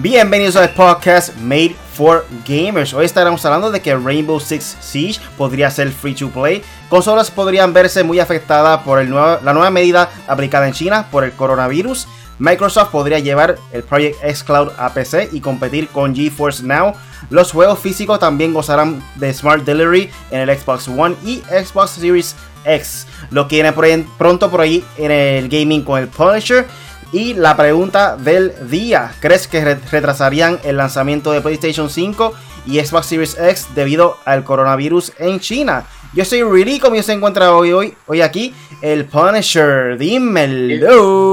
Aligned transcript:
Bienvenidos 0.00 0.54
al 0.54 0.70
podcast 0.74 1.36
Made 1.38 1.74
for 1.92 2.24
Gamers. 2.46 2.94
Hoy 2.94 3.04
estaremos 3.04 3.44
hablando 3.44 3.72
de 3.72 3.82
que 3.82 3.96
Rainbow 3.96 4.38
Six 4.38 4.76
Siege 4.78 5.20
podría 5.36 5.72
ser 5.72 5.90
free 5.90 6.14
to 6.14 6.30
play. 6.30 6.62
Consolas 6.88 7.32
podrían 7.32 7.72
verse 7.72 8.04
muy 8.04 8.20
afectadas 8.20 8.82
por 8.84 9.00
el 9.00 9.10
nuevo, 9.10 9.40
la 9.42 9.52
nueva 9.52 9.70
medida 9.70 10.08
aplicada 10.28 10.68
en 10.68 10.72
China 10.72 11.08
por 11.10 11.24
el 11.24 11.32
coronavirus. 11.32 12.06
Microsoft 12.38 12.90
podría 12.90 13.18
llevar 13.18 13.58
el 13.72 13.82
Project 13.82 14.22
X 14.22 14.44
Cloud 14.44 14.70
a 14.78 14.94
PC 14.94 15.30
y 15.32 15.40
competir 15.40 15.88
con 15.88 16.14
GeForce 16.14 16.62
Now. 16.62 16.92
Los 17.30 17.50
juegos 17.50 17.80
físicos 17.80 18.20
también 18.20 18.54
gozarán 18.54 19.02
de 19.16 19.34
Smart 19.34 19.64
Delivery 19.64 20.10
en 20.30 20.48
el 20.48 20.56
Xbox 20.56 20.86
One 20.86 21.16
y 21.24 21.42
Xbox 21.50 21.90
Series 21.90 22.36
X. 22.64 23.08
Lo 23.30 23.48
que 23.48 23.56
viene 23.56 24.06
pronto 24.16 24.48
por 24.48 24.60
ahí 24.60 24.84
en 24.96 25.10
el 25.10 25.48
gaming 25.48 25.82
con 25.82 25.98
el 25.98 26.06
Punisher. 26.06 26.66
Y 27.12 27.32
la 27.34 27.56
pregunta 27.56 28.16
del 28.16 28.52
día, 28.68 29.12
¿crees 29.20 29.48
que 29.48 29.76
retrasarían 29.76 30.60
el 30.64 30.76
lanzamiento 30.76 31.32
de 31.32 31.40
PlayStation 31.40 31.88
5 31.88 32.34
y 32.66 32.80
Xbox 32.80 33.06
Series 33.06 33.38
X 33.38 33.68
debido 33.74 34.18
al 34.26 34.44
coronavirus 34.44 35.12
en 35.18 35.40
China? 35.40 35.86
Yo 36.12 36.26
soy 36.26 36.42
Really, 36.42 36.78
como 36.78 37.02
se 37.02 37.14
encuentra 37.14 37.54
hoy, 37.54 37.72
hoy, 37.72 37.94
hoy 38.06 38.20
aquí, 38.20 38.54
el 38.82 39.06
Punisher, 39.06 39.96
dímelo. 39.96 41.28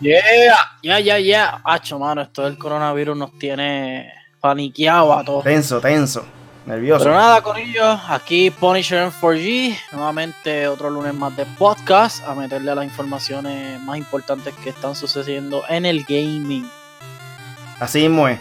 Yeah, 0.00 0.56
ya, 0.82 1.00
ya, 1.00 1.18
ya. 1.18 1.60
Hacho, 1.64 1.98
mano, 1.98 2.22
esto 2.22 2.44
del 2.44 2.56
coronavirus 2.56 3.16
nos 3.16 3.38
tiene 3.38 4.10
paniqueado 4.40 5.12
a 5.12 5.22
todos. 5.24 5.44
Tenso, 5.44 5.78
tenso. 5.80 6.24
Nervioso. 6.66 7.04
Pero 7.04 7.16
nada, 7.16 7.40
Corillo, 7.42 8.00
aquí 8.08 8.50
Punisher 8.50 9.04
en 9.04 9.12
4G. 9.12 9.78
Nuevamente 9.92 10.66
otro 10.66 10.90
lunes 10.90 11.14
más 11.14 11.36
de 11.36 11.46
podcast 11.46 12.26
a 12.26 12.34
meterle 12.34 12.72
a 12.72 12.74
las 12.74 12.84
informaciones 12.84 13.80
más 13.80 13.96
importantes 13.96 14.52
que 14.62 14.70
están 14.70 14.96
sucediendo 14.96 15.62
en 15.68 15.86
el 15.86 16.02
gaming. 16.02 16.68
Así 17.78 18.00
mismo 18.00 18.26
es. 18.26 18.40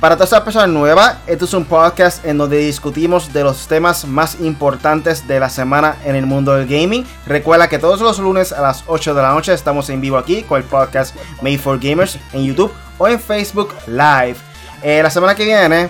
Para 0.00 0.16
todas 0.16 0.30
esas 0.30 0.40
personas 0.40 0.70
nuevas, 0.70 1.18
esto 1.26 1.44
es 1.44 1.52
un 1.52 1.66
podcast 1.66 2.24
en 2.24 2.38
donde 2.38 2.56
discutimos 2.56 3.32
de 3.32 3.44
los 3.44 3.68
temas 3.68 4.06
más 4.06 4.40
importantes 4.40 5.28
de 5.28 5.38
la 5.38 5.50
semana 5.50 5.96
en 6.04 6.16
el 6.16 6.26
mundo 6.26 6.54
del 6.54 6.66
gaming. 6.66 7.06
Recuerda 7.26 7.68
que 7.68 7.78
todos 7.78 8.00
los 8.00 8.18
lunes 8.18 8.50
a 8.50 8.62
las 8.62 8.82
8 8.86 9.14
de 9.14 9.22
la 9.22 9.32
noche 9.32 9.52
estamos 9.52 9.90
en 9.90 10.00
vivo 10.00 10.16
aquí 10.16 10.42
con 10.42 10.58
el 10.60 10.66
podcast 10.66 11.14
Made 11.42 11.58
for 11.58 11.78
Gamers 11.78 12.18
en 12.32 12.44
YouTube 12.44 12.72
o 12.98 13.06
en 13.06 13.20
Facebook 13.20 13.74
Live. 13.86 14.49
Eh, 14.82 15.02
la 15.02 15.10
semana 15.10 15.34
que 15.34 15.44
viene, 15.44 15.88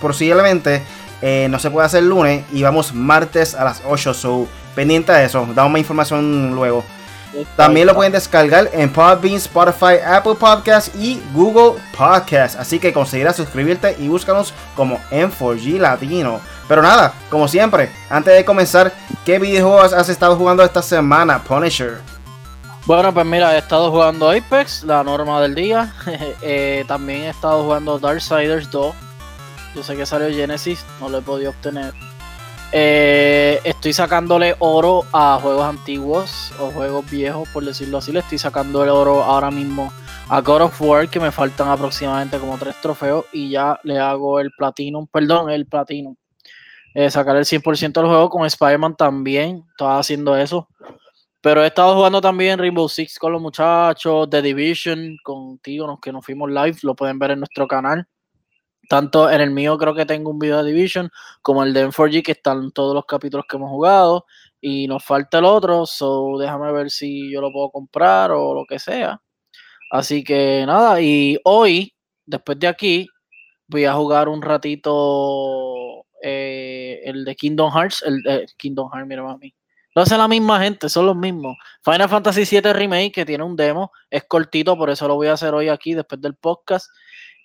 posiblemente 0.00 0.82
eh, 1.20 1.48
no 1.50 1.58
se 1.58 1.70
puede 1.70 1.86
hacer 1.86 2.02
lunes 2.04 2.44
y 2.52 2.62
vamos 2.62 2.94
martes 2.94 3.54
a 3.54 3.64
las 3.64 3.82
8. 3.86 4.14
So, 4.14 4.46
pendiente 4.74 5.12
de 5.12 5.24
eso, 5.24 5.46
damos 5.54 5.72
más 5.72 5.80
información 5.80 6.54
luego. 6.54 6.84
También 7.56 7.86
lo 7.86 7.94
pueden 7.94 8.12
descargar 8.12 8.70
en 8.72 8.90
Podbean, 8.90 9.36
Spotify, 9.36 9.96
Apple 10.04 10.34
Podcasts 10.34 10.92
y 10.96 11.20
Google 11.34 11.80
Podcasts. 11.96 12.56
Así 12.58 12.78
que 12.78 12.92
considera 12.92 13.32
suscribirte 13.32 13.96
y 13.98 14.08
búscanos 14.08 14.54
como 14.74 14.98
M4G 15.10 15.78
Latino. 15.78 16.40
Pero 16.66 16.82
nada, 16.82 17.12
como 17.28 17.46
siempre, 17.46 17.90
antes 18.08 18.34
de 18.34 18.44
comenzar, 18.44 18.92
¿qué 19.24 19.38
videojuegos 19.38 19.92
has 19.92 20.08
estado 20.08 20.36
jugando 20.36 20.62
esta 20.62 20.82
semana, 20.82 21.42
Punisher? 21.42 21.98
Bueno, 22.88 23.12
pues 23.12 23.26
mira, 23.26 23.54
he 23.54 23.58
estado 23.58 23.90
jugando 23.90 24.30
Apex, 24.30 24.82
la 24.82 25.04
norma 25.04 25.42
del 25.42 25.54
día. 25.54 25.92
Eh, 26.40 26.86
también 26.88 27.24
he 27.24 27.28
estado 27.28 27.62
jugando 27.62 27.98
Darksiders 27.98 28.70
2. 28.70 28.94
Yo 29.74 29.82
sé 29.82 29.94
que 29.94 30.06
salió 30.06 30.34
Genesis, 30.34 30.86
no 30.98 31.10
lo 31.10 31.18
he 31.18 31.20
podido 31.20 31.50
obtener. 31.50 31.92
Eh, 32.72 33.60
estoy 33.64 33.92
sacándole 33.92 34.56
oro 34.60 35.04
a 35.12 35.38
juegos 35.38 35.66
antiguos 35.66 36.50
o 36.58 36.70
juegos 36.70 37.10
viejos, 37.10 37.46
por 37.50 37.62
decirlo 37.62 37.98
así. 37.98 38.10
Le 38.10 38.20
estoy 38.20 38.38
sacando 38.38 38.82
el 38.82 38.88
oro 38.88 39.22
ahora 39.22 39.50
mismo 39.50 39.92
a 40.30 40.40
God 40.40 40.62
of 40.62 40.80
War, 40.80 41.10
que 41.10 41.20
me 41.20 41.30
faltan 41.30 41.68
aproximadamente 41.68 42.38
como 42.38 42.56
tres 42.56 42.76
trofeos. 42.80 43.26
Y 43.34 43.50
ya 43.50 43.78
le 43.82 43.98
hago 43.98 44.40
el 44.40 44.50
Platinum, 44.56 45.06
perdón, 45.08 45.50
el 45.50 45.66
Platinum. 45.66 46.16
Eh, 46.94 47.10
sacar 47.10 47.36
el 47.36 47.44
100% 47.44 48.00
del 48.00 48.06
juego 48.06 48.30
con 48.30 48.46
Spider-Man 48.46 48.96
también. 48.96 49.62
Estaba 49.72 49.98
haciendo 49.98 50.34
eso. 50.38 50.66
Pero 51.40 51.62
he 51.62 51.68
estado 51.68 51.94
jugando 51.94 52.20
también 52.20 52.58
Rainbow 52.58 52.88
Six 52.88 53.18
con 53.18 53.32
los 53.32 53.40
muchachos, 53.40 54.28
The 54.28 54.42
Division, 54.42 55.16
contigo, 55.22 55.86
los 55.86 56.00
que 56.00 56.12
nos 56.12 56.24
fuimos 56.24 56.50
live, 56.50 56.76
lo 56.82 56.96
pueden 56.96 57.18
ver 57.18 57.32
en 57.32 57.40
nuestro 57.40 57.68
canal. 57.68 58.08
Tanto 58.88 59.30
en 59.30 59.40
el 59.40 59.50
mío 59.50 59.78
creo 59.78 59.94
que 59.94 60.06
tengo 60.06 60.30
un 60.30 60.38
video 60.38 60.62
de 60.62 60.72
Division, 60.72 61.10
como 61.42 61.62
el 61.62 61.74
de 61.74 61.88
M4G, 61.88 62.22
que 62.24 62.32
están 62.32 62.72
todos 62.72 62.94
los 62.94 63.04
capítulos 63.06 63.46
que 63.48 63.56
hemos 63.56 63.70
jugado. 63.70 64.26
Y 64.60 64.88
nos 64.88 65.04
falta 65.04 65.38
el 65.38 65.44
otro, 65.44 65.86
so 65.86 66.38
déjame 66.38 66.72
ver 66.72 66.90
si 66.90 67.30
yo 67.32 67.40
lo 67.40 67.52
puedo 67.52 67.70
comprar 67.70 68.32
o 68.32 68.54
lo 68.54 68.64
que 68.66 68.78
sea. 68.80 69.20
Así 69.90 70.24
que 70.24 70.64
nada, 70.66 71.00
y 71.00 71.38
hoy, 71.44 71.94
después 72.26 72.58
de 72.58 72.68
aquí, 72.68 73.08
voy 73.68 73.84
a 73.84 73.94
jugar 73.94 74.28
un 74.28 74.42
ratito 74.42 76.04
eh, 76.22 77.00
el 77.04 77.24
de 77.24 77.36
Kingdom 77.36 77.72
Hearts, 77.72 78.02
el 78.06 78.22
de 78.22 78.46
Kingdom 78.58 78.90
Hearts, 78.92 79.08
mira 79.08 79.22
mami 79.22 79.54
hace 80.02 80.16
la 80.16 80.28
misma 80.28 80.60
gente, 80.60 80.88
son 80.88 81.06
los 81.06 81.16
mismos. 81.16 81.56
Final 81.82 82.08
Fantasy 82.08 82.44
VII 82.44 82.72
Remake, 82.72 83.12
que 83.12 83.26
tiene 83.26 83.44
un 83.44 83.56
demo, 83.56 83.92
es 84.10 84.24
cortito, 84.24 84.76
por 84.76 84.90
eso 84.90 85.08
lo 85.08 85.14
voy 85.14 85.28
a 85.28 85.32
hacer 85.34 85.54
hoy 85.54 85.68
aquí, 85.68 85.94
después 85.94 86.20
del 86.20 86.34
podcast, 86.34 86.86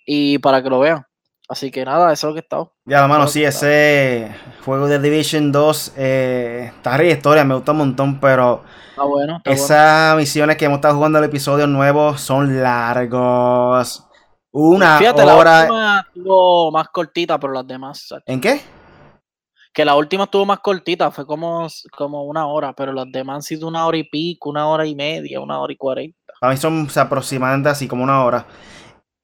y 0.06 0.38
para 0.38 0.62
que 0.62 0.70
lo 0.70 0.80
vean. 0.80 1.04
Así 1.48 1.70
que 1.70 1.84
nada, 1.84 2.10
eso 2.12 2.26
es 2.26 2.30
lo 2.30 2.34
que 2.34 2.40
he 2.40 2.42
estado. 2.42 2.72
Ya, 2.86 3.06
mano, 3.06 3.28
sí, 3.28 3.44
ese 3.44 4.34
juego 4.64 4.86
de 4.86 4.98
Division 4.98 5.52
2 5.52 5.92
eh, 5.96 6.72
está 6.74 6.96
re 6.96 7.10
historia, 7.10 7.44
me 7.44 7.54
gusta 7.54 7.72
un 7.72 7.78
montón, 7.78 8.18
pero 8.18 8.64
está 8.90 9.02
bueno, 9.04 9.42
esas 9.44 10.16
misiones 10.16 10.56
que 10.56 10.64
hemos 10.64 10.76
estado 10.76 10.94
jugando 10.94 11.18
el 11.18 11.24
episodio 11.24 11.66
nuevo 11.66 12.16
son 12.16 12.62
largos. 12.62 14.04
Una 14.52 14.98
Fíjate, 14.98 15.22
hora. 15.22 15.66
La 15.66 16.06
última 16.14 16.70
más 16.72 16.88
cortita, 16.88 17.38
pero 17.38 17.52
las 17.52 17.66
demás. 17.66 18.14
¿En 18.24 18.40
qué? 18.40 18.60
Que 19.74 19.84
la 19.84 19.96
última 19.96 20.24
estuvo 20.24 20.46
más 20.46 20.60
cortita, 20.60 21.10
fue 21.10 21.26
como, 21.26 21.66
como 21.96 22.22
una 22.24 22.46
hora, 22.46 22.72
pero 22.72 22.92
las 22.92 23.10
demás 23.10 23.36
han 23.36 23.42
sido 23.42 23.68
una 23.68 23.86
hora 23.86 23.98
y 23.98 24.04
pico, 24.04 24.48
una 24.48 24.68
hora 24.68 24.86
y 24.86 24.94
media, 24.94 25.40
una 25.40 25.58
hora 25.58 25.72
y 25.72 25.76
cuarenta. 25.76 26.16
A 26.40 26.48
mí 26.48 26.56
son 26.56 26.88
aproximadamente 26.96 27.68
así 27.68 27.88
como 27.88 28.04
una 28.04 28.24
hora. 28.24 28.46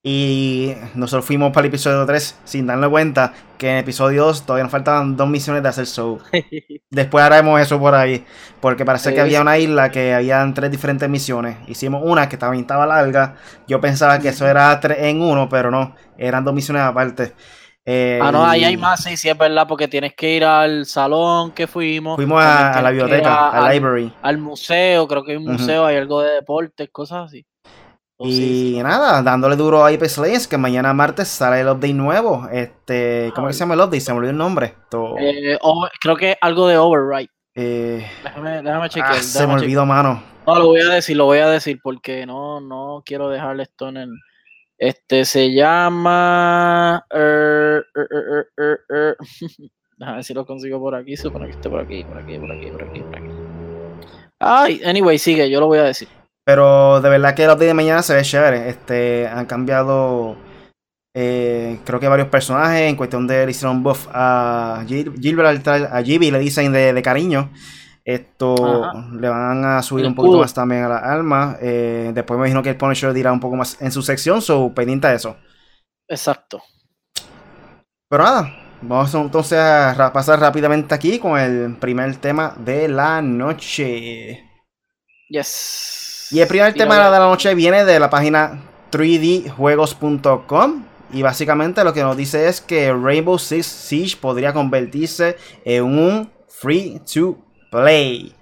Y 0.02 0.72
nosotros 0.94 1.26
fuimos 1.26 1.52
para 1.52 1.66
el 1.66 1.68
episodio 1.68 2.06
3 2.06 2.38
sin 2.44 2.66
darle 2.66 2.88
cuenta 2.88 3.34
que 3.58 3.68
en 3.68 3.74
el 3.74 3.80
episodio 3.82 4.24
2 4.24 4.46
todavía 4.46 4.62
nos 4.62 4.72
faltaban 4.72 5.14
dos 5.14 5.28
misiones 5.28 5.62
de 5.62 5.68
hacer 5.68 5.86
show. 5.86 6.18
Después 6.90 7.22
haremos 7.22 7.60
eso 7.60 7.78
por 7.78 7.94
ahí. 7.94 8.24
Porque 8.60 8.86
parece 8.86 9.12
que 9.12 9.20
había 9.20 9.42
una 9.42 9.58
isla 9.58 9.90
que 9.90 10.14
habían 10.14 10.54
tres 10.54 10.70
diferentes 10.70 11.06
misiones. 11.08 11.58
Hicimos 11.68 12.02
una 12.02 12.30
que 12.30 12.38
también 12.38 12.62
estaba 12.62 12.86
larga. 12.86 13.36
Yo 13.68 13.78
pensaba 13.82 14.18
que 14.18 14.28
eso 14.30 14.46
era 14.48 14.80
tres 14.80 14.98
en 15.00 15.20
uno, 15.20 15.50
pero 15.50 15.70
no. 15.70 15.94
Eran 16.16 16.44
dos 16.44 16.54
misiones 16.54 16.82
aparte. 16.82 17.34
Eh, 17.84 18.20
ah, 18.22 18.30
no, 18.30 18.44
ahí 18.44 18.62
hay 18.62 18.76
más, 18.76 19.02
sí, 19.02 19.16
sí, 19.16 19.28
es 19.28 19.38
verdad, 19.38 19.66
porque 19.66 19.88
tienes 19.88 20.14
que 20.14 20.36
ir 20.36 20.44
al 20.44 20.84
salón 20.86 21.52
que 21.52 21.66
fuimos. 21.66 22.16
Fuimos 22.16 22.42
a, 22.42 22.80
la 22.82 22.90
biblioteca, 22.90 23.50
al, 23.50 23.72
library. 23.72 24.12
Al 24.22 24.38
museo, 24.38 25.08
creo 25.08 25.24
que 25.24 25.32
hay 25.32 25.38
un 25.38 25.46
museo, 25.46 25.86
hay 25.86 25.96
algo 25.96 26.20
de 26.20 26.34
deportes, 26.34 26.88
cosas 26.92 27.26
así. 27.26 27.46
Oh, 28.22 28.26
y 28.28 28.78
nada, 28.82 29.22
dándole 29.22 29.56
duro 29.56 29.82
a 29.82 29.90
Legends, 29.90 30.46
que 30.46 30.58
mañana 30.58 30.92
martes 30.92 31.28
sale 31.28 31.60
el 31.60 31.68
update 31.68 31.94
nuevo. 31.94 32.46
Este, 32.52 33.32
¿Cómo 33.34 33.46
que 33.46 33.54
se 33.54 33.60
llama 33.60 33.72
el 33.72 33.80
update? 33.80 34.00
Se 34.00 34.12
me 34.12 34.18
olvidó 34.18 34.32
el 34.32 34.36
nombre. 34.36 34.74
Eh, 35.18 35.58
creo 36.02 36.16
que 36.16 36.36
algo 36.42 36.68
de 36.68 36.76
Override. 36.76 37.30
Eh, 37.54 38.06
déjame, 38.22 38.62
déjame 38.62 38.88
chequear. 38.90 39.12
Ah, 39.12 39.22
se 39.22 39.46
me 39.46 39.54
olvidó, 39.54 39.86
mano. 39.86 40.22
No, 40.46 40.58
lo 40.58 40.66
voy 40.66 40.80
a 40.80 40.88
decir, 40.88 41.16
lo 41.16 41.24
voy 41.24 41.38
a 41.38 41.48
decir, 41.48 41.80
porque 41.82 42.26
no, 42.26 42.60
no 42.60 43.02
quiero 43.06 43.30
dejarle 43.30 43.62
esto 43.62 43.88
en 43.88 43.96
el 43.96 44.10
este 44.80 45.26
se 45.26 45.52
llama. 45.52 47.04
Er, 47.10 47.84
er, 47.94 48.46
er, 48.56 49.16
Déjame 49.98 50.16
ver 50.16 50.24
si 50.24 50.32
lo 50.32 50.46
consigo 50.46 50.80
por 50.80 50.94
aquí. 50.94 51.18
Supone 51.18 51.46
que 51.46 51.52
esté 51.52 51.68
por 51.68 51.80
aquí, 51.80 52.02
por 52.02 52.16
aquí, 52.16 52.38
por 52.38 52.50
aquí, 52.50 52.70
por 52.70 52.82
aquí, 52.84 53.00
por 53.00 53.16
aquí. 53.16 53.28
Ay, 54.38 54.80
anyway, 54.86 55.18
sigue, 55.18 55.50
yo 55.50 55.60
lo 55.60 55.66
voy 55.66 55.78
a 55.78 55.84
decir. 55.84 56.08
Pero 56.46 57.02
de 57.02 57.10
verdad 57.10 57.34
que 57.34 57.44
update 57.44 57.66
de 57.66 57.74
mañana 57.74 58.02
se 58.02 58.14
ve 58.14 58.22
chévere. 58.22 58.70
Este, 58.70 59.28
han 59.28 59.44
cambiado. 59.44 60.38
Eh, 61.14 61.78
creo 61.84 62.00
que 62.00 62.08
varios 62.08 62.28
personajes. 62.28 62.88
En 62.88 62.96
cuestión 62.96 63.26
de 63.26 63.44
le 63.44 63.50
hicieron 63.50 63.82
buff 63.82 64.08
a 64.10 64.82
Gilbert, 64.88 65.68
a 65.68 66.02
Gibi 66.02 66.30
le 66.30 66.38
dicen 66.38 66.72
de 66.72 67.02
cariño. 67.02 67.50
Esto 68.14 68.92
le 69.12 69.28
van 69.28 69.64
a 69.64 69.82
subir 69.82 70.04
un 70.04 70.16
poquito 70.16 70.38
más 70.38 70.52
también 70.52 70.82
a 70.82 70.88
la 70.88 70.98
alma. 70.98 71.56
Eh, 71.60 72.10
después 72.12 72.38
me 72.38 72.46
imagino 72.46 72.60
que 72.60 72.70
el 72.70 72.76
Punisher 72.76 73.12
dirá 73.12 73.30
un 73.30 73.38
poco 73.38 73.54
más 73.54 73.80
en 73.80 73.92
su 73.92 74.02
sección, 74.02 74.42
so 74.42 74.74
pendiente 74.74 75.12
eso. 75.14 75.36
Exacto. 76.08 76.60
Pero 78.08 78.24
nada, 78.24 78.52
vamos 78.82 79.14
entonces 79.14 79.60
a 79.60 80.10
pasar 80.12 80.40
rápidamente 80.40 80.92
aquí 80.92 81.20
con 81.20 81.38
el 81.38 81.76
primer 81.76 82.16
tema 82.16 82.52
de 82.58 82.88
la 82.88 83.22
noche. 83.22 84.42
Yes. 85.28 86.26
Y 86.32 86.40
el 86.40 86.48
primer 86.48 86.74
tema 86.74 86.96
de 86.96 87.10
la 87.10 87.20
noche 87.20 87.54
viene 87.54 87.84
de 87.84 88.00
la 88.00 88.10
página 88.10 88.60
3djuegos.com. 88.90 90.84
Y 91.12 91.22
básicamente 91.22 91.84
lo 91.84 91.92
que 91.92 92.02
nos 92.02 92.16
dice 92.16 92.48
es 92.48 92.60
que 92.60 92.92
Rainbow 92.92 93.38
Six 93.38 93.66
Siege 93.66 94.16
podría 94.16 94.52
convertirse 94.52 95.36
en 95.64 95.84
un 95.84 96.30
free 96.48 97.00
to 97.12 97.38
Play. 97.70 98.34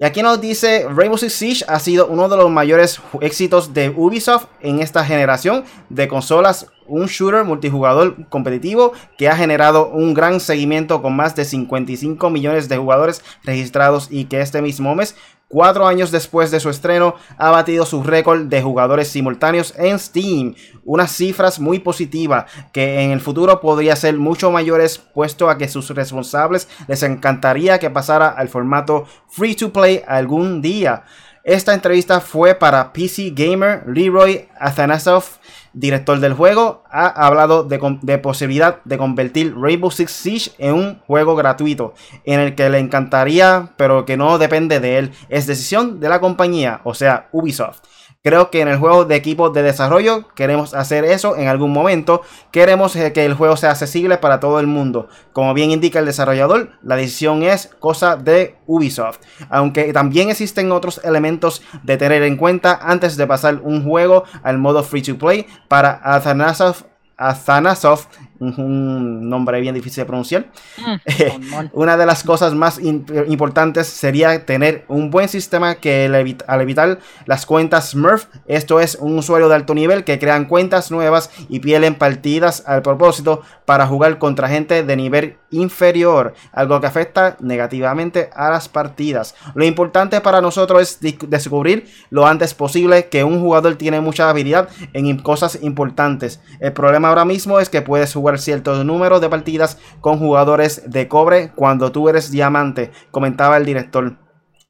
Y 0.00 0.04
aquí 0.04 0.22
nos 0.22 0.40
dice, 0.40 0.86
Rainbow 0.88 1.18
Six 1.18 1.32
Siege 1.32 1.64
ha 1.66 1.80
sido 1.80 2.06
uno 2.06 2.28
de 2.28 2.36
los 2.36 2.48
mayores 2.48 3.00
éxitos 3.20 3.74
de 3.74 3.90
Ubisoft 3.90 4.46
en 4.60 4.78
esta 4.78 5.04
generación 5.04 5.64
de 5.88 6.06
consolas, 6.06 6.68
un 6.86 7.06
shooter 7.06 7.42
multijugador 7.42 8.28
competitivo 8.28 8.92
que 9.16 9.28
ha 9.28 9.36
generado 9.36 9.88
un 9.88 10.14
gran 10.14 10.38
seguimiento 10.38 11.02
con 11.02 11.16
más 11.16 11.34
de 11.34 11.44
55 11.44 12.30
millones 12.30 12.68
de 12.68 12.76
jugadores 12.76 13.24
registrados 13.42 14.06
y 14.08 14.26
que 14.26 14.40
este 14.40 14.62
mismo 14.62 14.94
mes 14.94 15.16
Cuatro 15.50 15.86
años 15.86 16.10
después 16.10 16.50
de 16.50 16.60
su 16.60 16.68
estreno, 16.68 17.14
ha 17.38 17.50
batido 17.50 17.86
su 17.86 18.02
récord 18.02 18.42
de 18.42 18.60
jugadores 18.60 19.08
simultáneos 19.08 19.72
en 19.78 19.98
Steam. 19.98 20.54
Unas 20.84 21.10
cifras 21.10 21.58
muy 21.58 21.78
positivas 21.78 22.44
que 22.70 23.00
en 23.00 23.12
el 23.12 23.22
futuro 23.22 23.58
podría 23.58 23.96
ser 23.96 24.18
mucho 24.18 24.50
mayores, 24.50 24.98
puesto 24.98 25.48
a 25.48 25.56
que 25.56 25.66
sus 25.66 25.88
responsables 25.88 26.68
les 26.86 27.02
encantaría 27.02 27.78
que 27.78 27.88
pasara 27.88 28.28
al 28.28 28.50
formato 28.50 29.06
free 29.26 29.54
to 29.54 29.72
play 29.72 30.02
algún 30.06 30.60
día. 30.60 31.04
Esta 31.48 31.72
entrevista 31.72 32.20
fue 32.20 32.54
para 32.54 32.92
PC 32.92 33.32
Gamer 33.34 33.82
Leroy 33.86 34.46
Athanasov 34.60 35.24
director 35.72 36.18
del 36.18 36.34
juego, 36.34 36.82
ha 36.90 37.06
hablado 37.06 37.62
de, 37.62 38.18
posibilidad 38.18 38.82
de 38.84 38.98
convertir 38.98 39.54
Rainbow 39.56 39.90
Six 39.90 40.10
Siege 40.10 40.50
en 40.58 40.74
un 40.74 40.98
juego 41.06 41.36
gratuito, 41.36 41.94
en 42.24 42.40
el 42.40 42.54
que 42.54 42.68
le 42.68 42.78
encantaría, 42.78 43.70
pero 43.76 44.04
que 44.04 44.16
no 44.16 44.38
depende 44.38 44.80
de 44.80 44.98
él. 44.98 45.12
Es 45.28 45.46
decisión 45.46 46.00
de 46.00 46.08
la 46.08 46.20
compañía, 46.20 46.80
o 46.84 46.94
sea, 46.94 47.28
Ubisoft. 47.32 47.80
Creo 48.28 48.50
que 48.50 48.60
en 48.60 48.68
el 48.68 48.76
juego 48.76 49.06
de 49.06 49.14
equipo 49.14 49.48
de 49.48 49.62
desarrollo 49.62 50.28
queremos 50.34 50.74
hacer 50.74 51.06
eso 51.06 51.34
en 51.38 51.48
algún 51.48 51.72
momento. 51.72 52.20
Queremos 52.50 52.94
eh, 52.94 53.14
que 53.14 53.24
el 53.24 53.32
juego 53.32 53.56
sea 53.56 53.70
accesible 53.70 54.18
para 54.18 54.38
todo 54.38 54.60
el 54.60 54.66
mundo. 54.66 55.08
Como 55.32 55.54
bien 55.54 55.70
indica 55.70 55.98
el 55.98 56.04
desarrollador, 56.04 56.72
la 56.82 56.96
decisión 56.96 57.42
es 57.42 57.70
cosa 57.78 58.16
de 58.16 58.58
Ubisoft. 58.66 59.20
Aunque 59.48 59.94
también 59.94 60.28
existen 60.28 60.70
otros 60.72 61.00
elementos 61.04 61.62
de 61.82 61.96
tener 61.96 62.22
en 62.22 62.36
cuenta 62.36 62.78
antes 62.82 63.16
de 63.16 63.26
pasar 63.26 63.60
un 63.62 63.82
juego 63.82 64.24
al 64.42 64.58
modo 64.58 64.82
free 64.82 65.00
to 65.00 65.16
play 65.16 65.46
para 65.66 65.98
Athanasov 66.04 66.84
Athanasov, 67.18 68.06
un 68.40 69.28
nombre 69.28 69.60
bien 69.60 69.74
difícil 69.74 70.02
de 70.02 70.06
pronunciar. 70.06 70.46
Mm, 70.78 71.68
una 71.72 71.96
de 71.96 72.06
las 72.06 72.22
cosas 72.22 72.54
más 72.54 72.78
importantes 72.80 73.86
sería 73.86 74.44
tener 74.44 74.84
un 74.88 75.10
buen 75.10 75.28
sistema 75.28 75.76
que 75.76 76.06
al 76.46 76.60
evitar 76.60 76.98
las 77.26 77.46
cuentas 77.46 77.90
Smurf, 77.90 78.26
esto 78.46 78.80
es 78.80 78.96
un 79.00 79.18
usuario 79.18 79.48
de 79.48 79.54
alto 79.54 79.74
nivel 79.74 80.04
que 80.04 80.18
crean 80.18 80.46
cuentas 80.46 80.90
nuevas 80.90 81.30
y 81.48 81.60
pierden 81.60 81.94
partidas 81.94 82.62
al 82.66 82.82
propósito 82.82 83.42
para 83.64 83.86
jugar 83.86 84.18
contra 84.18 84.48
gente 84.48 84.82
de 84.82 84.96
nivel 84.96 85.36
inferior, 85.50 86.34
algo 86.52 86.80
que 86.80 86.86
afecta 86.86 87.36
negativamente 87.40 88.30
a 88.34 88.50
las 88.50 88.68
partidas. 88.68 89.34
Lo 89.54 89.64
importante 89.64 90.20
para 90.20 90.40
nosotros 90.40 90.82
es 90.82 91.00
descubrir 91.28 91.86
lo 92.10 92.26
antes 92.26 92.54
posible 92.54 93.08
que 93.08 93.24
un 93.24 93.40
jugador 93.40 93.76
tiene 93.76 94.00
mucha 94.00 94.28
habilidad 94.28 94.68
en 94.92 95.18
cosas 95.18 95.58
importantes. 95.62 96.40
El 96.60 96.72
problema 96.72 97.08
ahora 97.08 97.24
mismo 97.24 97.60
es 97.60 97.68
que 97.68 97.82
puedes 97.82 98.12
jugar 98.12 98.27
cierto 98.36 98.84
número 98.84 99.20
de 99.20 99.30
partidas 99.30 99.78
con 100.00 100.18
jugadores 100.18 100.90
de 100.90 101.06
cobre 101.06 101.52
cuando 101.54 101.92
tú 101.92 102.08
eres 102.08 102.30
diamante, 102.30 102.90
comentaba 103.10 103.56
el 103.56 103.64
director. 103.64 104.18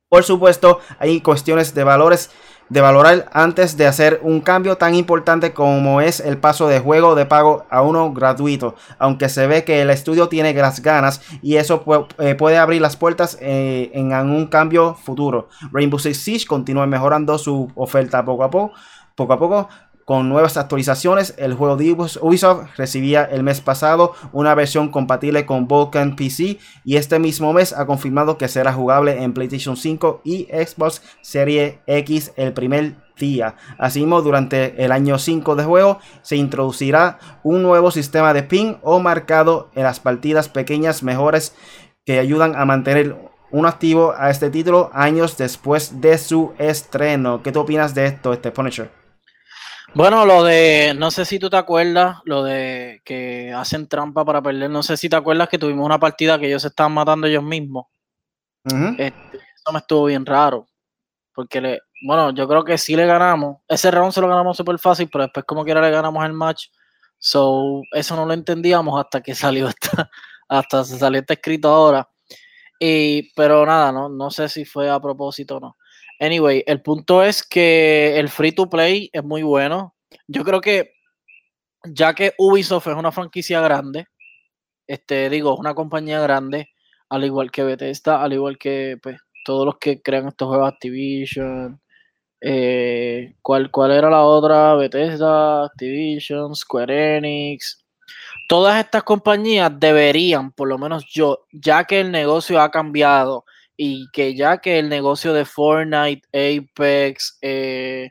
Por 0.08 0.22
supuesto, 0.22 0.80
hay 0.98 1.20
cuestiones 1.20 1.74
de 1.74 1.84
valores 1.84 2.30
de 2.68 2.80
valorar 2.80 3.28
antes 3.32 3.76
de 3.76 3.86
hacer 3.86 4.20
un 4.22 4.40
cambio 4.40 4.76
tan 4.76 4.94
importante 4.94 5.52
como 5.52 6.00
es 6.00 6.20
el 6.20 6.38
paso 6.38 6.68
de 6.68 6.80
juego 6.80 7.14
de 7.14 7.26
pago 7.26 7.66
a 7.70 7.82
uno 7.82 8.12
gratuito, 8.12 8.74
aunque 8.98 9.28
se 9.28 9.46
ve 9.46 9.64
que 9.64 9.82
el 9.82 9.90
estudio 9.90 10.28
tiene 10.28 10.52
las 10.54 10.82
ganas 10.82 11.22
y 11.42 11.56
eso 11.56 11.84
eh, 12.18 12.34
puede 12.34 12.58
abrir 12.58 12.82
las 12.82 12.96
puertas 12.96 13.38
eh, 13.40 13.90
en 13.94 14.12
un 14.12 14.46
cambio 14.46 14.94
futuro. 14.94 15.48
Rainbow 15.72 15.98
Six 15.98 16.18
Siege 16.18 16.46
continúa 16.46 16.86
mejorando 16.86 17.38
su 17.38 17.70
oferta 17.74 18.24
poco 18.24 18.44
a 18.44 18.50
poco, 18.50 18.74
poco 19.14 19.32
a 19.32 19.38
poco 19.38 19.68
con 20.08 20.30
nuevas 20.30 20.56
actualizaciones, 20.56 21.34
el 21.36 21.52
juego 21.52 21.76
de 21.76 21.92
Ubisoft 21.92 22.78
recibía 22.78 23.24
el 23.24 23.42
mes 23.42 23.60
pasado 23.60 24.14
una 24.32 24.54
versión 24.54 24.88
compatible 24.88 25.44
con 25.44 25.68
Vulkan 25.68 26.16
PC 26.16 26.58
y 26.82 26.96
este 26.96 27.18
mismo 27.18 27.52
mes 27.52 27.74
ha 27.74 27.84
confirmado 27.84 28.38
que 28.38 28.48
será 28.48 28.72
jugable 28.72 29.22
en 29.22 29.34
PlayStation 29.34 29.76
5 29.76 30.22
y 30.24 30.44
Xbox 30.44 31.02
Series 31.20 31.74
X 31.86 32.32
el 32.36 32.54
primer 32.54 32.94
día. 33.18 33.56
Asimismo, 33.78 34.22
durante 34.22 34.82
el 34.82 34.92
año 34.92 35.18
5 35.18 35.56
de 35.56 35.64
juego 35.64 35.98
se 36.22 36.36
introducirá 36.36 37.18
un 37.42 37.62
nuevo 37.62 37.90
sistema 37.90 38.32
de 38.32 38.44
ping 38.44 38.76
o 38.80 39.00
marcado 39.00 39.70
en 39.74 39.82
las 39.82 40.00
partidas 40.00 40.48
pequeñas 40.48 41.02
mejores 41.02 41.54
que 42.06 42.18
ayudan 42.18 42.56
a 42.56 42.64
mantener 42.64 43.14
un 43.50 43.66
activo 43.66 44.14
a 44.16 44.30
este 44.30 44.48
título 44.48 44.88
años 44.94 45.36
después 45.36 46.00
de 46.00 46.16
su 46.16 46.54
estreno. 46.56 47.42
¿Qué 47.42 47.52
tú 47.52 47.60
opinas 47.60 47.94
de 47.94 48.06
esto, 48.06 48.32
este 48.32 48.50
Punisher? 48.50 49.07
Bueno, 49.98 50.24
lo 50.24 50.44
de, 50.44 50.94
no 50.96 51.10
sé 51.10 51.24
si 51.24 51.40
tú 51.40 51.50
te 51.50 51.56
acuerdas, 51.56 52.18
lo 52.24 52.44
de 52.44 53.02
que 53.04 53.52
hacen 53.52 53.88
trampa 53.88 54.24
para 54.24 54.40
perder, 54.40 54.70
no 54.70 54.80
sé 54.84 54.96
si 54.96 55.08
te 55.08 55.16
acuerdas 55.16 55.48
que 55.48 55.58
tuvimos 55.58 55.84
una 55.84 55.98
partida 55.98 56.38
que 56.38 56.46
ellos 56.46 56.62
se 56.62 56.68
estaban 56.68 56.92
matando 56.92 57.26
ellos 57.26 57.42
mismos. 57.42 57.86
Este, 58.96 59.36
eso 59.36 59.72
me 59.72 59.80
estuvo 59.80 60.04
bien 60.04 60.24
raro, 60.24 60.68
porque 61.34 61.60
le, 61.60 61.80
bueno, 62.06 62.30
yo 62.30 62.46
creo 62.46 62.62
que 62.62 62.78
sí 62.78 62.94
le 62.94 63.06
ganamos, 63.06 63.56
ese 63.66 63.90
round 63.90 64.12
se 64.12 64.20
lo 64.20 64.28
ganamos 64.28 64.56
súper 64.56 64.78
fácil, 64.78 65.08
pero 65.10 65.24
después 65.24 65.44
como 65.44 65.64
quiera 65.64 65.80
le 65.80 65.90
ganamos 65.90 66.24
el 66.24 66.32
match, 66.32 66.66
so, 67.18 67.82
eso 67.90 68.14
no 68.14 68.24
lo 68.24 68.34
entendíamos 68.34 69.00
hasta 69.00 69.20
que 69.20 69.34
salió 69.34 69.66
esta, 69.66 70.08
hasta 70.48 70.84
se 70.84 70.96
salió 70.96 71.18
este 71.18 71.34
escrito 71.34 71.70
ahora. 71.70 72.08
Y, 72.78 73.32
pero 73.34 73.66
nada, 73.66 73.90
no, 73.90 74.08
no 74.08 74.30
sé 74.30 74.48
si 74.48 74.64
fue 74.64 74.88
a 74.88 75.00
propósito 75.00 75.56
o 75.56 75.60
no. 75.60 75.76
Anyway, 76.20 76.64
el 76.66 76.82
punto 76.82 77.22
es 77.22 77.42
que 77.42 78.18
el 78.18 78.28
free 78.28 78.52
to 78.52 78.68
play 78.68 79.10
es 79.12 79.22
muy 79.22 79.42
bueno. 79.42 79.94
Yo 80.26 80.44
creo 80.44 80.60
que 80.60 80.92
ya 81.84 82.14
que 82.14 82.34
Ubisoft 82.38 82.88
es 82.88 82.96
una 82.96 83.12
franquicia 83.12 83.60
grande, 83.60 84.06
este, 84.86 85.30
digo, 85.30 85.56
una 85.56 85.74
compañía 85.74 86.20
grande, 86.20 86.70
al 87.10 87.24
igual 87.24 87.50
que 87.50 87.62
Bethesda, 87.64 88.22
al 88.22 88.32
igual 88.32 88.58
que 88.58 88.98
pues, 89.02 89.18
todos 89.44 89.66
los 89.66 89.78
que 89.78 90.02
crean 90.02 90.28
estos 90.28 90.48
juegos 90.48 90.72
Activision, 90.72 91.80
eh, 92.40 93.34
¿cuál, 93.42 93.70
¿cuál 93.70 93.92
era 93.92 94.10
la 94.10 94.22
otra? 94.24 94.74
Bethesda, 94.74 95.64
Activision, 95.66 96.54
Square 96.54 97.18
Enix. 97.18 97.84
Todas 98.48 98.82
estas 98.82 99.02
compañías 99.02 99.70
deberían, 99.78 100.52
por 100.52 100.68
lo 100.68 100.78
menos 100.78 101.04
yo, 101.06 101.46
ya 101.52 101.84
que 101.84 102.00
el 102.00 102.10
negocio 102.10 102.60
ha 102.60 102.70
cambiado, 102.70 103.44
y 103.80 104.10
que 104.10 104.34
ya 104.34 104.58
que 104.58 104.80
el 104.80 104.88
negocio 104.88 105.32
de 105.32 105.44
Fortnite, 105.44 106.26
Apex, 106.32 107.38
eh, 107.40 108.10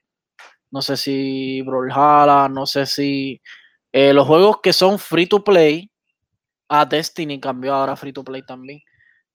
no 0.72 0.82
sé 0.82 0.96
si 0.96 1.62
Brawlhalla, 1.62 2.48
no 2.48 2.66
sé 2.66 2.86
si 2.86 3.42
eh, 3.92 4.14
los 4.14 4.26
juegos 4.26 4.62
que 4.64 4.72
son 4.72 4.98
free 4.98 5.28
to 5.28 5.44
play, 5.44 5.92
a 6.70 6.86
Destiny 6.86 7.38
cambió 7.42 7.74
ahora 7.74 7.98
free 7.98 8.14
to 8.14 8.24
play 8.24 8.44
también. 8.44 8.80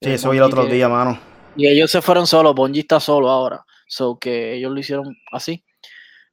Sí, 0.00 0.08
eh, 0.08 0.14
eso 0.14 0.30
vi 0.30 0.38
el 0.38 0.44
otro 0.44 0.64
día, 0.64 0.88
mano. 0.88 1.20
Y 1.54 1.68
ellos 1.68 1.90
se 1.90 2.00
fueron 2.00 2.26
solos, 2.26 2.54
Bungie 2.54 2.80
está 2.80 2.98
solo 2.98 3.28
ahora, 3.28 3.62
so 3.86 4.18
que 4.18 4.54
ellos 4.54 4.72
lo 4.72 4.80
hicieron 4.80 5.14
así. 5.32 5.62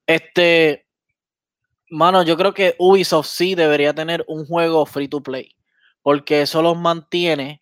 Este, 0.08 0.88
mano, 1.89 2.24
yo 2.24 2.38
creo 2.38 2.53
que 2.53 2.74
Ubisoft 2.79 3.27
sí 3.27 3.53
debería 3.53 3.94
tener 3.94 4.24
un 4.29 4.46
juego 4.46 4.86
free 4.86 5.10
to 5.10 5.22
play, 5.22 5.53
porque 6.01 6.44
eso 6.44 6.62
los 6.62 6.77
mantiene 6.77 7.60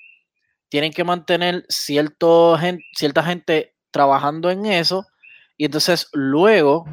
tienen 0.69 0.91
que 0.91 1.03
mantener 1.03 1.65
cierto 1.69 2.57
cierta 2.93 3.23
gente 3.23 3.75
trabajando 3.91 4.49
en 4.49 4.65
eso 4.65 5.05
y 5.57 5.65
entonces 5.65 6.09
luego 6.13 6.85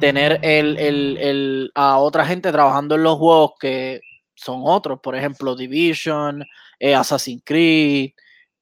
tener 0.00 0.40
el, 0.42 1.70
a 1.74 1.98
otra 1.98 2.24
gente 2.26 2.50
trabajando 2.52 2.94
en 2.94 3.02
los 3.02 3.18
juegos 3.18 3.52
que 3.60 4.00
son 4.34 4.62
otros, 4.64 5.00
por 5.00 5.14
ejemplo, 5.14 5.54
Division, 5.54 6.44
eh, 6.78 6.94
Assassin's 6.94 7.42
Creed, 7.44 8.10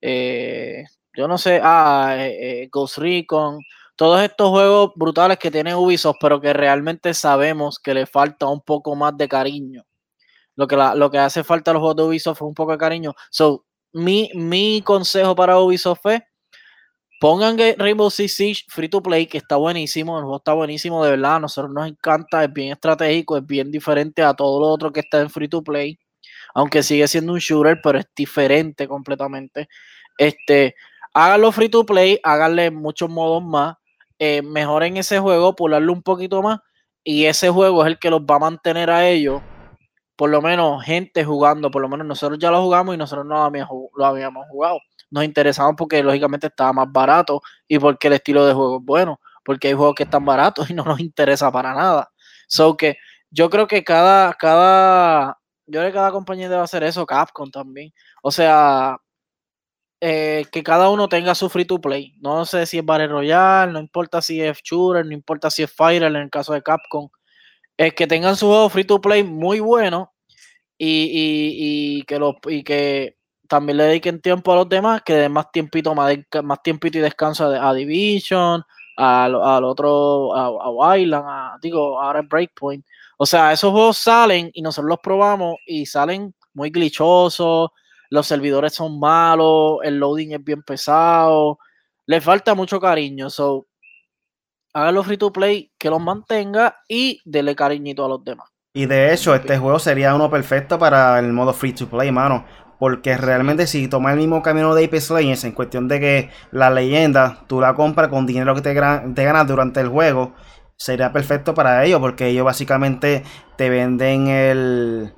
eh, 0.01 0.85
yo 1.15 1.29
no 1.29 1.39
sé, 1.39 1.61
ah, 1.63 2.17
eh, 2.19 2.69
Ghost 2.71 2.99
Recon, 2.99 3.61
todos 3.97 4.23
estos 4.23 4.51
juegos 4.51 4.93
brutales 4.97 5.39
que 5.39 5.51
tiene 5.51 5.75
Ubisoft, 5.75 6.17
pero 6.21 6.41
que 6.41 6.53
realmente 6.53 7.13
sabemos 7.15 7.79
que 7.79 7.95
le 7.95 8.07
falta 8.07 8.47
un 8.47 8.61
poco 8.63 8.95
más 8.95 9.17
de 9.17 9.29
cariño. 9.29 9.85
Lo 10.57 10.67
que, 10.67 10.77
lo 10.77 11.11
que 11.11 11.19
hace 11.19 11.45
falta 11.45 11.71
a 11.71 11.75
los 11.75 11.81
juegos 11.81 11.97
de 11.97 12.03
Ubisoft 12.05 12.39
es 12.39 12.43
un 12.43 12.55
poco 12.55 12.73
de 12.73 12.79
cariño. 12.79 13.15
So, 13.31 13.67
mi, 13.93 14.83
consejo 14.85 15.35
para 15.35 15.59
Ubisoft 15.59 16.07
es 16.07 16.21
pongan 17.21 17.59
Rainbow 17.77 18.11
Six 18.11 18.35
Siege 18.35 18.65
free 18.69 18.89
to 18.89 19.03
play, 19.03 19.27
que 19.27 19.39
está 19.39 19.57
buenísimo, 19.57 20.17
el 20.17 20.23
juego 20.23 20.39
está 20.39 20.55
buenísimo, 20.55 21.05
de 21.05 21.11
verdad, 21.11 21.37
a 21.37 21.41
nosotros 21.41 21.73
nos 21.73 21.87
encanta, 21.87 22.43
es 22.45 22.53
bien 22.53 22.73
estratégico, 22.73 23.37
es 23.37 23.47
bien 23.47 23.71
diferente 23.71 24.23
a 24.23 24.33
todo 24.33 24.59
lo 24.61 24.69
otro 24.69 24.91
que 24.91 25.01
está 25.01 25.21
en 25.21 25.29
free 25.29 25.49
to 25.49 25.63
play, 25.63 25.99
aunque 26.55 26.83
sigue 26.83 27.07
siendo 27.09 27.35
un 27.35 27.39
shooter, 27.39 27.79
pero 27.83 27.99
es 27.99 28.07
diferente 28.17 28.89
completamente. 28.89 29.69
Este, 30.17 30.75
háganlo 31.13 31.53
free 31.53 31.69
to 31.69 31.85
play, 31.85 32.19
háganle 32.23 32.71
muchos 32.71 33.11
modos 33.11 33.43
más, 33.45 33.77
eh, 34.19 34.41
mejoren 34.43 34.97
ese 34.97 35.19
juego, 35.19 35.55
pularlo 35.55 35.93
un 35.93 36.03
poquito 36.03 36.41
más, 36.43 36.61
y 37.05 37.27
ese 37.27 37.51
juego 37.51 37.85
es 37.85 37.89
el 37.89 37.99
que 37.99 38.11
los 38.11 38.23
va 38.23 38.37
a 38.37 38.41
mantener 38.41 38.91
a 38.91 39.07
ellos 39.07 39.43
por 40.21 40.29
lo 40.29 40.43
menos 40.43 40.85
gente 40.85 41.25
jugando, 41.25 41.71
por 41.71 41.81
lo 41.81 41.89
menos 41.89 42.07
nosotros 42.07 42.39
ya 42.39 42.51
lo 42.51 42.61
jugamos 42.61 42.95
y 42.95 42.99
nosotros 42.99 43.25
no 43.25 43.37
lo 43.95 44.05
habíamos, 44.05 44.47
jugado. 44.51 44.79
nos 45.11 45.25
interesaban 45.25 45.77
porque 45.77 46.03
lógicamente 46.03 46.49
estaba 46.49 46.75
más 46.75 46.93
barato 46.93 47.41
y 47.67 47.79
porque 47.79 48.09
el 48.09 48.13
estilo 48.13 48.45
de 48.45 48.53
juego 48.53 48.81
es 48.81 48.85
bueno, 48.85 49.19
porque 49.43 49.69
hay 49.69 49.73
juegos 49.73 49.95
que 49.95 50.03
están 50.03 50.27
baratos 50.27 50.69
y 50.69 50.75
no 50.75 50.85
nos 50.85 51.01
interesa 51.01 51.51
para 51.51 51.73
nada. 51.73 52.11
So 52.49 52.77
que 52.77 52.99
yo 53.31 53.49
creo 53.49 53.67
que 53.67 53.83
cada, 53.83 54.35
cada, 54.35 55.39
yo 55.67 55.81
creo 55.81 55.87
que 55.87 55.95
cada 55.95 56.13
compañía 56.13 56.51
debe 56.51 56.61
hacer 56.61 56.83
eso, 56.83 57.07
Capcom 57.07 57.51
también. 57.51 57.91
O 58.23 58.31
sea, 58.31 58.99
eh, 60.03 60.45
que 60.53 60.63
cada 60.63 60.91
uno 60.91 61.09
tenga 61.09 61.35
su 61.35 61.49
free 61.49 61.65
to 61.65 61.81
play. 61.81 62.15
No 62.21 62.45
sé 62.45 62.67
si 62.67 62.77
es 62.77 62.85
Battle 62.85 63.09
Royale, 63.09 63.73
no 63.73 63.81
importa 63.81 64.21
si 64.21 64.43
es 64.43 64.59
Shooter, 64.63 65.07
no 65.07 65.15
importa 65.15 65.49
si 65.51 65.63
es 65.63 65.73
Fire 65.73 66.03
en 66.03 66.17
el 66.17 66.29
caso 66.29 66.53
de 66.53 66.63
Capcom. 66.63 67.09
Es 67.81 67.95
que 67.95 68.07
tengan 68.07 68.37
su 68.37 68.47
juego 68.47 68.69
free 68.69 68.85
to 68.85 69.01
play 69.01 69.25
muy 69.25 69.59
bueno 69.59 70.13
y, 70.77 72.05
que, 72.05 72.19
los, 72.19 72.35
y 72.47 72.63
que 72.63 73.17
también 73.49 73.79
le 73.79 73.85
dediquen 73.85 74.21
tiempo 74.21 74.53
a 74.53 74.57
los 74.57 74.69
demás, 74.69 75.01
que 75.01 75.15
den 75.15 75.33
más 75.33 75.51
tiempito, 75.51 75.95
más, 75.95 76.15
más 76.45 76.63
tiempito 76.63 76.99
y 76.99 77.01
descanso 77.01 77.47
a, 77.47 77.73
Division, 77.73 78.63
al, 78.99 79.35
otro, 79.35 80.37
a, 80.37 80.93
a 80.93 81.59
digo, 81.63 81.99
ahora 81.99 82.21
Breakpoint. 82.21 82.85
O 83.17 83.25
sea, 83.25 83.51
esos 83.51 83.73
juegos 83.73 83.97
salen 83.97 84.51
y 84.53 84.61
nosotros 84.61 84.91
los 84.91 84.99
probamos 84.99 85.57
y 85.65 85.87
salen 85.87 86.35
muy 86.53 86.69
glitchosos, 86.69 87.71
los 88.11 88.27
servidores 88.27 88.75
son 88.75 89.01
malos, 89.01 89.79
el 89.85 89.97
loading 89.97 90.33
es 90.33 90.45
bien 90.45 90.63
pesado, 90.63 91.59
le 92.05 92.21
falta 92.21 92.55
mucho 92.55 92.79
cariño. 92.79 93.31
So, 93.31 93.69
háganlo 94.73 95.03
free 95.03 95.17
to 95.17 95.33
play, 95.33 95.73
que 95.79 95.91
los 95.91 96.01
mantenga 96.01 96.77
y 96.89 97.21
dele 97.25 97.55
cariñito 97.55 98.05
a 98.05 98.09
los 98.09 98.25
demás. 98.25 98.49
Y 98.73 98.87
de 98.87 99.13
hecho, 99.13 99.35
este 99.35 99.59
juego 99.59 99.79
sería 99.79 100.15
uno 100.15 100.31
perfecto 100.31 100.79
para 100.79 101.19
el 101.19 101.33
modo 101.33 101.53
free 101.53 101.73
to 101.73 101.89
play, 101.89 102.13
mano. 102.13 102.45
Porque 102.79 103.17
realmente 103.17 103.67
si 103.67 103.89
toma 103.89 104.13
el 104.13 104.19
mismo 104.19 104.43
camino 104.43 104.75
de 104.75 104.85
Apex 104.85 105.11
Legends 105.11 105.45
en 105.45 105.53
cuestión 105.53 105.87
de 105.87 106.01
que 106.01 106.31
la 106.51 106.71
leyenda 106.71 107.45
tú 107.47 107.61
la 107.61 107.75
compras 107.75 108.09
con 108.09 108.27
dinero 108.27 108.55
que 108.55 108.63
te, 108.63 108.73
te 108.73 109.25
ganas 109.25 109.47
durante 109.47 109.81
el 109.81 109.89
juego, 109.89 110.33
sería 110.77 111.13
perfecto 111.13 111.53
para 111.53 111.85
ellos. 111.85 112.01
Porque 112.01 112.29
ellos 112.29 112.45
básicamente 112.45 113.23
te 113.57 113.69
venden 113.69 114.29
el, 114.29 115.13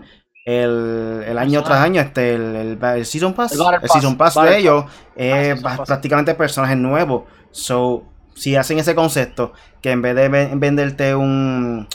el, 0.45 1.39
año 1.39 1.63
tras 1.63 1.79
año, 1.79 2.01
este, 2.01 2.35
el, 2.35 2.79
el, 2.83 3.07
Season 3.07 3.33
Pass. 3.33 3.53
El, 3.53 3.89
Season 3.89 4.17
Pass 4.17 4.35
de 4.35 4.59
ellos 4.59 4.85
es 5.15 5.63
prácticamente 5.87 6.35
personajes 6.35 6.77
nuevos. 6.77 7.25
So, 7.53 8.12
si 8.35 8.57
hacen 8.57 8.79
ese 8.79 8.95
concepto, 8.95 9.53
que 9.81 9.91
en 9.91 10.03
vez 10.03 10.15
de 10.15 10.29
venderte 10.29 11.15
un 11.15 11.89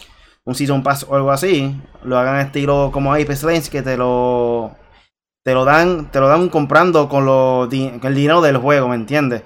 un 0.48 0.56
Season 0.56 0.82
Pass 0.82 1.06
o 1.10 1.16
algo 1.16 1.32
así, 1.32 1.76
lo 2.04 2.18
hagan 2.18 2.40
estilo 2.40 2.90
como 2.94 3.14
Apex 3.14 3.44
Legends, 3.44 3.70
que 3.70 3.82
te 3.82 3.98
lo 3.98 4.72
te 5.44 5.54
lo 5.54 5.66
dan, 5.66 6.10
te 6.10 6.20
lo 6.22 6.30
dan 6.30 6.50
comprando 6.50 7.10
con, 7.10 7.26
lo, 7.26 7.66
el 7.66 8.16
dinero 8.16 8.42
del 8.42 8.58
juego, 8.58 8.88
¿me 8.88 8.96
entiendes? 8.96 9.44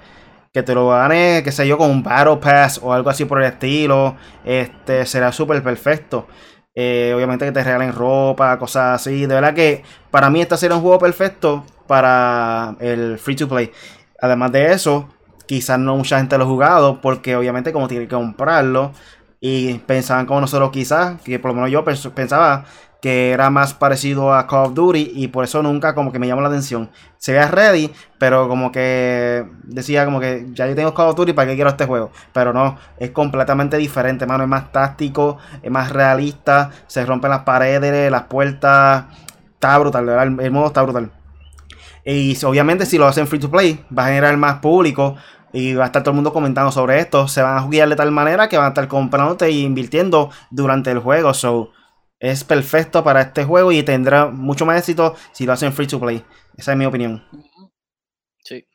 Que 0.52 0.62
te 0.62 0.74
lo 0.74 0.88
gane, 0.90 1.42
qué 1.44 1.50
sé 1.50 1.66
yo, 1.66 1.76
con 1.76 1.90
un 1.90 2.02
Battle 2.04 2.36
Pass 2.36 2.80
o 2.82 2.92
algo 2.92 3.10
así 3.10 3.24
por 3.24 3.42
el 3.42 3.48
estilo, 3.48 4.16
este 4.44 5.04
será 5.06 5.32
súper 5.32 5.62
perfecto. 5.62 6.28
Eh, 6.74 7.12
obviamente 7.16 7.44
que 7.46 7.52
te 7.52 7.64
regalen 7.64 7.92
ropa, 7.92 8.58
cosas 8.58 9.00
así. 9.00 9.26
De 9.26 9.34
verdad 9.34 9.54
que 9.54 9.82
para 10.10 10.30
mí 10.30 10.40
este 10.40 10.56
sería 10.56 10.76
un 10.76 10.82
juego 10.82 10.98
perfecto 11.00 11.64
para 11.88 12.76
el 12.80 13.18
free 13.18 13.36
to 13.36 13.48
play. 13.48 13.72
Además 14.20 14.52
de 14.52 14.72
eso, 14.72 15.08
quizás 15.52 15.78
no 15.78 15.96
mucha 15.96 16.16
gente 16.16 16.38
lo 16.38 16.44
ha 16.44 16.46
jugado 16.46 17.02
porque 17.02 17.36
obviamente 17.36 17.74
como 17.74 17.86
tiene 17.86 18.06
que 18.06 18.14
comprarlo, 18.14 18.92
y 19.38 19.74
pensaban 19.80 20.24
como 20.24 20.40
nosotros 20.40 20.70
quizás, 20.70 21.20
que 21.20 21.38
por 21.38 21.50
lo 21.50 21.56
menos 21.56 21.70
yo 21.70 21.84
pensaba 21.84 22.64
que 23.02 23.32
era 23.32 23.50
más 23.50 23.74
parecido 23.74 24.32
a 24.32 24.46
Call 24.46 24.66
of 24.66 24.74
Duty 24.74 25.12
y 25.14 25.28
por 25.28 25.44
eso 25.44 25.62
nunca 25.62 25.94
como 25.94 26.10
que 26.10 26.18
me 26.18 26.26
llamó 26.26 26.40
la 26.40 26.48
atención. 26.48 26.88
Se 27.18 27.32
veía 27.32 27.48
ready, 27.48 27.92
pero 28.18 28.48
como 28.48 28.72
que 28.72 29.44
decía 29.64 30.06
como 30.06 30.20
que 30.20 30.46
ya 30.54 30.66
yo 30.68 30.74
tengo 30.74 30.94
Call 30.94 31.08
of 31.08 31.16
Duty, 31.16 31.34
¿para 31.34 31.50
qué 31.50 31.56
quiero 31.56 31.68
este 31.68 31.84
juego? 31.84 32.12
Pero 32.32 32.54
no, 32.54 32.78
es 32.98 33.10
completamente 33.10 33.76
diferente, 33.76 34.24
mano, 34.24 34.44
es 34.44 34.48
más 34.48 34.72
táctico, 34.72 35.36
es 35.60 35.70
más 35.70 35.90
realista, 35.90 36.70
se 36.86 37.04
rompen 37.04 37.30
las 37.30 37.42
paredes, 37.42 38.10
las 38.10 38.22
puertas, 38.22 39.04
está 39.52 39.76
brutal, 39.76 40.08
el, 40.08 40.40
el 40.40 40.50
modo 40.50 40.68
está 40.68 40.80
brutal. 40.80 41.10
Y 42.04 42.36
obviamente 42.44 42.86
si 42.86 42.98
lo 42.98 43.06
hacen 43.06 43.26
free 43.26 43.38
to 43.38 43.50
play, 43.50 43.84
va 43.96 44.04
a 44.04 44.08
generar 44.08 44.36
más 44.36 44.58
público, 44.58 45.16
y 45.52 45.74
va 45.74 45.84
a 45.84 45.86
estar 45.86 46.02
todo 46.02 46.12
el 46.12 46.16
mundo 46.16 46.32
comentando 46.32 46.72
sobre 46.72 46.98
esto. 46.98 47.28
Se 47.28 47.42
van 47.42 47.56
a 47.56 47.62
jugar 47.62 47.88
de 47.88 47.96
tal 47.96 48.10
manera 48.10 48.48
que 48.48 48.56
van 48.56 48.66
a 48.66 48.68
estar 48.68 48.88
comprándote 48.88 49.46
e 49.46 49.50
invirtiendo 49.50 50.30
durante 50.50 50.90
el 50.90 50.98
juego. 50.98 51.34
So, 51.34 51.72
es 52.18 52.44
perfecto 52.44 53.02
para 53.04 53.20
este 53.22 53.44
juego 53.44 53.72
y 53.72 53.82
tendrá 53.82 54.26
mucho 54.26 54.64
más 54.64 54.78
éxito 54.78 55.16
si 55.32 55.44
lo 55.44 55.52
hacen 55.52 55.72
free 55.72 55.86
to 55.86 56.00
play. 56.00 56.24
Esa 56.56 56.72
es 56.72 56.78
mi 56.78 56.86
opinión. 56.86 57.24
Sí. 58.44 58.66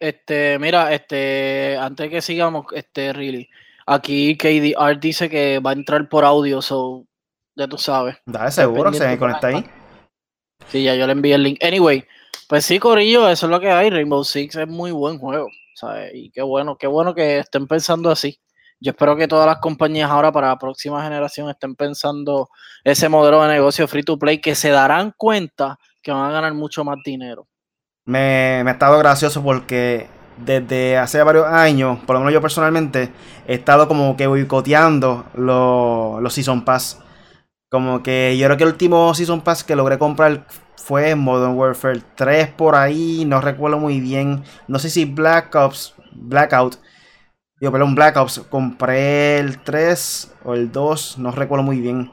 Este, 0.00 0.58
mira, 0.58 0.92
este, 0.92 1.76
antes 1.76 2.10
que 2.10 2.22
sigamos, 2.22 2.66
este, 2.72 3.12
really, 3.12 3.48
aquí 3.86 4.36
KDR 4.36 4.98
dice 4.98 5.28
que 5.28 5.58
va 5.58 5.70
a 5.70 5.74
entrar 5.74 6.08
por 6.08 6.24
audio, 6.24 6.62
so, 6.62 7.04
ya 7.56 7.66
tú 7.66 7.78
sabes. 7.78 8.16
Dale, 8.24 8.50
seguro 8.50 8.90
que 8.90 8.98
se 8.98 9.18
conecta 9.18 9.48
ahí. 9.48 9.64
Sí, 10.68 10.82
ya 10.82 10.94
yo 10.94 11.06
le 11.06 11.12
envié 11.12 11.34
el 11.34 11.42
link. 11.42 11.62
Anyway, 11.62 12.06
pues 12.48 12.64
sí, 12.64 12.78
Corillo, 12.78 13.28
eso 13.28 13.46
es 13.46 13.50
lo 13.50 13.60
que 13.60 13.70
hay. 13.70 13.90
Rainbow 13.90 14.24
Six 14.24 14.56
es 14.56 14.68
muy 14.68 14.90
buen 14.92 15.18
juego. 15.18 15.48
Y 16.14 16.30
qué 16.30 16.42
bueno, 16.42 16.76
qué 16.76 16.86
bueno 16.86 17.14
que 17.14 17.38
estén 17.38 17.66
pensando 17.66 18.10
así. 18.10 18.38
Yo 18.80 18.90
espero 18.90 19.16
que 19.16 19.26
todas 19.26 19.46
las 19.46 19.58
compañías 19.58 20.10
ahora 20.10 20.30
para 20.30 20.48
la 20.48 20.58
próxima 20.58 21.02
generación 21.02 21.50
estén 21.50 21.74
pensando 21.74 22.48
ese 22.84 23.08
modelo 23.08 23.42
de 23.42 23.48
negocio 23.48 23.88
free 23.88 24.04
to 24.04 24.18
play 24.18 24.40
que 24.40 24.54
se 24.54 24.70
darán 24.70 25.12
cuenta 25.16 25.78
que 26.00 26.12
van 26.12 26.30
a 26.30 26.32
ganar 26.32 26.54
mucho 26.54 26.84
más 26.84 26.98
dinero. 27.04 27.48
Me, 28.04 28.62
me 28.64 28.70
ha 28.70 28.74
estado 28.74 28.98
gracioso 28.98 29.42
porque 29.42 30.06
desde 30.44 30.96
hace 30.96 31.22
varios 31.22 31.46
años, 31.46 31.98
por 32.06 32.14
lo 32.14 32.20
menos 32.20 32.32
yo 32.32 32.40
personalmente, 32.40 33.10
he 33.46 33.54
estado 33.54 33.88
como 33.88 34.16
que 34.16 34.26
boicoteando 34.26 35.26
los, 35.34 36.22
los 36.22 36.32
Season 36.32 36.64
Pass. 36.64 37.00
Como 37.70 38.02
que 38.02 38.36
yo 38.38 38.46
creo 38.46 38.56
que 38.56 38.64
el 38.64 38.70
último 38.70 39.12
Season 39.14 39.40
Pass 39.40 39.64
que 39.64 39.76
logré 39.76 39.98
comprar 39.98 40.46
fue 40.82 41.14
Modern 41.14 41.56
Warfare 41.56 42.00
3 42.14 42.48
por 42.48 42.74
ahí, 42.74 43.24
no 43.26 43.40
recuerdo 43.40 43.78
muy 43.78 44.00
bien. 44.00 44.42
No 44.66 44.78
sé 44.78 44.90
si 44.90 45.04
Black 45.04 45.54
Ops, 45.54 45.94
Blackout, 46.12 46.76
yo 47.60 47.70
un 47.70 47.94
Black 47.94 48.16
Ops, 48.16 48.40
compré 48.48 49.38
el 49.38 49.58
3 49.62 50.34
o 50.44 50.54
el 50.54 50.70
2, 50.70 51.18
no 51.18 51.32
recuerdo 51.32 51.64
muy 51.64 51.80
bien. 51.80 52.12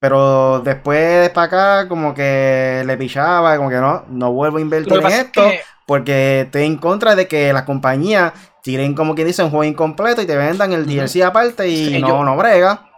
Pero 0.00 0.60
después 0.60 1.30
para 1.30 1.46
acá, 1.46 1.88
como 1.88 2.12
que 2.12 2.82
le 2.84 2.96
pillaba, 2.96 3.56
como 3.56 3.68
que 3.68 3.76
no, 3.76 4.04
no 4.08 4.32
vuelvo 4.32 4.58
a 4.58 4.60
invertir 4.60 4.94
en 4.94 5.06
esto, 5.06 5.48
porque 5.86 6.40
estoy 6.40 6.64
en 6.64 6.76
contra 6.76 7.14
de 7.14 7.28
que 7.28 7.52
las 7.52 7.62
compañías 7.62 8.32
tiren, 8.62 8.94
como 8.94 9.14
quien 9.14 9.28
dice, 9.28 9.44
un 9.44 9.50
juego 9.50 9.64
incompleto 9.64 10.22
y 10.22 10.26
te 10.26 10.36
vendan 10.36 10.72
el 10.72 10.86
DLC 10.86 11.22
aparte 11.22 11.68
y 11.68 12.00
no, 12.00 12.24
no 12.24 12.36
brega. 12.36 12.88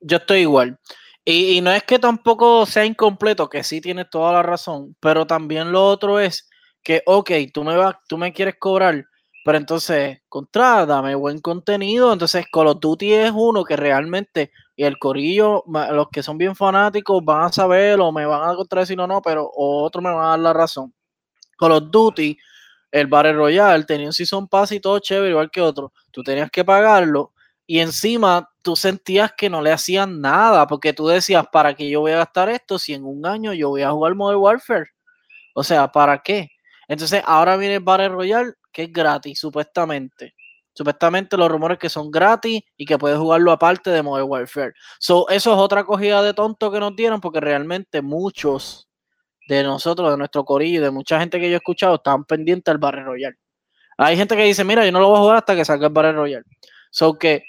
Yo 0.00 0.18
estoy 0.18 0.40
igual. 0.40 0.78
Y, 1.28 1.60
no 1.60 1.72
es 1.72 1.82
que 1.82 1.98
tampoco 1.98 2.64
sea 2.66 2.84
incompleto, 2.84 3.48
que 3.48 3.64
sí 3.64 3.80
tienes 3.80 4.08
toda 4.10 4.32
la 4.32 4.42
razón, 4.44 4.96
pero 5.00 5.26
también 5.26 5.72
lo 5.72 5.84
otro 5.84 6.20
es 6.20 6.48
que, 6.84 7.02
ok, 7.04 7.32
tú 7.52 7.64
me, 7.64 7.76
vas, 7.76 7.96
tú 8.08 8.16
me 8.16 8.32
quieres 8.32 8.54
cobrar, 8.60 9.04
pero 9.44 9.58
entonces, 9.58 10.20
contra, 10.28 10.86
dame 10.86 11.16
buen 11.16 11.40
contenido. 11.40 12.12
Entonces, 12.12 12.46
Call 12.52 12.68
of 12.68 12.78
Duty 12.80 13.12
es 13.12 13.32
uno 13.34 13.64
que 13.64 13.74
realmente, 13.76 14.52
y 14.76 14.84
el 14.84 14.98
corillo, 14.98 15.64
los 15.92 16.08
que 16.10 16.22
son 16.22 16.38
bien 16.38 16.54
fanáticos 16.54 17.24
van 17.24 17.46
a 17.46 17.52
saber 17.52 17.98
o 18.00 18.12
me 18.12 18.24
van 18.24 18.48
a 18.48 18.54
contradecir 18.54 19.00
o 19.00 19.06
no, 19.08 19.20
pero 19.20 19.50
otro 19.52 20.00
me 20.00 20.10
va 20.10 20.26
a 20.26 20.30
dar 20.30 20.38
la 20.38 20.52
razón. 20.52 20.94
Call 21.58 21.72
of 21.72 21.90
Duty, 21.90 22.38
el 22.92 23.08
Battle 23.08 23.32
Royale, 23.32 23.84
tenía 23.84 24.06
un 24.06 24.12
Season 24.12 24.46
Pass 24.46 24.70
y 24.72 24.80
todo 24.80 25.00
chévere, 25.00 25.30
igual 25.30 25.50
que 25.50 25.60
otro. 25.60 25.92
Tú 26.12 26.22
tenías 26.22 26.50
que 26.52 26.64
pagarlo 26.64 27.32
y 27.66 27.80
encima 27.80 28.48
tú 28.66 28.74
sentías 28.74 29.30
que 29.30 29.48
no 29.48 29.62
le 29.62 29.70
hacían 29.70 30.20
nada, 30.20 30.66
porque 30.66 30.92
tú 30.92 31.06
decías, 31.06 31.46
¿para 31.52 31.74
qué 31.74 31.88
yo 31.88 32.00
voy 32.00 32.10
a 32.10 32.16
gastar 32.16 32.48
esto 32.48 32.80
si 32.80 32.94
en 32.94 33.04
un 33.04 33.24
año 33.24 33.52
yo 33.52 33.68
voy 33.68 33.82
a 33.82 33.92
jugar 33.92 34.16
Modern 34.16 34.40
Warfare? 34.40 34.86
O 35.54 35.62
sea, 35.62 35.86
¿para 35.86 36.18
qué? 36.18 36.48
Entonces 36.88 37.22
ahora 37.24 37.56
viene 37.56 37.76
el 37.76 37.84
Battle 37.84 38.08
Royale, 38.08 38.54
que 38.72 38.82
es 38.82 38.92
gratis, 38.92 39.38
supuestamente. 39.38 40.34
Supuestamente 40.74 41.36
los 41.36 41.48
rumores 41.48 41.78
que 41.78 41.88
son 41.88 42.10
gratis 42.10 42.60
y 42.76 42.84
que 42.84 42.98
puedes 42.98 43.18
jugarlo 43.18 43.52
aparte 43.52 43.90
de 43.90 44.02
Modern 44.02 44.28
Warfare. 44.28 44.72
So, 44.98 45.28
eso 45.28 45.52
es 45.52 45.58
otra 45.60 45.84
cogida 45.84 46.20
de 46.24 46.34
tonto 46.34 46.72
que 46.72 46.80
nos 46.80 46.96
dieron, 46.96 47.20
porque 47.20 47.38
realmente 47.38 48.02
muchos 48.02 48.88
de 49.46 49.62
nosotros, 49.62 50.10
de 50.10 50.16
nuestro 50.16 50.44
corillo, 50.44 50.82
de 50.82 50.90
mucha 50.90 51.20
gente 51.20 51.38
que 51.38 51.48
yo 51.48 51.54
he 51.54 51.58
escuchado, 51.58 51.94
están 51.94 52.24
pendientes 52.24 52.72
del 52.72 52.78
Battle 52.78 53.04
Royale. 53.04 53.36
Hay 53.96 54.16
gente 54.16 54.34
que 54.34 54.42
dice, 54.42 54.64
mira, 54.64 54.84
yo 54.84 54.90
no 54.90 54.98
lo 54.98 55.10
voy 55.10 55.18
a 55.18 55.20
jugar 55.20 55.36
hasta 55.36 55.54
que 55.54 55.64
salga 55.64 55.86
el 55.86 55.92
Battle 55.92 56.14
Royale. 56.14 56.44
So 56.90 57.16
que 57.16 57.44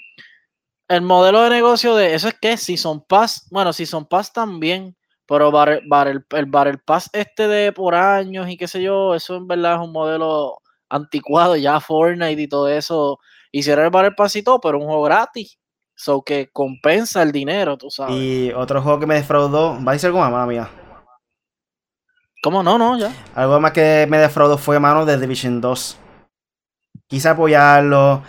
el 0.87 1.01
modelo 1.01 1.41
de 1.41 1.49
negocio 1.49 1.95
de 1.95 2.13
eso 2.13 2.27
es 2.27 2.35
que 2.35 2.57
si 2.57 2.77
son 2.77 3.01
Pass, 3.01 3.47
bueno, 3.51 3.73
si 3.73 3.85
son 3.85 4.05
Pass 4.05 4.31
también, 4.31 4.95
pero 5.25 5.51
bar, 5.51 5.69
el, 5.69 6.25
el 6.31 6.79
Pass 6.79 7.09
este 7.13 7.47
de 7.47 7.71
por 7.73 7.95
años 7.95 8.49
y 8.49 8.57
qué 8.57 8.67
sé 8.67 8.81
yo, 8.81 9.13
eso 9.13 9.35
en 9.35 9.47
verdad 9.47 9.75
es 9.75 9.81
un 9.81 9.91
modelo 9.91 10.59
anticuado, 10.89 11.55
ya 11.57 11.79
Fortnite 11.79 12.41
y 12.41 12.47
todo 12.47 12.69
eso, 12.69 13.19
hicieron 13.51 13.85
el 13.85 13.91
Battle 13.91 14.13
Pass 14.13 14.37
y 14.37 14.43
todo, 14.43 14.59
pero 14.61 14.79
un 14.79 14.85
juego 14.85 15.03
gratis. 15.03 15.59
So 15.99 16.21
que 16.21 16.51
compensa 16.53 17.23
el 17.23 17.31
dinero, 17.31 17.75
tú 17.75 17.89
sabes. 17.89 18.15
Y 18.15 18.51
otro 18.53 18.83
juego 18.83 18.99
que 18.99 19.07
me 19.07 19.15
defraudó, 19.15 19.83
¿va 19.83 19.91
a 19.91 19.93
decir 19.93 20.07
algo 20.07 20.19
más, 20.19 20.47
mía? 20.47 20.69
¿Cómo 22.43 22.61
no? 22.61 22.77
No, 22.77 22.99
ya. 22.99 23.11
Algo 23.33 23.59
más 23.59 23.71
que 23.71 24.05
me 24.07 24.19
defraudó 24.19 24.59
fue 24.59 24.79
mano 24.79 25.05
de 25.05 25.17
Division 25.17 25.59
2. 25.59 25.97
Quise 27.07 27.29
apoyarlo. 27.29 28.21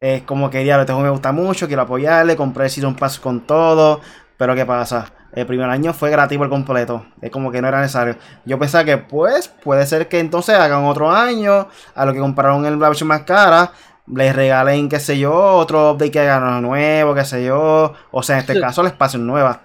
Es 0.00 0.22
como 0.22 0.50
que 0.50 0.64
ya 0.64 0.78
este 0.80 0.92
juego 0.92 1.04
me 1.04 1.10
gusta 1.10 1.32
mucho, 1.32 1.66
quiero 1.66 1.82
apoyarle, 1.82 2.36
compré 2.36 2.64
el 2.64 2.70
Season 2.70 2.94
Pass 2.94 3.18
con 3.18 3.40
todo. 3.40 4.00
Pero 4.36 4.54
¿qué 4.54 4.66
pasa? 4.66 5.12
El 5.32 5.46
primer 5.46 5.68
año 5.68 5.92
fue 5.92 6.10
gratis 6.10 6.38
por 6.38 6.48
completo. 6.48 7.06
Es 7.20 7.30
como 7.30 7.50
que 7.50 7.60
no 7.60 7.68
era 7.68 7.80
necesario. 7.80 8.16
Yo 8.44 8.58
pensaba 8.58 8.84
que 8.84 8.98
pues 8.98 9.48
puede 9.48 9.86
ser 9.86 10.08
que 10.08 10.18
entonces 10.18 10.56
hagan 10.56 10.84
otro 10.84 11.10
año. 11.10 11.68
A 11.94 12.04
lo 12.04 12.12
que 12.12 12.20
compraron 12.20 12.64
el 12.66 12.78
la 12.78 12.88
versión 12.88 13.08
más 13.08 13.22
cara. 13.22 13.72
Les 14.06 14.34
regalen, 14.34 14.88
qué 14.88 15.00
sé 15.00 15.18
yo, 15.18 15.34
otro 15.34 15.90
update 15.90 16.12
que 16.12 16.20
hagan 16.20 16.62
nuevo, 16.62 17.14
qué 17.14 17.24
sé 17.24 17.44
yo. 17.44 17.92
O 18.12 18.22
sea, 18.22 18.36
en 18.36 18.40
este 18.40 18.60
caso 18.60 18.82
les 18.82 18.92
pasen 18.92 19.26
nueva. 19.26 19.62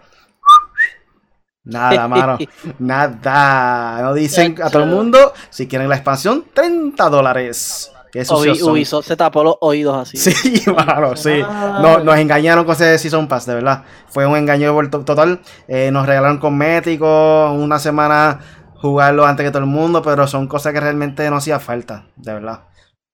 Nada, 1.64 2.08
mano. 2.10 2.38
Nada. 2.80 4.02
No 4.02 4.14
dicen 4.14 4.56
a 4.62 4.70
todo 4.70 4.84
el 4.84 4.90
mundo, 4.90 5.34
si 5.50 5.68
quieren 5.68 5.90
la 5.90 5.96
expansión, 5.96 6.46
30 6.54 7.10
dólares. 7.10 7.92
Que 8.12 8.24
Ubisoft 8.30 9.06
se 9.06 9.16
tapó 9.16 9.44
los 9.44 9.56
oídos 9.62 9.96
así. 9.96 10.18
Sí, 10.18 10.70
mano, 10.76 11.16
sí. 11.16 11.42
No, 11.42 12.00
nos 12.00 12.18
engañaron 12.18 12.66
con 12.66 12.74
ese 12.74 12.98
Season 12.98 13.28
Pass, 13.28 13.46
de 13.46 13.56
verdad. 13.56 13.84
Fue 14.10 14.26
un 14.26 14.36
engaño 14.36 14.76
total. 14.90 15.40
Eh, 15.68 15.92
nos 15.92 16.06
regalaron 16.06 16.38
cosméticos, 16.38 17.52
una 17.58 17.80
semana 17.80 18.40
jugarlo 18.76 19.26
antes 19.26 19.46
que 19.46 19.52
todo 19.52 19.64
el 19.64 19.70
mundo, 19.70 20.02
pero 20.02 20.28
son 20.28 20.48
cosas 20.48 20.74
que 20.74 20.80
realmente 20.82 21.30
no 21.30 21.38
hacía 21.38 21.60
falta, 21.60 22.06
de 22.18 22.34
verdad. 22.34 22.62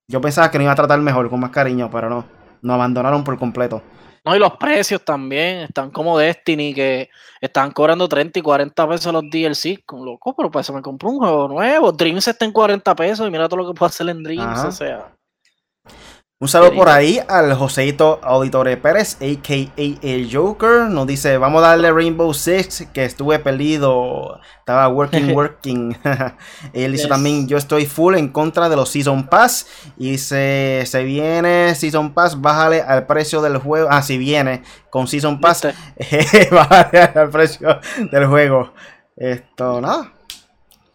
Yo 0.08 0.20
pensaba 0.20 0.50
que 0.50 0.58
no 0.58 0.64
iba 0.64 0.72
a 0.72 0.76
tratar 0.76 0.98
mejor, 1.00 1.28
con 1.30 1.40
más 1.40 1.50
cariño, 1.50 1.90
pero 1.92 2.08
no. 2.08 2.24
Nos 2.62 2.74
abandonaron 2.74 3.22
por 3.22 3.38
completo. 3.38 3.82
No, 4.24 4.36
y 4.36 4.38
los 4.38 4.56
precios 4.56 5.04
también 5.04 5.58
están 5.60 5.90
como 5.90 6.18
Destiny, 6.18 6.74
que 6.74 7.10
están 7.40 7.70
cobrando 7.70 8.08
30 8.08 8.38
y 8.38 8.42
40 8.42 8.88
pesos 8.88 9.12
los 9.12 9.24
DLC. 9.30 9.84
Con 9.84 10.04
loco, 10.04 10.34
pero 10.36 10.50
pues 10.50 10.66
se 10.66 10.72
me 10.72 10.82
compró 10.82 11.10
un 11.10 11.18
juego 11.18 11.48
nuevo. 11.48 11.92
Dreams 11.92 12.28
está 12.28 12.44
en 12.44 12.52
40 12.52 12.94
pesos 12.96 13.26
y 13.26 13.30
mira 13.30 13.48
todo 13.48 13.62
lo 13.62 13.68
que 13.68 13.78
puedo 13.78 13.88
hacer 13.88 14.08
en 14.08 14.22
Dreams, 14.22 14.64
o 14.64 14.72
sea. 14.72 15.17
Un 16.40 16.46
saludo 16.46 16.72
por 16.72 16.88
ahí 16.88 17.20
al 17.26 17.52
Joseito 17.52 18.20
Auditore 18.22 18.76
Pérez, 18.76 19.16
a.k.a. 19.16 19.72
el 19.76 20.28
Joker. 20.32 20.82
Nos 20.82 21.04
dice, 21.04 21.36
vamos 21.36 21.64
a 21.64 21.70
darle 21.70 21.90
Rainbow 21.90 22.32
Six, 22.32 22.86
que 22.92 23.04
estuve 23.04 23.40
perdido. 23.40 24.38
Estaba 24.60 24.86
working, 24.88 25.32
working. 25.34 25.98
Él 26.72 26.92
dice 26.92 27.08
también, 27.08 27.48
yo 27.48 27.56
estoy 27.56 27.86
full 27.86 28.14
en 28.14 28.28
contra 28.28 28.68
de 28.68 28.76
los 28.76 28.88
Season 28.88 29.26
Pass. 29.26 29.66
Y 29.96 30.18
se, 30.18 30.84
se 30.86 31.02
viene 31.02 31.74
Season 31.74 32.14
Pass, 32.14 32.40
bájale 32.40 32.82
al 32.82 33.04
precio 33.06 33.42
del 33.42 33.58
juego. 33.58 33.88
Ah, 33.90 34.02
si 34.02 34.16
viene 34.16 34.62
con 34.90 35.08
Season 35.08 35.40
Pass, 35.40 35.66
bájale 36.52 37.00
al 37.16 37.30
precio 37.30 37.80
del 38.12 38.26
juego. 38.28 38.72
Esto, 39.16 39.80
nada. 39.80 40.12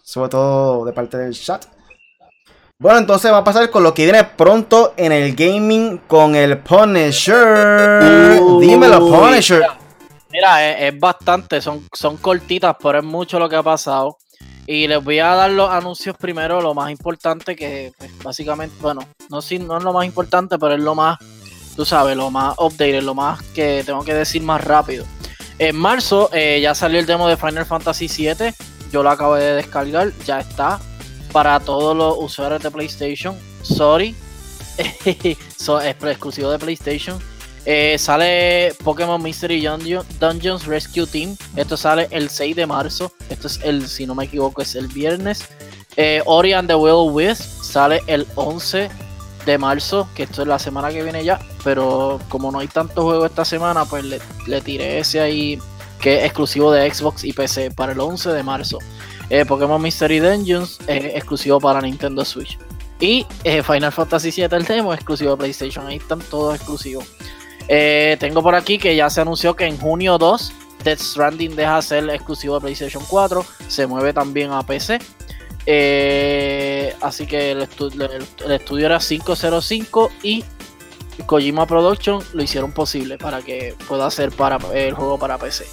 Sobre 0.04 0.30
todo 0.30 0.86
de 0.86 0.94
parte 0.94 1.18
del 1.18 1.34
chat. 1.34 1.73
Bueno, 2.84 3.00
entonces 3.00 3.32
va 3.32 3.38
a 3.38 3.44
pasar 3.46 3.70
con 3.70 3.82
lo 3.82 3.94
que 3.94 4.04
viene 4.04 4.26
pronto 4.26 4.94
en 4.98 5.14
el 5.14 5.34
gaming 5.36 6.00
con 6.00 6.36
el 6.36 6.58
Punisher. 6.58 8.42
Dímelo, 8.60 9.00
Punisher. 9.08 9.64
Mira, 10.30 10.70
es, 10.78 11.00
bastante, 11.00 11.62
son, 11.62 11.88
son 11.94 12.18
cortitas, 12.18 12.76
pero 12.84 12.98
es 12.98 13.06
mucho 13.06 13.40
lo 13.40 13.48
que 13.48 13.56
ha 13.56 13.64
pasado. 13.64 14.18
Y 14.68 14.86
les 14.88 15.02
voy 15.02 15.20
a 15.20 15.28
dar 15.28 15.52
los 15.52 15.70
anuncios 15.70 16.18
primero, 16.18 16.60
lo 16.60 16.74
más 16.74 16.92
importante 16.92 17.56
que 17.56 17.94
pues, 17.98 18.12
básicamente, 18.22 18.76
bueno, 18.82 19.00
no, 19.30 19.40
no 19.40 19.78
es 19.78 19.84
lo 19.84 19.94
más 19.94 20.06
importante, 20.06 20.60
pero 20.60 20.74
es 20.74 20.82
lo 20.82 20.94
más, 20.94 21.20
tú 21.78 21.86
sabes, 21.86 22.18
lo 22.18 22.32
más 22.32 22.54
updated, 22.58 23.04
lo 23.04 23.16
más 23.16 23.42
que 23.54 23.84
tengo 23.86 24.04
que 24.04 24.14
decir 24.14 24.42
más 24.42 24.62
rápido. 24.62 25.06
En 25.58 25.78
marzo 25.78 26.30
eh, 26.34 26.60
ya 26.62 26.76
salió 26.76 27.00
el 27.00 27.06
demo 27.06 27.30
de 27.30 27.38
Final 27.38 27.66
Fantasy 27.66 28.10
VII, 28.10 28.54
yo 28.92 29.04
lo 29.04 29.10
acabo 29.10 29.36
de 29.36 29.54
descargar, 29.54 30.12
ya 30.26 30.42
está 30.42 30.82
para 31.34 31.60
todos 31.60 31.98
los 31.98 32.16
usuarios 32.18 32.62
de 32.62 32.72
PlayStation. 32.72 33.36
Sorry, 33.64 34.16
so, 35.58 35.82
es 35.82 35.96
exclusivo 36.02 36.50
de 36.52 36.60
PlayStation. 36.60 37.20
Eh, 37.66 37.98
sale 37.98 38.74
Pokémon 38.84 39.22
Mystery 39.22 39.66
Dungeons 40.20 40.66
Rescue 40.66 41.08
Team. 41.08 41.36
Esto 41.56 41.76
sale 41.76 42.08
el 42.12 42.30
6 42.30 42.56
de 42.56 42.66
marzo. 42.66 43.12
Esto 43.30 43.48
es 43.48 43.60
el, 43.64 43.88
si 43.88 44.06
no 44.06 44.16
me 44.16 44.26
equivoco, 44.26 44.62
es 44.62 44.76
el 44.76 44.88
viernes. 44.88 45.46
Eh, 45.96 46.22
Ori 46.26 46.54
and 46.54 46.68
the 46.68 46.76
Will 46.76 47.12
Wisp 47.12 47.64
sale 47.64 48.02
el 48.08 48.28
11 48.36 48.90
de 49.46 49.58
marzo, 49.58 50.08
que 50.16 50.24
esto 50.24 50.42
es 50.42 50.48
la 50.48 50.60
semana 50.60 50.92
que 50.92 51.04
viene 51.04 51.24
ya. 51.24 51.40
Pero 51.64 52.20
como 52.30 52.52
no 52.52 52.60
hay 52.60 52.68
tanto 52.68 53.04
juego 53.04 53.26
esta 53.26 53.46
semana, 53.46 53.86
pues 53.86 54.04
le, 54.04 54.20
le 54.46 54.62
tiré 54.62 55.00
ese 55.00 55.20
ahí 55.20 55.60
que 56.02 56.18
es 56.18 56.26
exclusivo 56.26 56.70
de 56.72 56.94
Xbox 56.94 57.24
y 57.24 57.32
PC 57.32 57.72
para 57.72 57.94
el 57.94 58.00
11 58.00 58.32
de 58.32 58.44
marzo. 58.44 58.78
Eh, 59.30 59.46
Pokémon 59.46 59.82
Mystery 59.82 60.20
Dungeons 60.20 60.80
es 60.88 61.06
exclusivo 61.16 61.60
para 61.60 61.82
Nintendo 61.82 62.26
Switch. 62.26 62.58
Y 63.00 63.26
eh, 63.44 63.64
Final 63.64 63.92
Fantasy 63.92 64.32
VII 64.32 64.48
el 64.52 64.66
demo 64.66 64.94
exclusivo 64.94 65.32
de 65.32 65.38
PlayStation. 65.38 65.88
Ahí 65.88 65.98
están 65.98 66.20
todos 66.20 66.56
exclusivos. 66.56 67.06
Eh, 67.68 68.18
tengo 68.20 68.42
por 68.44 68.56
aquí 68.56 68.78
que 68.78 68.96
ya 68.96 69.10
se 69.10 69.22
anunció 69.22 69.56
que 69.56 69.66
en 69.66 69.78
junio 69.78 70.18
2 70.18 70.54
Death 70.84 71.00
Stranding 71.00 71.56
deja 71.56 71.78
de 71.78 71.82
ser 71.82 72.10
exclusivo 72.10 72.56
de 72.56 72.62
PlayStation 72.62 73.04
4. 73.10 73.46
Se 73.68 73.88
mueve 73.88 74.14
también 74.14 74.52
a 74.52 74.64
PC. 74.64 75.00
así 77.02 77.26
que 77.26 77.52
el, 77.52 77.62
estudio 77.62 78.86
era 78.86 79.00
505 79.00 80.12
y 80.24 80.44
Kojima 81.26 81.66
Production 81.66 82.22
lo 82.34 82.44
hicieron 82.44 82.74
posible 82.74 83.18
para 83.18 83.42
que 83.42 83.76
pueda 83.88 84.10
ser 84.12 84.32
para 84.32 84.58
el 84.74 84.94
juego 84.94 85.18
para 85.18 85.38
PC. 85.38 85.66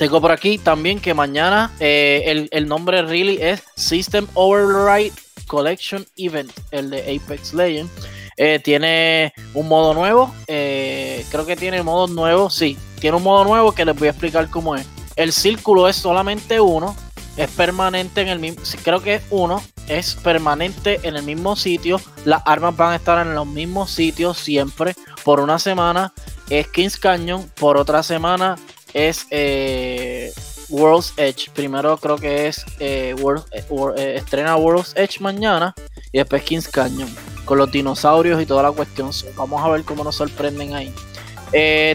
Tengo 0.00 0.18
por 0.18 0.32
aquí 0.32 0.56
también 0.56 0.98
que 0.98 1.12
mañana 1.12 1.70
eh, 1.78 2.48
el, 2.50 2.66
nombre 2.66 3.02
really 3.02 3.36
es 3.38 3.62
System 3.76 4.26
Override 4.32 5.12
Collection 5.46 6.06
Event, 6.16 6.50
el 6.70 6.88
de 6.88 7.00
Apex 7.02 7.52
Legends. 7.52 7.92
Eh, 8.38 8.58
tiene 8.64 9.34
un 9.52 9.68
modo 9.68 9.92
nuevo, 9.92 10.34
eh, 10.46 11.22
creo 11.30 11.44
que 11.44 11.54
tiene 11.54 11.82
modos 11.82 12.08
nuevos, 12.12 12.54
sí, 12.54 12.78
tiene 12.98 13.18
un 13.18 13.22
modo 13.22 13.44
nuevo 13.44 13.72
que 13.72 13.84
les 13.84 13.94
voy 13.94 14.08
a 14.08 14.12
explicar 14.12 14.48
cómo 14.48 14.74
es. 14.74 14.86
El 15.16 15.34
círculo 15.34 15.86
es 15.86 15.96
solamente 15.96 16.60
uno, 16.60 16.96
es 17.36 17.50
permanente 17.50 18.22
en 18.22 18.28
el 18.28 18.38
mismo, 18.38 18.62
creo 18.82 19.02
que 19.02 19.16
es 19.16 19.22
uno, 19.28 19.62
es 19.86 20.14
permanente 20.14 21.00
en 21.02 21.16
el 21.16 21.24
mismo 21.24 21.56
sitio, 21.56 22.00
las 22.24 22.40
armas 22.46 22.74
van 22.74 22.94
a 22.94 22.96
estar 22.96 23.26
en 23.26 23.34
los 23.34 23.46
mismos 23.46 23.90
sitios 23.90 24.38
siempre, 24.38 24.94
por 25.24 25.40
una 25.40 25.58
semana 25.58 26.14
es 26.48 26.68
Kings 26.68 26.96
Canyon, 26.96 27.50
por 27.60 27.76
otra 27.76 28.02
semana 28.02 28.56
es 28.94 29.26
eh, 29.30 30.32
World's 30.70 31.12
Edge. 31.16 31.50
Primero 31.52 31.96
creo 31.96 32.16
que 32.16 32.48
es 32.48 32.64
eh, 32.78 33.14
eh, 33.18 33.64
eh, 33.96 34.14
estrena 34.16 34.56
World's 34.56 34.94
Edge 34.96 35.20
mañana 35.20 35.74
y 36.12 36.18
después 36.18 36.42
Kings 36.42 36.68
Canyon 36.68 37.08
con 37.44 37.58
los 37.58 37.70
dinosaurios 37.70 38.40
y 38.40 38.46
toda 38.46 38.62
la 38.62 38.72
cuestión. 38.72 39.10
Vamos 39.36 39.62
a 39.62 39.68
ver 39.68 39.82
cómo 39.82 40.04
nos 40.04 40.16
sorprenden 40.16 40.74
ahí. 40.74 40.94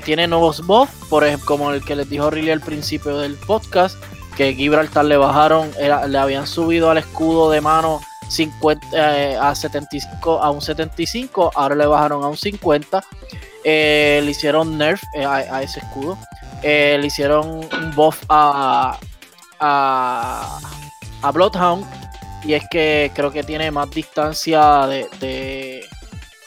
tiene 0.03 0.27
nuevos 0.27 0.65
buffs, 0.65 0.93
por 1.09 1.23
ejemplo, 1.23 1.47
como 1.47 1.71
el 1.71 1.83
que 1.83 1.95
les 1.95 2.09
dijo 2.09 2.29
Riley 2.29 2.51
al 2.51 2.61
principio 2.61 3.17
del 3.17 3.35
podcast, 3.35 3.97
que 4.35 4.53
Gibraltar 4.53 5.05
le 5.05 5.15
bajaron, 5.15 5.71
le 5.79 6.17
habían 6.17 6.45
subido 6.45 6.89
al 6.89 6.97
escudo 6.97 7.49
de 7.49 7.61
mano 7.61 8.01
50 8.27 9.49
a 9.49 9.55
75 9.55 10.41
a 10.41 10.51
un 10.51 10.61
75, 10.61 11.51
ahora 11.55 11.75
le 11.75 11.85
bajaron 11.85 12.21
a 12.23 12.27
un 12.27 12.35
50. 12.35 13.01
le 13.63 14.27
hicieron 14.29 14.77
nerf 14.77 15.01
a, 15.25 15.63
ese 15.63 15.79
escudo. 15.79 16.17
Eh, 16.67 16.97
le 16.99 17.05
hicieron 17.05 17.47
un 17.47 17.95
buff 17.95 18.23
a, 18.27 18.97
a, 19.59 21.31
Bloodhound. 21.31 21.85
Y 22.43 22.55
es 22.55 22.63
que 22.71 23.11
creo 23.13 23.31
que 23.31 23.43
tiene 23.43 23.69
más 23.69 23.91
distancia 23.91 24.87
de. 24.87 25.85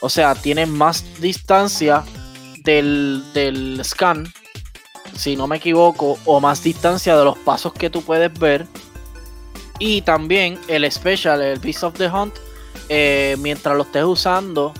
o 0.00 0.08
sea, 0.08 0.34
tiene 0.34 0.66
más 0.66 1.04
distancia 1.20 2.02
del, 2.64 3.22
del 3.32 3.80
scan. 3.84 4.26
Si 5.14 5.36
no 5.36 5.46
me 5.46 5.58
equivoco. 5.58 6.18
O 6.24 6.40
más 6.40 6.64
distancia 6.64 7.16
de 7.16 7.24
los 7.24 7.38
pasos 7.38 7.72
que 7.72 7.88
tú 7.88 8.02
puedes 8.02 8.36
ver. 8.40 8.66
Y 9.78 10.02
también 10.02 10.58
el 10.66 10.90
special, 10.90 11.40
el 11.40 11.60
Beast 11.60 11.84
of 11.84 11.94
the 11.94 12.08
Hunt. 12.08 12.34
Eh, 12.88 13.36
mientras 13.38 13.76
lo 13.76 13.84
estés 13.84 14.02
usando 14.02 14.74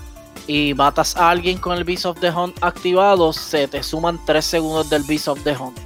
y 0.49 0.73
matas 0.73 1.15
a 1.15 1.29
alguien 1.29 1.59
con 1.59 1.77
el 1.77 1.83
Beast 1.83 2.07
of 2.07 2.19
the 2.19 2.31
Hunt 2.31 2.57
activado, 2.61 3.31
se 3.31 3.67
te 3.67 3.83
suman 3.83 4.19
3 4.25 4.43
segundos 4.43 4.89
del 4.89 5.03
Beast 5.03 5.27
of 5.27 5.43
the 5.43 5.55
Hunt. 5.55 5.77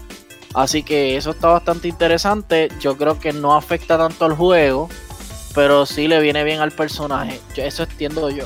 Así 0.53 0.83
que 0.83 1.17
eso 1.17 1.31
está 1.31 1.49
bastante 1.49 1.89
interesante. 1.89 2.69
Yo 2.79 2.95
creo 2.95 3.19
que 3.19 3.33
no 3.33 3.55
afecta 3.55 3.97
tanto 3.97 4.23
al 4.23 4.37
juego, 4.37 4.87
pero 5.53 5.85
sí 5.85 6.07
le 6.07 6.21
viene 6.21 6.45
bien 6.45 6.61
al 6.61 6.71
personaje. 6.71 7.41
Eso 7.57 7.83
entiendo 7.83 8.29
yo. 8.29 8.45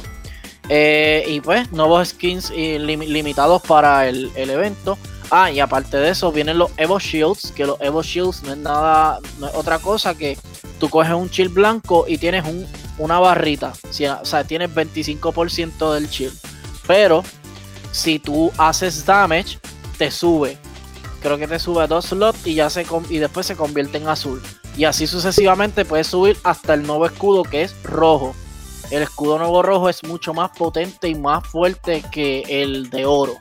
Eh, 0.69 1.23
y 1.27 1.39
pues, 1.39 1.71
nuevos 1.71 2.09
skins 2.09 2.49
limitados 2.49 3.61
para 3.61 4.09
el, 4.09 4.31
evento. 4.35 4.97
Ah, 5.29 5.51
y 5.51 5.59
aparte 5.59 5.97
de 5.97 6.09
eso, 6.09 6.31
vienen 6.31 6.57
los 6.57 6.71
Evo 6.77 6.97
Shields. 6.97 7.51
Que 7.51 7.67
los 7.67 7.79
Evo 7.79 8.01
Shields 8.01 8.41
no 8.41 8.53
es 8.53 8.57
nada, 8.57 9.19
no 9.37 9.49
es 9.49 9.53
otra 9.53 9.77
cosa 9.77 10.17
que 10.17 10.35
tú 10.79 10.89
coges 10.89 11.13
un 11.13 11.27
shield 11.27 11.53
blanco 11.53 12.05
y 12.07 12.17
tienes 12.17 12.43
un, 12.45 12.65
una 12.97 13.19
barrita. 13.19 13.73
o 13.83 14.25
sea, 14.25 14.43
tienes 14.43 14.73
25% 14.73 15.93
del 15.93 16.07
shield. 16.09 16.37
Pero 16.85 17.23
si 17.91 18.19
tú 18.19 18.51
haces 18.57 19.05
damage, 19.05 19.59
te 19.97 20.11
sube. 20.11 20.57
Creo 21.21 21.37
que 21.37 21.47
te 21.47 21.59
sube 21.59 21.83
a 21.83 21.87
dos 21.87 22.05
slots 22.05 22.45
y 22.45 22.55
ya 22.55 22.69
se 22.69 22.85
y 23.09 23.17
después 23.17 23.45
se 23.45 23.55
convierte 23.55 23.97
en 23.97 24.07
azul. 24.07 24.41
Y 24.77 24.85
así 24.85 25.07
sucesivamente 25.07 25.85
puedes 25.85 26.07
subir 26.07 26.37
hasta 26.43 26.75
el 26.75 26.83
nuevo 26.83 27.05
escudo 27.05 27.43
que 27.43 27.63
es 27.63 27.75
rojo. 27.83 28.35
El 28.91 29.01
escudo 29.01 29.37
nuevo 29.37 29.61
rojo 29.63 29.89
es 29.89 30.03
mucho 30.03 30.33
más 30.33 30.51
potente 30.51 31.09
y 31.09 31.15
más 31.15 31.45
fuerte 31.47 32.03
que 32.11 32.43
el 32.47 32.89
de 32.89 33.05
oro. 33.05 33.33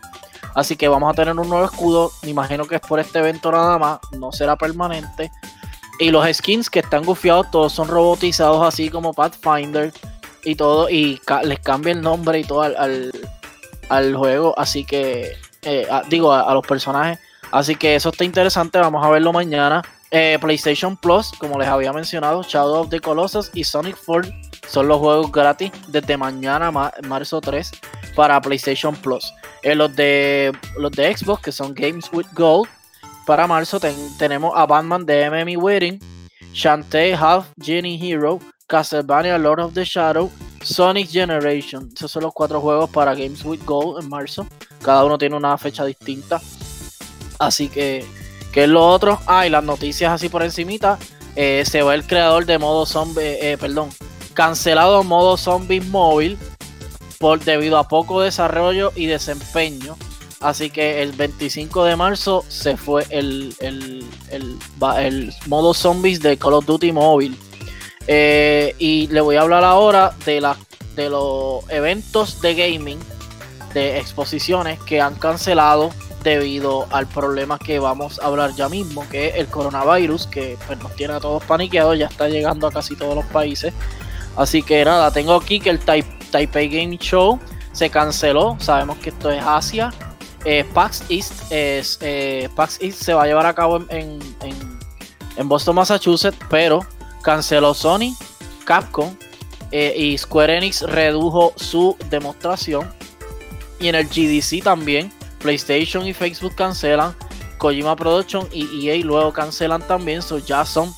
Así 0.55 0.75
que 0.75 0.89
vamos 0.89 1.13
a 1.13 1.15
tener 1.15 1.39
un 1.39 1.49
nuevo 1.49 1.67
escudo. 1.67 2.11
Me 2.23 2.31
imagino 2.31 2.65
que 2.65 2.77
es 2.77 2.81
por 2.81 2.99
este 2.99 3.19
evento 3.19 3.53
nada 3.53 3.79
más. 3.79 3.99
No 4.19 4.33
será 4.33 4.57
permanente. 4.57 5.31
Y 5.99 6.11
los 6.11 6.27
skins 6.37 6.69
que 6.69 6.81
están 6.81 7.05
gufiados, 7.05 7.51
todos 7.51 7.73
son 7.73 7.89
robotizados, 7.89 8.67
así 8.67 8.91
como 8.91 9.15
Pathfinder 9.15 9.93
y 10.45 10.55
todo. 10.55 10.91
Y 10.91 11.21
les 11.45 11.61
cambia 11.61 11.93
el 11.93 12.03
nombre 12.03 12.41
y 12.41 12.45
todo 12.45 12.63
al, 12.63 14.17
juego. 14.17 14.55
Así 14.59 14.85
que, 14.85 15.37
eh, 15.63 15.89
digo, 16.09 16.33
a, 16.33 16.53
los 16.53 16.67
personajes. 16.67 17.19
Así 17.51 17.77
que 17.77 17.95
eso 17.95 18.11
está 18.11 18.25
interesante. 18.25 18.79
Vamos 18.79 19.05
a 19.05 19.09
verlo 19.09 19.33
mañana. 19.33 19.83
Eh, 20.11 20.39
PlayStation 20.41 20.97
Plus, 20.97 21.33
como 21.39 21.59
les 21.59 21.69
había 21.69 21.93
mencionado, 21.93 22.43
Shadow 22.43 22.83
of 22.83 22.91
the 22.91 23.01
Colossus 23.01 23.51
y 23.55 23.65
Sonic 23.65 23.97
4 24.07 24.31
son 24.69 24.89
los 24.89 24.99
juegos 24.99 25.33
gratis 25.33 25.73
desde 25.89 26.17
mañana, 26.17 26.71
marzo 26.71 27.41
3, 27.41 27.71
para 28.15 28.41
PlayStation 28.41 28.95
Plus. 28.95 29.33
Eh, 29.63 29.75
los, 29.75 29.95
de, 29.97 30.53
los 30.79 30.93
de 30.93 31.17
Xbox, 31.17 31.43
que 31.43 31.53
son 31.53 31.75
Games 31.75 32.09
with 32.13 32.27
Gold, 32.35 32.69
para 33.27 33.49
marzo 33.49 33.81
tenemos 34.19 34.53
a 34.55 34.65
Batman 34.67 35.05
de 35.05 35.29
MM 35.29 35.57
Wedding, 35.61 35.99
Shantae 36.53 37.13
Half 37.13 37.49
Genie 37.61 37.99
Hero, 38.01 38.39
Castlevania 38.69 39.37
Lord 39.37 39.61
of 39.61 39.75
the 39.75 39.85
Shadow, 39.85 40.31
Sonic 40.63 41.11
Generation. 41.11 41.91
Esos 41.95 42.13
son 42.13 42.23
los 42.23 42.33
cuatro 42.33 42.61
juegos 42.61 42.89
para 42.89 43.15
Games 43.15 43.45
with 43.45 43.61
Gold 43.65 44.03
en 44.03 44.09
marzo. 44.09 44.47
Cada 44.81 45.05
uno 45.05 45.19
tiene 45.19 45.37
una 45.37 45.59
fecha 45.59 45.85
distinta. 45.85 46.41
Así 47.41 47.69
que, 47.69 48.05
¿qué 48.53 48.65
es 48.65 48.69
lo 48.69 48.87
otro? 48.89 49.21
Ah, 49.27 49.47
y 49.47 49.51
las 49.51 49.65
noticias 49.65 50.13
así 50.13 50.29
por 50.29 50.45
encimita. 50.45 50.97
Eh, 51.35 51.65
se 51.67 51.83
va 51.83 51.95
el 51.95 52.07
creador 52.07 52.47
de 52.47 52.59
modo 52.59 52.87
zombie, 52.87 53.39
eh, 53.43 53.59
perdón, 53.59 53.91
cancelado 54.35 55.03
modo 55.05 55.37
zombie 55.37 55.81
móvil 55.81 56.39
por 57.19 57.41
debido 57.41 57.77
a 57.77 57.89
poco 57.89 58.21
desarrollo 58.21 58.93
y 58.95 59.07
desempeño. 59.07 59.97
Así 60.41 60.71
que 60.71 61.03
el 61.03 61.13
25 61.13 61.85
de 61.85 61.97
marzo 61.97 62.45
se 62.49 62.77
fue 62.77 63.07
el, 63.11 63.55
el, 63.61 64.05
el, 64.31 65.35
modo 65.47 65.73
zombies 65.73 66.21
de 66.21 66.37
Call 66.37 66.55
of 66.55 66.67
Duty 66.67 66.93
móvil. 66.93 67.39
Eh, 68.07 68.75
y 68.79 69.09
le 69.09 69.21
voy 69.21 69.37
a 69.37 69.43
hablar 69.43 69.65
ahora 69.65 70.15
de, 70.25 70.47
de 70.95 71.11
los 71.11 71.69
eventos 71.71 72.41
de 72.43 72.55
gaming, 72.55 72.99
de 73.73 73.99
exposiciones 73.99 74.79
que 74.81 75.01
han 75.01 75.15
cancelado 75.15 75.91
debido 76.23 76.87
al 76.91 77.07
problema 77.07 77.57
que 77.57 77.79
vamos 77.79 78.19
a 78.19 78.27
hablar 78.27 78.53
ya 78.55 78.69
mismo, 78.69 79.09
que 79.09 79.29
es 79.29 79.37
el 79.37 79.47
coronavirus, 79.47 80.27
que 80.27 80.59
pues, 80.67 80.79
nos 80.81 80.95
tiene 80.97 81.15
a 81.15 81.21
todos 81.21 81.43
paniqueados, 81.45 81.97
ya 81.99 82.07
está 82.07 82.29
llegando 82.29 82.67
a 82.67 82.73
casi 82.73 82.97
todos 82.97 83.15
los 83.15 83.25
países. 83.27 83.73
Así 84.37 84.63
que 84.63 84.85
nada, 84.85 85.11
tengo 85.13 85.35
aquí 85.35 85.61
que 85.61 85.71
el 85.71 85.79
Taipei 85.79 86.69
Game 86.69 86.99
Show 86.99 87.39
se 87.73 87.91
canceló. 87.91 88.57
Sabemos 88.59 88.99
que 88.99 89.11
esto 89.11 89.31
es 89.31 89.43
Asia. 89.43 89.93
Eh, 90.49 90.65
PAX 90.75 91.03
East 91.09 91.51
es 91.51 91.99
eh, 92.01 92.49
PAX 92.55 92.79
East 92.81 93.03
se 93.03 93.13
va 93.13 93.25
a 93.25 93.27
llevar 93.27 93.47
a 93.47 93.53
cabo 93.53 93.85
en, 93.89 94.21
en, 95.37 95.49
Boston, 95.49 95.75
Massachusetts, 95.75 96.39
pero 96.49 96.87
canceló 97.23 97.75
Sony, 97.75 98.15
Capcom 98.65 99.13
eh, 99.73 99.93
y 99.97 100.17
Square 100.17 100.57
Enix 100.57 100.83
redujo 100.83 101.53
su 101.57 101.97
demostración. 102.11 102.89
Y 103.81 103.89
en 103.89 103.97
el 103.97 104.07
GDC 104.07 104.63
también, 104.63 105.13
PlayStation 105.41 106.07
y 106.07 106.15
Facebook 106.15 106.55
cancelan, 106.55 107.15
Kojima 107.59 107.97
Production 107.97 108.49
y 108.53 108.89
EA 108.89 109.05
luego 109.05 109.33
cancelan 109.33 109.83
también. 109.83 110.23
So 110.23 110.39
ya 110.39 110.65
son 110.65 110.95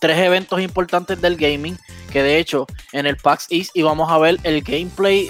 tres 0.00 0.18
eventos 0.18 0.60
importantes 0.60 1.20
del 1.20 1.36
gaming 1.36 1.78
que 2.12 2.24
de 2.24 2.38
hecho 2.38 2.66
en 2.92 3.06
el 3.06 3.16
PAX 3.16 3.46
East 3.50 3.70
íbamos 3.74 4.10
a 4.10 4.18
ver 4.18 4.38
el 4.42 4.62
gameplay, 4.62 5.28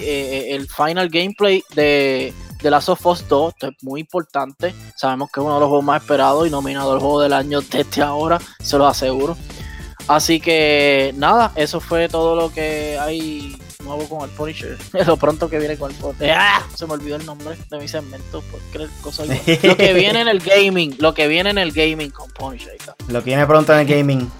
el 0.49 0.67
final 0.67 1.09
gameplay 1.09 1.63
de, 1.75 2.33
de 2.65 2.71
Last 2.71 2.89
of 2.89 3.05
Us 3.05 3.27
2, 3.27 3.53
esto 3.53 3.67
es 3.67 3.83
muy 3.83 4.01
importante, 4.01 4.73
sabemos 4.95 5.29
que 5.31 5.39
es 5.39 5.45
uno 5.45 5.53
de 5.53 5.59
los 5.59 5.69
juegos 5.69 5.85
más 5.85 6.01
esperados 6.01 6.47
y 6.47 6.49
nominado 6.49 6.93
al 6.93 6.99
juego 6.99 7.21
del 7.21 7.33
año 7.33 7.61
desde 7.61 8.01
ahora, 8.01 8.39
se 8.59 8.75
lo 8.75 8.87
aseguro. 8.87 9.37
Así 10.07 10.39
que 10.39 11.13
nada, 11.15 11.51
eso 11.55 11.79
fue 11.79 12.09
todo 12.09 12.35
lo 12.35 12.51
que 12.51 12.97
hay 12.99 13.55
nuevo 13.83 14.09
con 14.09 14.27
el 14.27 14.35
Punisher. 14.35 14.79
lo 15.05 15.15
pronto 15.15 15.47
que 15.47 15.59
viene 15.59 15.77
con 15.77 15.91
el 15.91 15.97
Punisher. 15.97 16.31
¡Ah! 16.31 16.65
Se 16.73 16.87
me 16.87 16.93
olvidó 16.93 17.17
el 17.17 17.25
nombre 17.27 17.55
de 17.69 17.77
mi 17.77 17.87
segmento. 17.87 18.43
lo 18.73 19.77
que 19.77 19.93
viene 19.93 20.21
en 20.21 20.27
el 20.27 20.39
gaming. 20.39 20.95
Lo 20.97 21.13
que 21.13 21.27
viene 21.27 21.51
en 21.51 21.59
el 21.59 21.71
gaming 21.71 22.09
con 22.09 22.31
Punisher. 22.31 22.75
Lo 23.09 23.19
que 23.19 23.25
viene 23.25 23.45
pronto 23.45 23.73
en 23.73 23.79
el 23.81 23.85
gaming. 23.85 24.31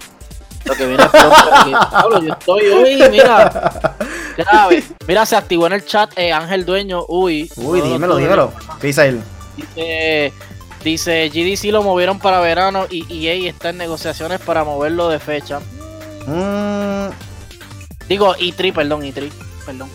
Lo 0.66 0.74
que 0.74 0.86
viene 0.86 1.04
Pablo, 1.90 2.22
yo 2.22 2.32
estoy, 2.32 2.68
uy, 2.68 3.02
mira. 3.10 3.72
Grave. 4.36 4.84
Mira, 5.06 5.26
se 5.26 5.36
activó 5.36 5.66
en 5.66 5.74
el 5.74 5.84
chat 5.84 6.10
eh, 6.16 6.32
Ángel 6.32 6.64
Dueño, 6.64 7.04
uy. 7.08 7.50
Uy, 7.56 7.80
dímelo, 7.80 8.16
dímelo. 8.16 8.52
¿Qué 8.80 8.88
dice 8.88 9.08
él? 9.08 9.22
Dice, 9.56 10.32
dice, 10.82 11.30
GDC 11.30 11.72
lo 11.72 11.82
movieron 11.82 12.18
para 12.18 12.40
verano 12.40 12.86
y 12.90 13.26
EA 13.26 13.48
está 13.48 13.70
en 13.70 13.78
negociaciones 13.78 14.40
para 14.40 14.64
moverlo 14.64 15.08
de 15.08 15.18
fecha. 15.18 15.60
Mm. 16.26 17.10
Digo, 18.08 18.34
E3, 18.36 18.72
perdón, 18.72 19.02
E3, 19.02 19.30
perdón. 19.64 19.88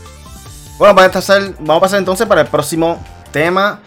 Bueno, 0.77 0.95
vamos 0.95 1.09
a, 1.09 1.11
pasar, 1.11 1.41
vamos 1.59 1.77
a 1.77 1.81
pasar 1.81 1.99
entonces 1.99 2.27
para 2.27 2.41
el 2.41 2.47
próximo 2.47 2.99
tema 3.31 3.79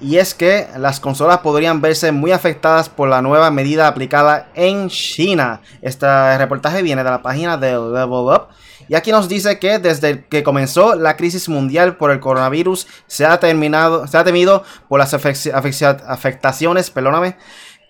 y 0.00 0.18
es 0.18 0.34
que 0.34 0.68
las 0.76 1.00
consolas 1.00 1.38
podrían 1.38 1.80
verse 1.80 2.12
muy 2.12 2.32
afectadas 2.32 2.88
por 2.88 3.08
la 3.08 3.22
nueva 3.22 3.50
medida 3.50 3.86
aplicada 3.86 4.48
en 4.54 4.88
China. 4.88 5.60
Este 5.82 6.38
reportaje 6.38 6.82
viene 6.82 7.04
de 7.04 7.10
la 7.10 7.22
página 7.22 7.56
de 7.56 7.72
Level 7.72 8.08
Up. 8.10 8.48
Y 8.88 8.94
aquí 8.94 9.12
nos 9.12 9.28
dice 9.28 9.58
que 9.58 9.78
desde 9.78 10.26
que 10.26 10.42
comenzó 10.42 10.94
la 10.94 11.16
crisis 11.16 11.48
mundial 11.48 11.96
por 11.96 12.10
el 12.10 12.20
coronavirus 12.20 12.86
se 13.06 13.24
ha, 13.24 13.40
terminado, 13.40 14.06
se 14.06 14.18
ha 14.18 14.24
temido 14.24 14.62
por 14.88 14.98
las 14.98 15.14
afectaciones 15.14 16.90
perdóname, 16.90 17.36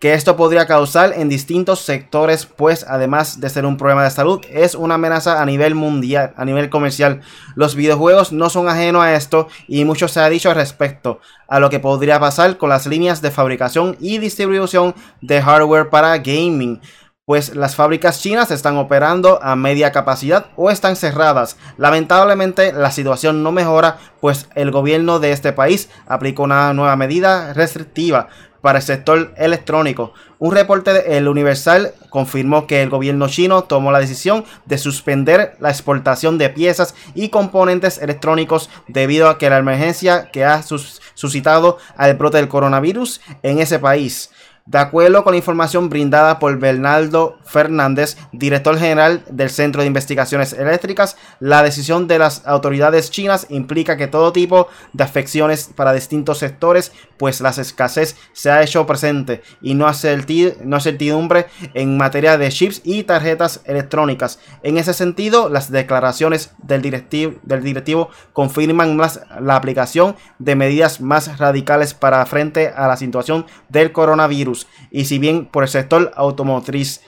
que 0.04 0.12
esto 0.12 0.36
podría 0.36 0.66
causar 0.66 1.14
en 1.16 1.30
distintos 1.30 1.80
sectores, 1.80 2.44
pues 2.44 2.84
además 2.86 3.40
de 3.40 3.48
ser 3.48 3.64
un 3.64 3.78
problema 3.78 4.04
de 4.04 4.10
salud, 4.10 4.38
es 4.50 4.74
una 4.74 4.96
amenaza 4.96 5.40
a 5.40 5.46
nivel 5.46 5.74
mundial, 5.74 6.34
a 6.36 6.44
nivel 6.44 6.68
comercial. 6.68 7.22
Los 7.54 7.74
videojuegos 7.74 8.30
no 8.30 8.50
son 8.50 8.68
ajenos 8.68 9.02
a 9.02 9.14
esto 9.14 9.48
y 9.66 9.86
mucho 9.86 10.06
se 10.06 10.20
ha 10.20 10.28
dicho 10.28 10.50
al 10.50 10.56
respecto 10.56 11.20
a 11.48 11.58
lo 11.58 11.70
que 11.70 11.80
podría 11.80 12.20
pasar 12.20 12.58
con 12.58 12.68
las 12.68 12.86
líneas 12.86 13.22
de 13.22 13.30
fabricación 13.30 13.96
y 13.98 14.18
distribución 14.18 14.94
de 15.22 15.40
hardware 15.40 15.88
para 15.88 16.18
gaming 16.18 16.82
pues 17.24 17.56
las 17.56 17.74
fábricas 17.74 18.20
chinas 18.20 18.50
están 18.50 18.76
operando 18.76 19.42
a 19.42 19.56
media 19.56 19.92
capacidad 19.92 20.48
o 20.56 20.70
están 20.70 20.94
cerradas. 20.94 21.56
Lamentablemente 21.78 22.70
la 22.74 22.90
situación 22.90 23.42
no 23.42 23.50
mejora, 23.50 23.96
pues 24.20 24.50
el 24.54 24.70
gobierno 24.70 25.20
de 25.20 25.32
este 25.32 25.54
país 25.54 25.88
aplicó 26.06 26.42
una 26.42 26.74
nueva 26.74 26.96
medida 26.96 27.54
restrictiva 27.54 28.28
para 28.64 28.78
el 28.78 28.82
sector 28.82 29.34
electrónico. 29.36 30.14
Un 30.38 30.54
reporte 30.54 30.94
de 30.94 31.18
El 31.18 31.28
Universal 31.28 31.92
confirmó 32.08 32.66
que 32.66 32.80
el 32.80 32.88
gobierno 32.88 33.28
chino 33.28 33.64
tomó 33.64 33.92
la 33.92 34.00
decisión 34.00 34.46
de 34.64 34.78
suspender 34.78 35.54
la 35.60 35.68
exportación 35.68 36.38
de 36.38 36.48
piezas 36.48 36.94
y 37.14 37.28
componentes 37.28 37.98
electrónicos 37.98 38.70
debido 38.88 39.28
a 39.28 39.36
que 39.36 39.50
la 39.50 39.58
emergencia 39.58 40.30
que 40.30 40.46
ha 40.46 40.62
suscitado 40.62 41.76
al 41.98 42.14
brote 42.14 42.38
del 42.38 42.48
coronavirus 42.48 43.20
en 43.42 43.58
ese 43.58 43.78
país. 43.78 44.30
De 44.66 44.78
acuerdo 44.78 45.22
con 45.24 45.34
la 45.34 45.36
información 45.36 45.90
brindada 45.90 46.38
por 46.38 46.58
Bernardo 46.58 47.36
Fernández, 47.44 48.16
director 48.32 48.78
general 48.78 49.22
del 49.28 49.50
Centro 49.50 49.82
de 49.82 49.88
Investigaciones 49.88 50.54
Eléctricas, 50.54 51.18
la 51.38 51.62
decisión 51.62 52.08
de 52.08 52.18
las 52.18 52.46
autoridades 52.46 53.10
chinas 53.10 53.46
implica 53.50 53.98
que 53.98 54.06
todo 54.06 54.32
tipo 54.32 54.68
de 54.94 55.04
afecciones 55.04 55.68
para 55.76 55.92
distintos 55.92 56.38
sectores, 56.38 56.92
pues 57.16 57.40
la 57.40 57.50
escasez 57.50 58.16
se 58.32 58.50
ha 58.50 58.62
hecho 58.62 58.86
presente 58.86 59.42
y 59.62 59.74
no 59.74 59.86
hay 59.86 59.94
certidumbre 59.94 61.46
en 61.74 61.96
materia 61.96 62.38
de 62.38 62.48
chips 62.48 62.80
y 62.84 63.04
tarjetas 63.04 63.62
electrónicas. 63.64 64.38
En 64.62 64.78
ese 64.78 64.94
sentido, 64.94 65.48
las 65.48 65.70
declaraciones 65.70 66.52
del 66.58 66.82
directivo, 66.82 67.34
del 67.42 67.62
directivo 67.62 68.10
confirman 68.32 68.96
más 68.96 69.20
la 69.40 69.56
aplicación 69.56 70.16
de 70.38 70.56
medidas 70.56 71.00
más 71.00 71.38
radicales 71.38 71.94
para 71.94 72.24
frente 72.26 72.68
a 72.68 72.88
la 72.88 72.96
situación 72.96 73.46
del 73.68 73.92
coronavirus 73.92 74.66
y 74.90 75.04
si 75.06 75.18
bien 75.18 75.46
por 75.46 75.62
el 75.62 75.68
sector 75.68 76.12
automotriz 76.16 77.00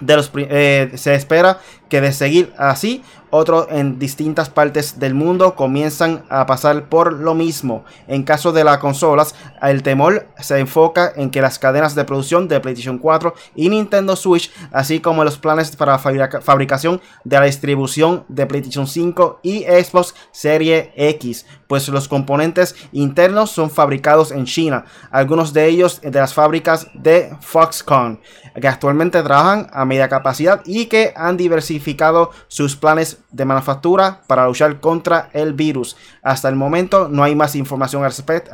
de 0.00 0.16
los, 0.16 0.30
eh, 0.34 0.92
se 0.94 1.14
espera 1.14 1.58
que 1.88 2.00
de 2.00 2.12
seguir 2.12 2.52
así 2.56 3.02
otros 3.30 3.66
en 3.70 3.98
distintas 3.98 4.50
partes 4.50 4.98
del 4.98 5.14
mundo 5.14 5.54
comienzan 5.54 6.24
a 6.28 6.46
pasar 6.46 6.88
por 6.88 7.12
lo 7.12 7.34
mismo. 7.34 7.84
En 8.08 8.24
caso 8.24 8.52
de 8.52 8.64
las 8.64 8.78
consolas, 8.78 9.34
el 9.62 9.82
temor 9.82 10.26
se 10.38 10.58
enfoca 10.58 11.12
en 11.14 11.30
que 11.30 11.40
las 11.40 11.58
cadenas 11.58 11.94
de 11.94 12.04
producción 12.04 12.48
de 12.48 12.60
PlayStation 12.60 12.98
4 12.98 13.34
y 13.54 13.68
Nintendo 13.68 14.16
Switch, 14.16 14.50
así 14.72 15.00
como 15.00 15.24
los 15.24 15.38
planes 15.38 15.74
para 15.76 15.98
fabricación 15.98 17.00
de 17.24 17.38
la 17.38 17.46
distribución 17.46 18.24
de 18.28 18.46
PlayStation 18.46 18.86
5 18.86 19.40
y 19.42 19.62
Xbox 19.62 20.14
Serie 20.32 20.92
X, 20.96 21.46
pues 21.68 21.88
los 21.88 22.08
componentes 22.08 22.74
internos 22.92 23.50
son 23.50 23.70
fabricados 23.70 24.32
en 24.32 24.44
China, 24.44 24.84
algunos 25.12 25.52
de 25.52 25.66
ellos 25.66 26.00
de 26.00 26.18
las 26.18 26.34
fábricas 26.34 26.88
de 26.94 27.30
Foxconn, 27.40 28.20
que 28.60 28.66
actualmente 28.66 29.22
trabajan 29.22 29.68
a 29.72 29.84
media 29.90 30.08
capacidad 30.08 30.62
y 30.64 30.86
que 30.86 31.12
han 31.16 31.36
diversificado 31.36 32.30
sus 32.48 32.76
planes 32.76 33.18
de 33.32 33.44
manufactura 33.44 34.22
para 34.28 34.46
luchar 34.46 34.80
contra 34.80 35.28
el 35.32 35.52
virus. 35.52 35.96
Hasta 36.22 36.48
el 36.48 36.54
momento 36.54 37.08
no 37.08 37.24
hay 37.24 37.34
más 37.34 37.56
información 37.56 38.04
al 38.04 38.12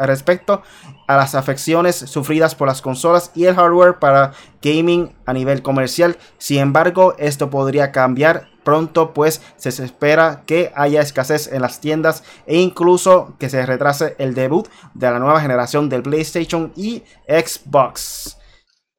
respecto 0.09 0.63
a 1.07 1.17
las 1.17 1.35
afecciones 1.35 1.97
sufridas 1.97 2.55
por 2.55 2.69
las 2.69 2.83
consolas 2.83 3.31
y 3.35 3.45
el 3.45 3.55
hardware 3.55 3.99
para 3.99 4.33
gaming 4.63 5.15
a 5.27 5.33
nivel 5.33 5.63
comercial. 5.63 6.17
Sin 6.39 6.59
embargo, 6.59 7.15
esto 7.19 7.51
podría 7.51 7.93
cambiar 7.93 8.49
pronto 8.65 9.15
pues 9.15 9.43
se 9.59 9.69
espera 9.69 10.43
que 10.45 10.73
haya 10.75 11.01
escasez 11.01 11.53
en 11.53 11.63
las 11.63 11.81
tiendas 11.81 12.25
e 12.47 12.57
incluso 12.57 13.37
que 13.39 13.49
se 13.49 13.65
retrase 13.65 14.17
el 14.19 14.35
debut 14.35 14.67
de 14.93 15.09
la 15.09 15.21
nueva 15.21 15.41
generación 15.41 15.89
del 15.89 16.03
PlayStation 16.03 16.73
y 16.75 17.05
Xbox. 17.29 18.36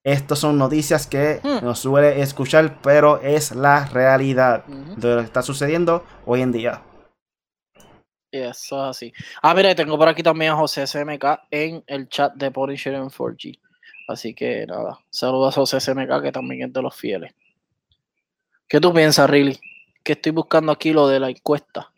Estas 0.07 0.39
son 0.39 0.57
noticias 0.57 1.05
que 1.05 1.41
hmm. 1.43 1.65
no 1.65 1.75
suele 1.75 2.21
escuchar, 2.21 2.77
pero 2.81 3.19
es 3.19 3.51
la 3.53 3.87
realidad 3.87 4.63
de 4.65 5.15
lo 5.15 5.19
que 5.19 5.25
está 5.25 5.41
sucediendo 5.41 6.05
hoy 6.25 6.41
en 6.41 6.53
día. 6.53 6.81
Eso 8.31 8.85
es 8.85 8.89
así. 8.89 9.13
Ah, 9.41 9.53
mira, 9.53 9.75
tengo 9.75 9.97
por 9.97 10.07
aquí 10.07 10.23
también 10.23 10.53
a 10.53 10.55
José 10.55 10.87
SMK 10.87 11.25
en 11.51 11.83
el 11.87 12.07
chat 12.07 12.33
de 12.35 12.49
Punisher 12.51 12.93
en 12.93 13.09
4G. 13.09 13.59
Así 14.07 14.33
que 14.33 14.65
nada, 14.65 14.97
saludos 15.09 15.57
a 15.57 15.59
José 15.59 15.81
SMK 15.81 16.21
que 16.21 16.31
también 16.31 16.69
es 16.69 16.73
de 16.73 16.81
los 16.81 16.95
fieles. 16.95 17.33
¿Qué 18.65 18.79
tú 18.79 18.93
piensas, 18.93 19.29
Riley? 19.29 19.59
Que 20.03 20.13
estoy 20.13 20.31
buscando 20.31 20.71
aquí 20.71 20.93
lo 20.93 21.09
de 21.09 21.19
la 21.19 21.29
encuesta 21.29 21.91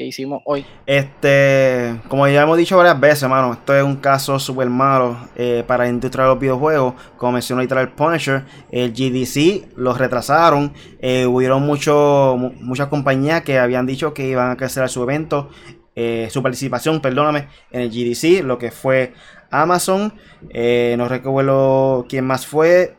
que 0.00 0.06
hicimos 0.06 0.40
hoy. 0.46 0.64
Este, 0.86 2.00
como 2.08 2.26
ya 2.26 2.40
hemos 2.40 2.56
dicho 2.56 2.74
varias 2.74 2.98
veces, 2.98 3.24
hermano, 3.24 3.52
esto 3.52 3.76
es 3.76 3.84
un 3.84 3.96
caso 3.96 4.38
súper 4.38 4.70
malo 4.70 5.28
eh, 5.36 5.62
para 5.66 5.84
la 5.84 5.90
industria 5.90 6.24
de 6.24 6.30
los 6.30 6.40
videojuegos. 6.40 6.94
Como 7.18 7.32
mencionó 7.32 7.60
ahorita 7.60 7.78
el 7.78 7.90
Punisher, 7.90 8.44
el 8.70 8.92
GDC 8.92 9.76
los 9.76 9.98
retrasaron. 9.98 10.72
Eh, 11.00 11.26
hubieron 11.26 11.66
mucho, 11.66 12.34
muchas 12.60 12.88
compañías 12.88 13.42
que 13.42 13.58
habían 13.58 13.84
dicho 13.84 14.14
que 14.14 14.26
iban 14.26 14.50
a 14.50 14.56
cancelar 14.56 14.88
su 14.88 15.02
evento, 15.02 15.50
eh, 15.94 16.28
su 16.30 16.42
participación, 16.42 17.02
perdóname, 17.02 17.48
en 17.70 17.82
el 17.82 17.90
GDC, 17.90 18.42
lo 18.42 18.56
que 18.56 18.70
fue 18.70 19.12
Amazon. 19.50 20.14
no 20.40 21.08
recuerdo 21.08 22.06
quién 22.08 22.26
más 22.26 22.46
fue. 22.46 22.96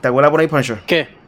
¿Te 0.00 0.08
acuerdas 0.08 0.32
por 0.32 0.40
ahí, 0.40 0.48
Punisher? 0.48 0.80
¿Qué? 0.84 1.21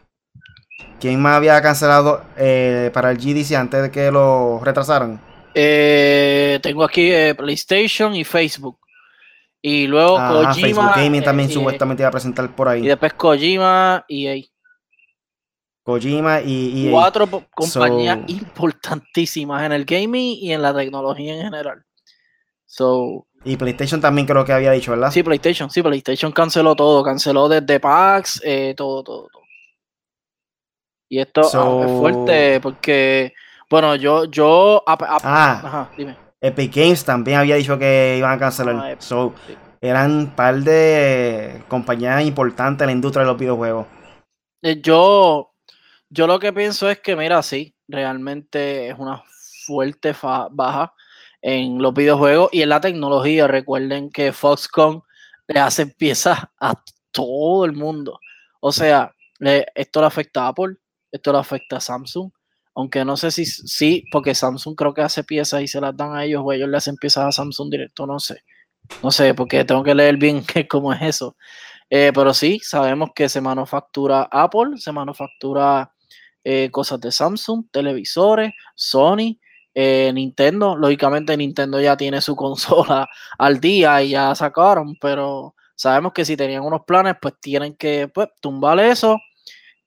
¿Quién 1.05 1.21
más 1.21 1.37
había 1.37 1.61
cancelado 1.61 2.25
eh, 2.35 2.91
para 2.95 3.11
el 3.11 3.19
GDC 3.19 3.57
antes 3.57 3.83
de 3.83 3.91
que 3.91 4.11
lo 4.11 4.59
retrasaran? 4.65 5.21
Eh, 5.55 6.59
tengo 6.63 6.83
aquí 6.83 7.13
eh, 7.13 7.35
PlayStation 7.35 8.17
y 8.17 8.25
Facebook. 8.25 8.79
Y 9.61 9.87
luego 9.87 10.17
Kojima. 10.17 10.55
Facebook 10.55 10.91
Gaming 10.97 11.23
también 11.23 11.51
supuestamente 11.51 12.03
iba 12.03 12.09
a 12.09 12.11
presentar 12.11 12.57
por 12.57 12.69
ahí. 12.69 12.85
Y 12.85 12.89
después 12.89 13.13
Kojima 13.13 14.03
y 14.09 14.29
EA. 14.29 14.45
Kojima 15.83 16.41
y 16.41 16.87
EA. 16.87 16.93
Cuatro 16.93 17.29
compañías 17.55 18.21
importantísimas 18.29 19.63
en 19.63 19.73
el 19.73 19.85
gaming 19.85 20.39
y 20.41 20.53
en 20.55 20.63
la 20.63 20.75
tecnología 20.75 21.35
en 21.35 21.43
general. 21.43 21.85
So, 22.65 23.27
y 23.45 23.59
PlayStation 23.59 24.01
también 24.01 24.27
creo 24.27 24.43
que 24.43 24.55
había 24.55 24.71
dicho, 24.71 24.93
¿verdad? 24.93 25.11
Sí, 25.11 25.23
PlayStation, 25.23 25.69
sí, 25.69 25.83
PlayStation 25.83 26.33
canceló 26.33 26.75
todo, 26.75 27.03
canceló 27.03 27.47
desde 27.47 27.79
PAX, 27.79 28.41
todo, 28.75 29.05
todo, 29.05 29.29
todo. 29.31 29.44
Y 31.09 31.21
esto 31.21 31.43
ah, 31.43 31.85
es 31.85 31.91
fuerte 31.93 32.61
porque, 32.61 33.33
bueno, 33.71 33.95
yo, 33.97 34.25
yo, 34.25 34.83
ah, 34.87 34.97
ajá, 35.01 35.91
dime. 35.97 36.17
Epic 36.41 36.75
Games 36.75 37.05
también 37.05 37.39
había 37.39 37.57
dicho 37.57 37.79
que 37.79 38.17
iban 38.19 38.33
a 38.33 38.39
cancelar. 38.39 38.77
Ah, 38.77 38.97
so, 38.99 39.35
Eran 39.81 40.11
un 40.11 40.31
par 40.31 40.57
de 40.57 41.63
compañías 41.69 42.25
importantes 42.25 42.83
en 42.83 42.87
la 42.89 42.93
industria 42.93 43.23
de 43.23 43.31
los 43.31 43.39
videojuegos. 43.39 43.87
Eh, 44.63 44.81
yo, 44.83 45.53
yo 46.11 46.27
lo 46.27 46.39
que 46.39 46.53
pienso 46.53 46.89
es 46.91 47.01
que, 47.01 47.17
mira, 47.17 47.43
sí, 47.43 47.75
realmente 47.89 48.89
es 48.89 48.99
una 48.99 49.23
fuerte 49.67 50.15
baja 50.51 50.93
en 51.41 51.81
los 51.81 51.95
videojuegos 51.95 52.51
y 52.53 52.63
en 52.63 52.69
la 52.71 52.81
tecnología. 52.81 53.47
Recuerden 53.47 54.11
que 54.11 54.33
Foxconn 54.33 55.03
le 55.47 55.61
hace 55.61 55.87
piezas 55.87 56.39
a 56.61 56.75
todo 57.11 57.65
el 57.65 57.73
mundo. 57.73 58.19
O 58.61 58.73
sea, 58.73 59.15
esto 59.75 60.01
le 60.01 60.07
afecta 60.07 60.45
a 60.45 60.49
Apple, 60.49 60.77
esto 61.15 61.33
le 61.33 61.39
afecta 61.39 61.77
a 61.77 61.81
Samsung. 61.81 62.31
Aunque 62.75 63.05
no 63.05 63.17
sé 63.17 63.31
si 63.31 63.47
sí, 63.47 64.05
porque 64.11 64.35
Samsung 64.35 64.75
creo 64.75 64.93
que 64.93 65.03
hace 65.03 65.23
piezas 65.23 65.63
y 65.63 65.69
se 65.69 65.81
las 65.81 65.97
dan 65.97 66.17
a 66.17 66.25
ellos, 66.25 66.43
o 66.45 66.53
ellos 66.53 66.69
le 66.69 66.77
hacen 66.77 66.97
piezas 66.97 67.25
a 67.27 67.33
Samsung 67.33 67.71
directo, 67.71 68.05
no 68.05 68.19
sé. 68.19 68.43
No 69.03 69.13
sé, 69.13 69.33
porque 69.33 69.65
tengo 69.65 69.85
que 69.85 69.95
leer 69.95 70.17
bien 70.17 70.45
cómo 70.69 70.93
es 70.93 71.03
eso. 71.03 71.37
Eh, 71.89 72.11
pero 72.13 72.35
sí, 72.35 72.61
sabemos 72.63 73.11
que 73.15 73.29
se 73.29 73.41
manufactura 73.41 74.29
Apple, 74.31 74.77
se 74.79 74.91
manufactura 74.91 75.93
eh, 76.43 76.69
cosas 76.73 77.01
de 77.01 77.13
Samsung, 77.13 77.67
televisores, 77.71 78.53
Sony, 78.75 79.39
eh, 79.73 80.11
Nintendo. 80.13 80.77
Lógicamente 80.77 81.37
Nintendo 81.37 81.81
ya 81.81 81.97
tiene 81.97 82.21
su 82.21 82.35
consola 82.37 83.09
al 83.39 83.61
día 83.61 84.03
y 84.03 84.11
ya 84.11 84.35
sacaron, 84.35 84.97
pero 85.01 85.55
sabemos 85.77 86.13
que 86.13 86.25
si 86.25 86.37
tenían 86.37 86.65
unos 86.65 86.83
planes, 86.85 87.15
pues 87.23 87.35
tienen 87.41 87.77
que 87.77 88.09
pues, 88.09 88.29
tumbar 88.41 88.81
eso 88.81 89.17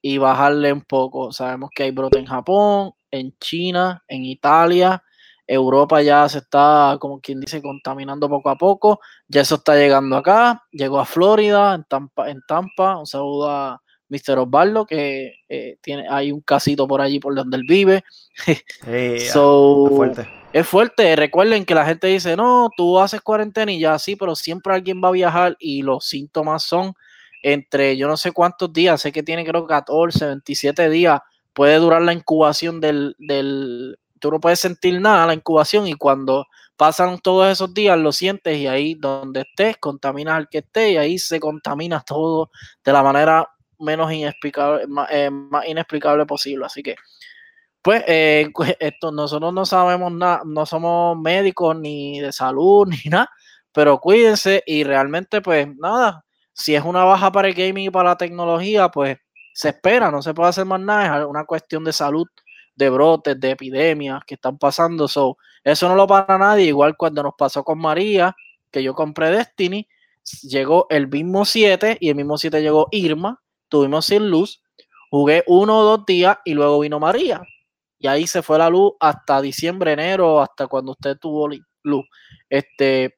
y 0.07 0.17
bajarle 0.17 0.71
un 0.71 0.83
poco. 0.83 1.33
Sabemos 1.33 1.69
que 1.75 1.83
hay 1.83 1.91
brote 1.91 2.17
en 2.17 2.25
Japón, 2.25 2.93
en 3.11 3.37
China, 3.39 4.01
en 4.07 4.23
Italia. 4.23 5.03
Europa 5.45 6.01
ya 6.01 6.29
se 6.29 6.37
está, 6.37 6.95
como 6.97 7.19
quien 7.19 7.41
dice, 7.41 7.61
contaminando 7.61 8.29
poco 8.29 8.49
a 8.49 8.55
poco. 8.55 9.01
Ya 9.27 9.41
eso 9.41 9.55
está 9.55 9.75
llegando 9.75 10.15
acá. 10.15 10.63
Llegó 10.71 10.99
a 11.01 11.05
Florida, 11.05 11.75
en 11.75 11.83
Tampa. 11.83 12.29
En 12.29 12.39
Tampa. 12.47 12.97
Un 12.97 13.05
saludo 13.05 13.51
a 13.51 13.81
Mr. 14.07 14.39
Osvaldo, 14.39 14.85
que 14.85 15.33
eh, 15.49 15.77
tiene, 15.81 16.07
hay 16.09 16.31
un 16.31 16.39
casito 16.39 16.87
por 16.87 17.01
allí 17.01 17.19
por 17.19 17.35
donde 17.35 17.57
él 17.57 17.63
vive. 17.67 18.05
so, 19.33 19.87
fuerte. 19.89 20.25
Es 20.53 20.65
fuerte. 20.65 21.17
Recuerden 21.17 21.65
que 21.65 21.75
la 21.75 21.85
gente 21.85 22.07
dice, 22.07 22.37
no, 22.37 22.69
tú 22.77 22.97
haces 22.97 23.19
cuarentena 23.19 23.73
y 23.73 23.79
ya 23.79 23.99
sí, 23.99 24.15
pero 24.15 24.35
siempre 24.35 24.73
alguien 24.73 25.01
va 25.03 25.09
a 25.09 25.11
viajar 25.11 25.57
y 25.59 25.81
los 25.81 26.05
síntomas 26.05 26.63
son 26.63 26.93
entre 27.41 27.97
yo 27.97 28.07
no 28.07 28.17
sé 28.17 28.31
cuántos 28.31 28.71
días, 28.73 29.01
sé 29.01 29.11
que 29.11 29.23
tiene 29.23 29.45
creo 29.45 29.65
14, 29.65 30.25
27 30.25 30.89
días, 30.89 31.21
puede 31.53 31.75
durar 31.77 32.01
la 32.01 32.13
incubación 32.13 32.79
del, 32.79 33.15
del, 33.19 33.99
tú 34.19 34.31
no 34.31 34.39
puedes 34.39 34.59
sentir 34.59 34.99
nada 35.01 35.25
la 35.25 35.33
incubación 35.33 35.87
y 35.87 35.93
cuando 35.93 36.45
pasan 36.75 37.19
todos 37.19 37.51
esos 37.51 37.73
días 37.73 37.97
lo 37.97 38.11
sientes 38.11 38.57
y 38.57 38.67
ahí 38.67 38.93
donde 38.93 39.41
estés 39.41 39.77
contaminas 39.77 40.35
al 40.35 40.49
que 40.49 40.59
esté 40.59 40.91
y 40.91 40.97
ahí 40.97 41.17
se 41.17 41.39
contamina 41.39 42.01
todo 42.01 42.51
de 42.83 42.93
la 42.93 43.03
manera 43.03 43.49
menos 43.79 44.11
inexplicable, 44.11 44.85
eh, 45.11 45.29
más, 45.29 45.67
inexplicable 45.67 46.25
posible. 46.25 46.65
Así 46.65 46.83
que, 46.83 46.95
pues, 47.81 48.03
eh, 48.07 48.49
esto, 48.79 49.11
nosotros 49.11 49.53
no 49.53 49.65
sabemos 49.65 50.11
nada, 50.11 50.41
no 50.45 50.65
somos 50.65 51.17
médicos 51.17 51.75
ni 51.77 52.19
de 52.19 52.31
salud 52.31 52.87
ni 53.03 53.09
nada, 53.09 53.29
pero 53.71 53.99
cuídense 53.99 54.63
y 54.65 54.83
realmente, 54.83 55.41
pues, 55.41 55.67
nada, 55.77 56.25
si 56.57 56.73
es 56.73 56.83
una 56.83 57.03
baja 57.03 57.31
para 57.31 57.47
el 57.47 57.53
gaming 57.53 57.85
y 57.85 57.89
para 57.91 58.09
la 58.09 58.17
tecnología, 58.17 58.89
pues 58.89 59.17
se 59.53 59.69
espera, 59.69 60.09
no 60.09 60.23
se 60.23 60.33
puede 60.33 60.49
hacer 60.49 60.65
más 60.65 60.79
nada, 60.79 61.19
es 61.19 61.25
una 61.25 61.45
cuestión 61.45 61.83
de 61.83 61.93
salud, 61.93 62.25
de 62.75 62.89
brotes, 62.89 63.39
de 63.39 63.51
epidemias 63.51 64.21
que 64.25 64.33
están 64.35 64.57
pasando. 64.57 65.07
So, 65.07 65.37
eso 65.63 65.87
no 65.87 65.95
lo 65.95 66.07
para 66.07 66.37
nadie, 66.39 66.65
igual 66.65 66.97
cuando 66.97 67.21
nos 67.21 67.33
pasó 67.37 67.63
con 67.63 67.77
María, 67.77 68.35
que 68.71 68.81
yo 68.81 68.95
compré 68.95 69.29
Destiny, 69.29 69.87
llegó 70.43 70.87
el 70.89 71.07
mismo 71.07 71.45
7 71.45 71.97
y 71.99 72.09
el 72.09 72.15
mismo 72.15 72.39
7 72.39 72.59
llegó 72.61 72.87
Irma, 72.91 73.39
tuvimos 73.69 74.07
sin 74.07 74.27
luz, 74.29 74.63
jugué 75.11 75.43
uno 75.45 75.77
o 75.77 75.83
dos 75.83 76.05
días 76.07 76.39
y 76.43 76.55
luego 76.55 76.79
vino 76.79 76.99
María. 76.99 77.41
Y 77.99 78.07
ahí 78.07 78.25
se 78.25 78.41
fue 78.41 78.57
la 78.57 78.69
luz 78.69 78.93
hasta 78.99 79.41
diciembre, 79.41 79.91
enero, 79.91 80.41
hasta 80.41 80.65
cuando 80.65 80.93
usted 80.93 81.17
tuvo 81.17 81.49
luz. 81.83 82.05
Este, 82.49 83.15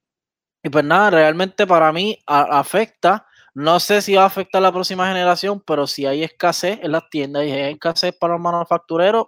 y 0.62 0.70
pues 0.70 0.84
nada, 0.84 1.10
realmente 1.12 1.66
para 1.66 1.92
mí 1.94 2.18
afecta 2.28 3.26
no 3.54 3.80
sé 3.80 4.02
si 4.02 4.16
va 4.16 4.24
a 4.24 4.28
afectar 4.28 4.62
la 4.62 4.72
próxima 4.72 5.08
generación, 5.08 5.62
pero 5.66 5.88
si 5.88 6.06
hay 6.06 6.24
escasez 6.24 6.80
en 6.82 6.92
las 6.92 7.10
tiendas 7.10 7.46
y 7.46 7.52
hay 7.52 7.74
escasez 7.74 8.16
para 8.18 8.34
los 8.34 8.42
manufactureros, 8.42 9.28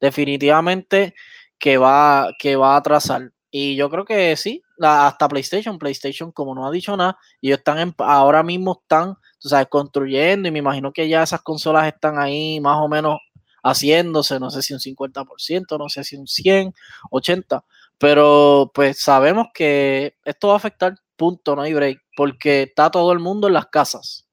definitivamente 0.00 1.14
que 1.58 1.78
va, 1.78 2.30
que 2.38 2.56
va 2.56 2.74
a 2.74 2.76
atrasar. 2.78 3.32
Y 3.50 3.76
yo 3.76 3.88
creo 3.90 4.04
que 4.04 4.36
sí, 4.36 4.62
hasta 4.80 5.28
PlayStation, 5.28 5.78
PlayStation 5.78 6.32
como 6.32 6.54
no 6.54 6.66
ha 6.66 6.70
dicho 6.70 6.96
nada, 6.96 7.18
ellos 7.40 7.58
están 7.58 7.94
ahora 7.98 8.42
mismo 8.42 8.80
están, 8.82 9.14
tú 9.40 9.48
sabes, 9.48 9.68
construyendo 9.68 10.48
y 10.48 10.50
me 10.50 10.58
imagino 10.58 10.92
que 10.92 11.08
ya 11.08 11.22
esas 11.22 11.42
consolas 11.42 11.86
están 11.86 12.18
ahí 12.18 12.60
más 12.60 12.76
o 12.78 12.88
menos 12.88 13.18
haciéndose, 13.62 14.38
no 14.38 14.50
sé 14.50 14.62
si 14.62 14.74
un 14.74 14.80
50%, 14.80 15.78
no 15.78 15.88
sé 15.88 16.04
si 16.04 16.16
un 16.16 16.26
100, 16.26 16.74
80, 17.10 17.64
pero 17.98 18.70
pues 18.74 19.00
sabemos 19.00 19.48
que 19.54 20.14
esto 20.24 20.48
va 20.48 20.54
a 20.54 20.56
afectar, 20.58 20.94
punto, 21.16 21.56
no 21.56 21.62
hay 21.62 21.74
break 21.74 22.00
porque 22.18 22.64
está 22.64 22.90
todo 22.90 23.12
el 23.12 23.20
mundo 23.20 23.46
en 23.46 23.54
las 23.54 23.66
casas. 23.66 24.26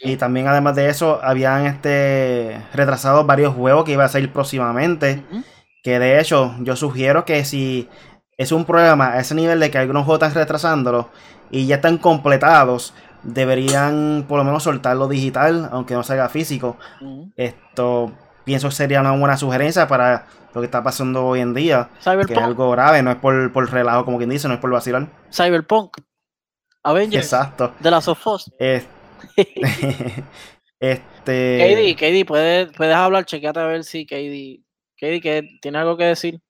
Y 0.00 0.16
también 0.16 0.48
además 0.48 0.74
de 0.74 0.88
eso, 0.88 1.20
habían 1.22 1.64
este 1.64 2.60
retrasado 2.74 3.24
varios 3.24 3.54
juegos 3.54 3.84
que 3.84 3.92
iban 3.92 4.06
a 4.06 4.08
salir 4.08 4.32
próximamente. 4.32 5.22
Que 5.84 6.00
de 6.00 6.18
hecho, 6.18 6.56
yo 6.58 6.74
sugiero 6.74 7.24
que 7.24 7.44
si 7.44 7.88
es 8.36 8.50
un 8.50 8.64
problema 8.64 9.12
a 9.12 9.20
ese 9.20 9.36
nivel 9.36 9.60
de 9.60 9.70
que 9.70 9.78
algunos 9.78 10.06
juegos 10.06 10.24
están 10.24 10.34
retrasándolo 10.34 11.08
y 11.52 11.68
ya 11.68 11.76
están 11.76 11.98
completados, 11.98 12.94
deberían 13.22 14.24
por 14.26 14.38
lo 14.38 14.44
menos 14.44 14.64
soltarlo 14.64 15.06
digital, 15.06 15.68
aunque 15.70 15.94
no 15.94 16.02
salga 16.02 16.28
físico. 16.28 16.78
Esto 17.36 18.10
pienso 18.42 18.70
que 18.70 18.74
sería 18.74 19.02
una 19.02 19.12
buena 19.12 19.36
sugerencia 19.36 19.86
para 19.86 20.26
lo 20.52 20.60
que 20.60 20.64
está 20.64 20.82
pasando 20.82 21.24
hoy 21.26 21.42
en 21.42 21.54
día, 21.54 21.90
que 21.92 21.98
es 21.98 22.04
Cyberpunk, 22.04 22.38
algo 22.38 22.72
grave, 22.72 23.04
no 23.04 23.12
es 23.12 23.18
por, 23.18 23.52
por 23.52 23.70
relajo, 23.70 24.04
como 24.04 24.18
quien 24.18 24.30
dice, 24.30 24.48
no 24.48 24.54
es 24.54 24.60
por 24.60 24.70
vacilar. 24.70 25.06
Cyberpunk, 25.32 25.98
Avengers, 26.84 27.24
Exacto. 27.24 27.74
de 27.80 27.90
las 27.90 28.08
of 28.08 28.26
Us. 28.26 28.50
Es- 28.58 28.86
KD, 29.36 30.24
este. 30.80 31.96
KD, 31.98 32.24
puedes, 32.26 32.72
puedes 32.76 32.94
hablar, 32.94 33.24
chequeate 33.24 33.60
a 33.60 33.64
ver 33.64 33.84
si 33.84 34.06
KD, 34.06 34.62
KD 34.96 35.20
que 35.20 35.48
tiene 35.60 35.78
algo 35.78 35.96
que 35.96 36.04
decir. 36.04 36.40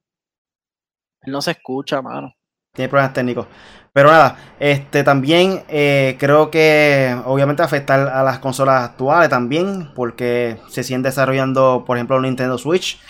Él 1.23 1.33
no 1.33 1.43
se 1.43 1.53
escucha, 1.53 2.01
mano. 2.03 2.33
Tiene 2.75 2.89
problemas 2.89 3.13
técnicos. 3.13 3.47
Pero 3.93 4.11
nada, 4.11 4.37
este 4.61 5.03
también 5.03 5.65
eh, 5.69 6.17
creo 6.21 6.51
que 6.51 7.17
obviamente 7.25 7.63
afecta 7.63 8.21
a 8.21 8.23
las 8.23 8.39
consolas 8.39 8.85
actuales 8.85 9.29
también, 9.29 9.93
porque 9.95 10.59
se 10.69 10.85
siguen 10.85 11.03
desarrollando, 11.03 11.85
por 11.87 11.97
ejemplo, 11.97 12.21
Nintendo 12.21 12.59
Switch. 12.59 13.01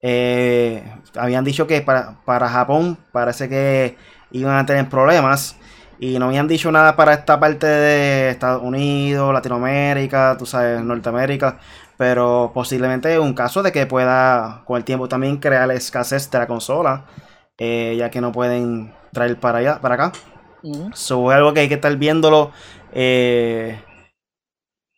Eh, 0.00 0.82
habían 1.16 1.44
dicho 1.44 1.66
que 1.66 1.82
para, 1.82 2.24
para 2.24 2.48
Japón 2.48 2.96
parece 3.12 3.48
que 3.48 3.96
iban 4.30 4.56
a 4.56 4.64
tener 4.64 4.88
problemas 4.88 5.56
y 6.00 6.18
no 6.18 6.26
habían 6.26 6.46
dicho 6.46 6.70
nada 6.70 6.94
para 6.96 7.14
esta 7.14 7.40
parte 7.40 7.66
de 7.66 8.30
Estados 8.30 8.62
Unidos, 8.62 9.32
Latinoamérica, 9.32 10.36
tú 10.38 10.46
sabes, 10.46 10.82
Norteamérica, 10.82 11.58
pero 11.96 12.52
posiblemente 12.54 13.18
un 13.18 13.34
caso 13.34 13.62
de 13.62 13.72
que 13.72 13.86
pueda 13.86 14.62
con 14.64 14.76
el 14.76 14.84
tiempo 14.84 15.08
también 15.08 15.38
crear 15.38 15.70
escasez 15.72 16.30
de 16.30 16.38
la 16.38 16.46
consola, 16.46 17.04
eh, 17.58 17.96
ya 17.98 18.10
que 18.10 18.20
no 18.20 18.30
pueden 18.30 18.94
traer 19.12 19.38
para 19.38 19.58
allá, 19.58 19.80
para 19.80 19.94
acá. 19.94 20.12
So, 20.94 21.30
es 21.32 21.36
algo 21.36 21.52
que 21.52 21.60
hay 21.60 21.68
que 21.68 21.74
estar 21.74 21.94
viéndolo 21.96 22.52
eh, 22.92 23.80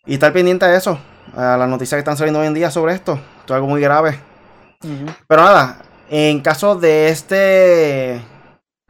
y 0.07 0.15
estar 0.15 0.33
pendiente 0.33 0.67
de 0.67 0.77
eso, 0.77 0.99
a 1.35 1.57
las 1.57 1.69
noticias 1.69 1.97
que 1.97 2.01
están 2.01 2.17
saliendo 2.17 2.41
hoy 2.41 2.47
en 2.47 2.55
día 2.55 2.71
sobre 2.71 2.95
esto. 2.95 3.15
Esto 3.41 3.55
es 3.55 3.57
algo 3.57 3.69
muy 3.69 3.81
grave. 3.81 4.19
Pero 5.29 5.43
nada, 5.43 5.83
en 6.09 6.41
caso 6.41 6.75
de 6.77 7.09
este. 7.09 8.23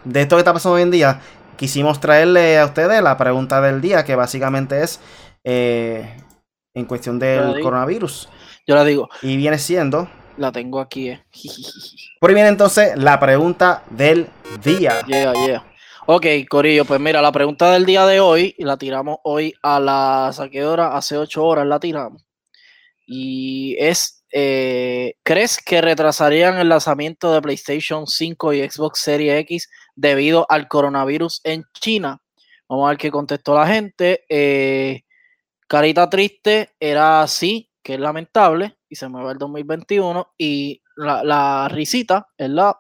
De 0.05 0.23
esto 0.23 0.37
que 0.37 0.41
está 0.41 0.53
pasando 0.53 0.77
hoy 0.77 0.83
en 0.83 0.91
día, 0.91 1.21
quisimos 1.61 2.01
traerle 2.01 2.59
a 2.59 2.65
ustedes 2.65 3.03
la 3.03 3.19
pregunta 3.19 3.61
del 3.61 3.83
día, 3.83 4.03
que 4.03 4.17
básicamente 4.17 4.83
es 4.83 4.99
eh, 5.45 6.11
en 6.73 6.87
cuestión 6.87 7.19
la 7.19 7.27
del 7.27 7.61
coronavirus. 7.61 8.31
Yo 8.67 8.75
la 8.75 8.83
digo, 8.83 9.11
Y 9.21 9.37
viene 9.37 9.59
siendo. 9.59 10.09
la 10.39 10.53
tengo 10.53 10.81
aquí, 10.81 11.11
eh. 11.11 11.23
Por 12.19 12.31
ahí 12.31 12.35
viene 12.35 12.49
entonces 12.49 12.97
la 12.97 13.21
pregunta 13.21 13.83
del 13.91 14.31
día. 14.65 15.03
Yeah, 15.07 15.35
yeah. 15.35 15.67
Ok, 16.07 16.25
Corillo, 16.49 16.87
pues 16.87 16.99
mira, 16.99 17.21
la 17.21 17.31
pregunta 17.31 17.71
del 17.73 17.85
día 17.85 18.07
de 18.07 18.21
hoy, 18.21 18.55
y 18.57 18.65
la 18.65 18.79
tiramos 18.79 19.19
hoy 19.23 19.53
a 19.63 19.79
las, 19.79 20.41
¿a 20.41 20.49
qué 20.49 20.65
hora? 20.65 20.97
Hace 20.97 21.19
ocho 21.19 21.45
horas 21.45 21.67
la 21.67 21.79
tiramos. 21.79 22.25
Y 23.07 23.77
es, 23.79 24.20
eh, 24.33 25.15
¿crees 25.23 25.59
que 25.59 25.81
retrasarían 25.81 26.59
el 26.59 26.69
lanzamiento 26.69 27.33
de 27.33 27.43
PlayStation 27.43 28.07
5 28.07 28.53
y 28.53 28.69
Xbox 28.69 29.01
Series 29.01 29.41
X 29.41 29.71
debido 29.97 30.47
al 30.49 30.69
coronavirus 30.69 31.41
en 31.45 31.65
China? 31.73 32.21
Vamos 32.69 32.87
a 32.87 32.91
ver 32.91 32.99
qué 32.99 33.11
contestó 33.11 33.55
la 33.55 33.67
gente. 33.67 34.25
Eh, 34.29 35.03
Carita 35.67 36.09
Triste 36.09 36.71
era 36.79 37.23
así, 37.23 37.71
que 37.83 37.95
es 37.95 38.01
lamentable, 38.01 38.77
y 38.89 38.97
se 38.97 39.09
me 39.09 39.23
va 39.23 39.33
el 39.33 39.39
2021. 39.39 40.35
Y 40.39 40.83
la, 40.97 41.25
la 41.25 41.69
risita, 41.69 42.29
el 42.39 42.55
log, 42.55 42.77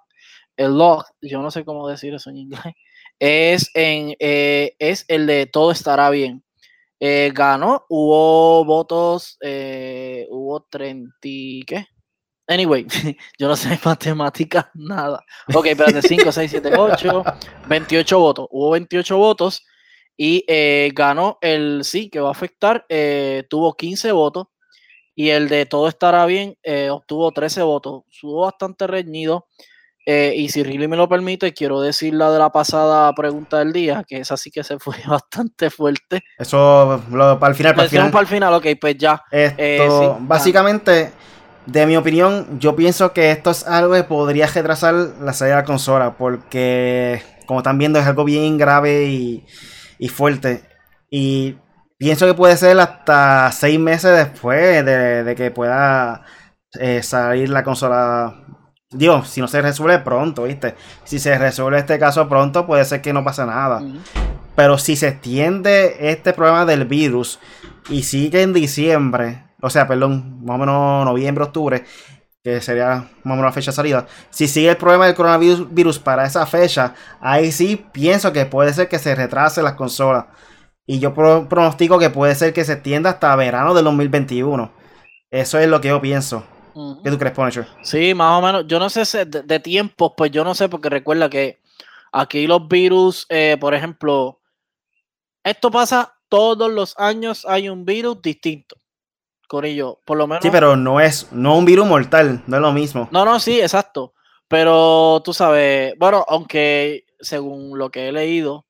el 0.56 0.76
log, 0.76 1.04
yo 1.20 1.40
no 1.42 1.50
sé 1.50 1.64
cómo 1.64 1.88
decir 1.88 2.14
eso 2.14 2.30
en 2.30 2.36
inglés, 2.36 2.62
es, 3.18 3.70
en, 3.74 4.14
eh, 4.18 4.74
es 4.78 5.04
el 5.08 5.26
de 5.26 5.46
todo 5.46 5.72
estará 5.72 6.10
bien. 6.10 6.44
Eh, 7.02 7.32
ganó, 7.34 7.86
hubo 7.88 8.62
votos, 8.66 9.38
eh, 9.40 10.26
hubo 10.30 10.60
30, 10.68 11.10
y- 11.22 11.62
¿qué? 11.64 11.86
Anyway, 12.46 12.86
yo 13.38 13.48
no 13.48 13.56
sé 13.56 13.78
matemáticas, 13.84 14.66
nada. 14.74 15.24
Ok, 15.54 15.66
espérate, 15.66 16.02
5, 16.02 16.30
6, 16.30 16.50
7, 16.50 16.70
8, 16.76 17.24
28 17.68 18.18
votos. 18.18 18.48
Hubo 18.50 18.70
28 18.70 19.16
votos 19.16 19.64
y 20.16 20.44
eh, 20.46 20.90
ganó 20.94 21.38
el 21.40 21.82
sí, 21.84 22.10
que 22.10 22.20
va 22.20 22.28
a 22.28 22.32
afectar, 22.32 22.84
eh, 22.88 23.44
tuvo 23.48 23.74
15 23.74 24.12
votos. 24.12 24.48
Y 25.14 25.30
el 25.30 25.48
de 25.48 25.66
todo 25.66 25.88
estará 25.88 26.24
bien, 26.26 26.56
eh, 26.62 26.88
obtuvo 26.90 27.30
13 27.32 27.62
votos. 27.62 28.04
Estuvo 28.10 28.40
bastante 28.42 28.86
reñido. 28.86 29.46
Eh, 30.12 30.34
y 30.34 30.48
si 30.48 30.62
Riley 30.64 30.88
me 30.88 30.96
lo 30.96 31.08
permite, 31.08 31.52
quiero 31.54 31.80
decir 31.80 32.14
la 32.14 32.32
de 32.32 32.38
la 32.40 32.50
pasada 32.50 33.12
pregunta 33.14 33.58
del 33.58 33.72
día, 33.72 34.02
que 34.08 34.16
esa 34.18 34.36
sí 34.36 34.50
que 34.50 34.64
se 34.64 34.78
fue 34.80 34.96
bastante 35.08 35.70
fuerte. 35.70 36.24
Eso 36.36 37.00
lo- 37.12 37.38
para 37.38 37.50
el 37.50 37.54
final, 37.56 37.74
para 37.74 37.84
el 37.84 37.90
final. 37.90 38.04
dejamos 38.06 38.12
para 38.12 38.22
el 38.22 38.26
final, 38.26 38.54
ok, 38.54 38.66
pues 38.80 38.96
ya. 38.98 39.22
Esto, 39.30 39.56
Eh, 39.62 39.88
sí, 40.18 40.24
básicamente, 40.26 41.12
de 41.66 41.86
mi 41.86 41.96
opinión, 41.96 42.58
yo 42.58 42.74
pienso 42.74 43.12
que 43.12 43.30
esto 43.30 43.50
es 43.52 43.64
algo 43.66 43.94
que 43.94 44.02
podría 44.02 44.46
retrasar 44.48 44.94
la 44.94 45.32
salida 45.32 45.56
de 45.56 45.62
la 45.62 45.66
consola, 45.66 46.16
porque 46.18 47.22
como 47.46 47.60
están 47.60 47.78
viendo 47.78 47.98
es 48.00 48.06
algo 48.06 48.24
bien 48.24 48.58
grave 48.58 49.04
y, 49.04 49.46
y 49.98 50.08
fuerte. 50.08 50.64
Y 51.08 51.56
pienso 51.98 52.26
que 52.26 52.34
puede 52.34 52.56
ser 52.56 52.80
hasta 52.80 53.52
seis 53.52 53.78
meses 53.78 54.16
después 54.16 54.84
de, 54.84 55.22
de 55.24 55.34
que 55.36 55.50
pueda 55.52 56.24
eh, 56.80 57.02
salir 57.04 57.48
la 57.50 57.62
consola. 57.62 58.34
Dios, 58.92 59.29
si 59.29 59.40
no 59.40 59.46
se 59.46 59.62
resuelve 59.62 60.00
pronto, 60.00 60.44
¿viste? 60.44 60.74
Si 61.05 61.18
se 61.20 61.38
resuelve 61.38 61.79
este 61.79 61.98
caso 61.98 62.29
pronto, 62.29 62.66
puede 62.66 62.85
ser 62.85 63.00
que 63.00 63.12
no 63.12 63.22
pase 63.24 63.46
nada. 63.46 63.81
Pero 64.57 64.79
si 64.79 64.96
se 64.96 65.09
extiende 65.09 65.96
este 66.11 66.33
problema 66.33 66.66
del 66.66 66.85
virus 66.87 67.38
y 67.88 68.03
sigue 68.03 68.42
en 68.42 68.53
diciembre, 68.53 69.44
o 69.62 69.70
sea, 69.70 69.87
perdón, 69.87 70.44
más 70.44 70.57
o 70.57 70.59
menos 70.59 71.05
noviembre, 71.05 71.44
octubre, 71.44 71.85
que 72.42 72.61
sería 72.61 73.05
más 73.22 73.26
o 73.26 73.29
menos 73.37 73.44
la 73.44 73.53
fecha 73.53 73.70
de 73.70 73.76
salida. 73.76 74.07
Si 74.31 74.48
sigue 74.48 74.70
el 74.70 74.76
problema 74.76 75.07
del 75.07 75.14
coronavirus 75.14 75.72
virus 75.72 75.98
para 76.00 76.24
esa 76.26 76.44
fecha, 76.46 76.94
ahí 77.20 77.53
sí 77.53 77.87
pienso 77.92 78.33
que 78.33 78.44
puede 78.46 78.72
ser 78.74 78.88
que 78.88 78.98
se 78.98 79.14
retrase 79.14 79.62
las 79.62 79.74
consolas. 79.74 80.24
Y 80.85 80.98
yo 80.98 81.14
pro- 81.14 81.48
pronostico 81.48 81.98
que 82.00 82.11
puede 82.11 82.35
ser 82.35 82.53
que 82.53 82.64
se 82.64 82.72
extienda 82.72 83.11
hasta 83.11 83.37
verano 83.37 83.72
del 83.72 83.85
2021. 83.85 84.72
Eso 85.31 85.59
es 85.61 85.68
lo 85.68 85.81
que 85.81 85.88
yo 85.88 86.00
pienso. 86.00 86.42
¿Qué 87.02 87.11
tú 87.11 87.18
crees, 87.18 87.35
Punisher? 87.35 87.66
Sí, 87.83 88.14
más 88.14 88.38
o 88.38 88.46
menos. 88.46 88.66
Yo 88.66 88.78
no 88.78 88.90
sé 88.90 89.04
si 89.04 89.18
de, 89.18 89.42
de 89.42 89.61
tiempos, 89.61 90.12
pues 90.16 90.30
yo 90.30 90.44
no 90.44 90.54
sé, 90.54 90.68
porque 90.68 90.88
recuerda 90.88 91.28
que 91.28 91.61
aquí 92.12 92.46
los 92.46 92.68
virus, 92.68 93.26
eh, 93.28 93.56
por 93.61 93.74
ejemplo, 93.74 94.40
esto 95.44 95.70
pasa 95.70 96.16
todos 96.28 96.70
los 96.70 96.98
años, 96.98 97.44
hay 97.46 97.68
un 97.68 97.85
virus 97.85 98.20
distinto. 98.22 98.76
Corillo, 99.48 100.00
por 100.04 100.16
lo 100.16 100.26
menos. 100.26 100.42
Sí, 100.42 100.50
pero 100.50 100.76
no 100.76 101.00
es 101.00 101.33
no 101.33 101.59
un 101.59 101.64
virus 101.64 101.87
mortal, 101.87 102.42
no 102.46 102.56
es 102.56 102.62
lo 102.62 102.72
mismo. 102.72 103.09
No, 103.11 103.24
no, 103.24 103.40
sí, 103.40 103.61
exacto. 103.61 104.14
Pero 104.46 105.20
tú 105.24 105.33
sabes, 105.33 105.94
bueno, 105.98 106.24
aunque 106.28 107.04
según 107.18 107.76
lo 107.76 107.90
que 107.90 108.09
he 108.09 108.12
leído, 108.12 108.66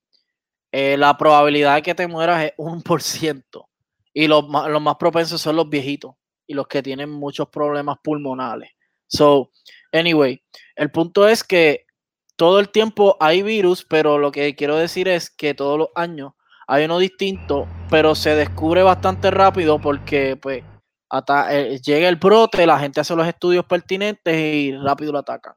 eh, 0.73 0.97
la 0.97 1.17
probabilidad 1.19 1.75
de 1.75 1.83
que 1.83 1.95
te 1.95 2.07
mueras 2.07 2.45
es 2.45 2.53
un 2.57 2.83
por 2.83 3.03
ciento. 3.03 3.69
Y 4.15 4.27
los 4.27 4.49
más, 4.49 4.69
los 4.69 4.81
más 4.81 4.97
propensos 4.97 5.41
son 5.41 5.57
los 5.57 5.69
viejitos 5.69 6.15
y 6.51 6.55
los 6.55 6.67
que 6.67 6.83
tienen 6.83 7.09
muchos 7.11 7.49
problemas 7.49 7.99
pulmonales. 8.03 8.71
So, 9.07 9.53
anyway, 9.93 10.43
el 10.75 10.91
punto 10.91 11.29
es 11.29 11.45
que 11.45 11.87
todo 12.35 12.59
el 12.59 12.71
tiempo 12.71 13.17
hay 13.21 13.43
virus, 13.43 13.87
pero 13.89 14.19
lo 14.19 14.33
que 14.33 14.57
quiero 14.57 14.75
decir 14.75 15.07
es 15.07 15.31
que 15.31 15.55
todos 15.55 15.79
los 15.79 15.89
años 15.95 16.33
hay 16.67 16.87
uno 16.87 16.99
distinto, 16.99 17.69
pero 17.89 18.17
se 18.17 18.35
descubre 18.35 18.83
bastante 18.83 19.31
rápido 19.31 19.79
porque 19.79 20.37
pues 20.37 20.65
ata- 21.09 21.55
eh, 21.57 21.79
llega 21.81 22.09
el 22.09 22.17
brote, 22.17 22.67
la 22.67 22.81
gente 22.81 22.99
hace 23.01 23.15
los 23.15 23.29
estudios 23.29 23.65
pertinentes 23.67 24.37
y 24.37 24.77
rápido 24.77 25.13
lo 25.13 25.21
atacan. 25.21 25.55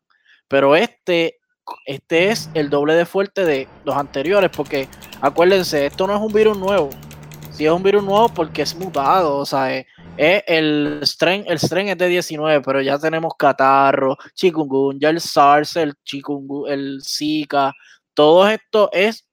Pero 0.48 0.76
este, 0.76 1.40
este 1.88 2.30
es 2.30 2.52
el 2.54 2.70
doble 2.70 2.94
de 2.94 3.08
fuerte 3.08 3.46
de 3.46 3.68
los 3.84 3.96
anteriores, 3.96 4.52
porque 4.56 4.88
acuérdense, 5.22 5.88
esto 5.88 6.06
no 6.06 6.14
es 6.16 6.22
un 6.22 6.32
virus 6.34 6.56
nuevo. 6.56 6.92
Si 7.52 7.66
es 7.66 7.72
un 7.72 7.82
virus 7.82 8.04
nuevo, 8.04 8.30
porque 8.30 8.62
es 8.64 8.76
mutado, 8.76 9.38
o 9.38 9.46
sea, 9.46 9.76
es, 9.76 9.86
es 10.16 10.44
el 10.48 11.00
strain, 11.04 11.44
el 11.48 11.60
strain 11.60 11.90
es 11.90 11.98
de 11.98 12.08
19, 12.08 12.62
pero 12.62 12.82
ya 12.82 12.98
tenemos 13.00 13.34
catarro, 13.38 14.18
chikungunya, 14.36 15.10
el 15.10 15.20
SARS, 15.22 15.76
el 15.78 15.94
chikungu, 16.04 16.68
el 16.68 17.02
Zika, 17.04 17.74
todo 18.14 18.48
esto 18.50 18.90
es 18.94 19.28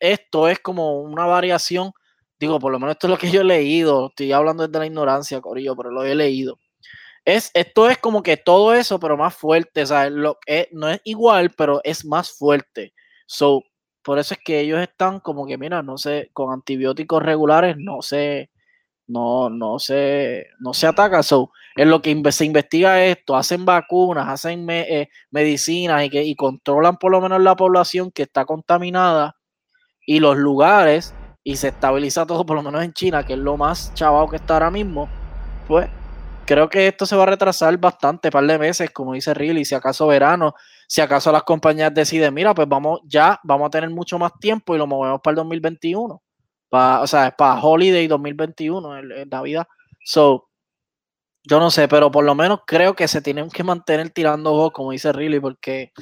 esto 0.00 0.48
es 0.48 0.58
como 0.60 1.00
una 1.00 1.24
variación, 1.26 1.92
digo, 2.38 2.58
por 2.58 2.72
lo 2.72 2.78
menos 2.78 2.94
esto 2.94 3.06
es 3.06 3.10
lo 3.10 3.18
que 3.18 3.30
yo 3.30 3.40
he 3.40 3.44
leído, 3.44 4.08
estoy 4.08 4.32
hablando 4.32 4.66
desde 4.66 4.78
la 4.78 4.86
ignorancia, 4.86 5.40
Corillo, 5.40 5.76
pero 5.76 5.90
lo 5.90 6.04
he 6.04 6.14
leído. 6.14 6.58
Es, 7.24 7.50
esto 7.54 7.90
es 7.90 7.98
como 7.98 8.22
que 8.22 8.36
todo 8.38 8.74
eso, 8.74 9.00
pero 9.00 9.16
más 9.16 9.36
fuerte, 9.36 9.86
sea, 9.86 10.10
lo, 10.10 10.38
es- 10.46 10.68
no 10.72 10.88
es 10.90 11.00
igual, 11.04 11.52
pero 11.56 11.80
es 11.84 12.04
más 12.06 12.32
fuerte. 12.32 12.94
So, 13.26 13.64
por 14.02 14.18
eso 14.18 14.34
es 14.34 14.40
que 14.44 14.60
ellos 14.60 14.80
están 14.80 15.20
como 15.20 15.46
que, 15.46 15.58
mira, 15.58 15.82
no 15.82 15.98
sé, 15.98 16.30
con 16.34 16.52
antibióticos 16.52 17.22
regulares 17.22 17.76
no 17.78 18.02
se, 18.02 18.50
no, 19.06 19.50
no 19.50 19.78
se, 19.78 20.46
no 20.58 20.74
se 20.74 20.86
ataca. 20.86 21.22
So, 21.22 21.50
en 21.76 21.90
lo 21.90 22.02
que 22.02 22.20
se 22.32 22.44
investiga 22.44 23.04
esto, 23.04 23.36
hacen 23.36 23.64
vacunas, 23.64 24.28
hacen 24.28 24.66
eh, 24.70 25.08
medicinas 25.30 26.04
y, 26.04 26.10
que, 26.10 26.24
y 26.24 26.34
controlan 26.34 26.96
por 26.96 27.12
lo 27.12 27.20
menos 27.20 27.40
la 27.40 27.56
población 27.56 28.10
que 28.10 28.22
está 28.22 28.44
contaminada 28.44 29.36
y 30.06 30.20
los 30.20 30.36
lugares 30.36 31.14
y 31.44 31.56
se 31.56 31.68
estabiliza 31.68 32.26
todo, 32.26 32.44
por 32.44 32.56
lo 32.56 32.62
menos 32.62 32.82
en 32.82 32.92
China, 32.92 33.24
que 33.24 33.34
es 33.34 33.38
lo 33.38 33.56
más 33.56 33.94
chavado 33.94 34.28
que 34.28 34.36
está 34.36 34.54
ahora 34.54 34.70
mismo, 34.70 35.08
pues 35.68 35.88
creo 36.46 36.68
que 36.68 36.88
esto 36.88 37.06
se 37.06 37.14
va 37.16 37.24
a 37.24 37.26
retrasar 37.26 37.76
bastante, 37.78 38.30
par 38.30 38.44
de 38.46 38.58
meses, 38.58 38.90
como 38.90 39.12
dice 39.12 39.34
Riley, 39.34 39.64
si 39.64 39.74
acaso 39.74 40.06
verano, 40.06 40.54
si 40.88 41.00
acaso 41.00 41.30
las 41.30 41.42
compañías 41.42 41.92
deciden, 41.92 42.32
mira, 42.34 42.54
pues 42.54 42.68
vamos 42.68 43.00
ya, 43.04 43.38
vamos 43.44 43.66
a 43.66 43.70
tener 43.70 43.90
mucho 43.90 44.18
más 44.18 44.32
tiempo 44.40 44.74
y 44.74 44.78
lo 44.78 44.86
movemos 44.86 45.20
para 45.22 45.32
el 45.32 45.36
2021, 45.36 46.22
o 47.00 47.06
sea, 47.06 47.34
para 47.36 47.60
Holiday 47.60 48.06
2021, 48.06 48.98
en, 48.98 49.28
Navidad. 49.28 49.66
So, 50.04 50.48
yo 51.44 51.60
no 51.60 51.70
sé, 51.70 51.88
pero 51.88 52.10
por 52.10 52.24
lo 52.24 52.34
menos 52.34 52.60
creo 52.66 52.94
que 52.94 53.08
se 53.08 53.22
tienen 53.22 53.50
que 53.50 53.64
mantener 53.64 54.10
tirando 54.10 54.50
juegos, 54.52 54.72
como 54.72 54.92
dice 54.92 55.12
Riley, 55.12 55.40
porque 55.40 55.92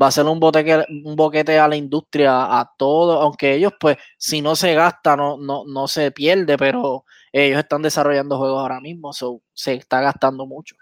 va 0.00 0.08
a 0.08 0.10
ser 0.10 0.26
un, 0.26 0.38
boteque, 0.38 0.84
un 1.04 1.16
boquete 1.16 1.58
a 1.58 1.68
la 1.68 1.76
industria, 1.76 2.58
a 2.58 2.70
todo, 2.76 3.20
aunque 3.20 3.54
ellos, 3.54 3.72
pues, 3.78 3.96
si 4.18 4.42
no 4.42 4.54
se 4.56 4.74
gasta, 4.74 5.16
no, 5.16 5.36
no, 5.38 5.64
no 5.66 5.88
se 5.88 6.10
pierde, 6.12 6.56
pero 6.56 7.04
ellos 7.32 7.58
están 7.58 7.82
desarrollando 7.82 8.38
juegos 8.38 8.60
ahora 8.60 8.80
mismo, 8.80 9.12
so, 9.12 9.40
se 9.52 9.74
está 9.74 10.00
gastando 10.00 10.46
mucho. 10.46 10.76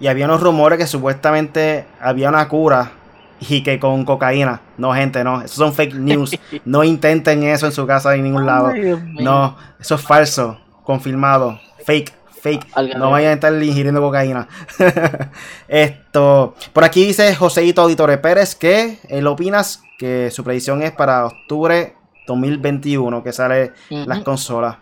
Y 0.00 0.06
había 0.06 0.26
unos 0.26 0.40
rumores 0.40 0.78
que 0.78 0.86
supuestamente 0.86 1.86
había 2.00 2.28
una 2.28 2.48
cura 2.48 2.92
y 3.40 3.62
que 3.62 3.78
con 3.78 4.04
cocaína. 4.04 4.60
No, 4.78 4.92
gente, 4.94 5.24
no. 5.24 5.42
Esos 5.42 5.56
son 5.56 5.72
fake 5.72 5.94
news. 5.94 6.38
No 6.64 6.84
intenten 6.84 7.42
eso 7.42 7.66
en 7.66 7.72
su 7.72 7.86
casa 7.86 8.14
en 8.14 8.24
ningún 8.24 8.46
lado. 8.46 8.72
no, 9.14 9.56
eso 9.80 9.94
es 9.96 10.00
falso. 10.00 10.58
Confirmado. 10.82 11.58
Fake. 11.84 12.12
Fake. 12.40 12.66
No 12.96 13.10
vayan 13.10 13.30
a 13.30 13.34
estar 13.34 13.62
ingiriendo 13.62 14.00
cocaína. 14.00 14.48
Esto. 15.68 16.54
Por 16.72 16.84
aquí 16.84 17.06
dice 17.06 17.34
Joseito 17.34 17.82
Auditore 17.82 18.18
Pérez 18.18 18.54
que 18.54 18.98
él 19.08 19.26
opinas 19.26 19.82
que 19.98 20.30
su 20.30 20.44
predicción 20.44 20.82
es 20.82 20.92
para 20.92 21.26
octubre 21.26 21.94
2021 22.26 23.22
que 23.22 23.32
sale 23.32 23.72
las 23.88 24.20
consolas. 24.20 24.76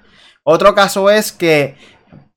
Otro 0.44 0.74
caso 0.74 1.08
es 1.08 1.30
que 1.30 1.76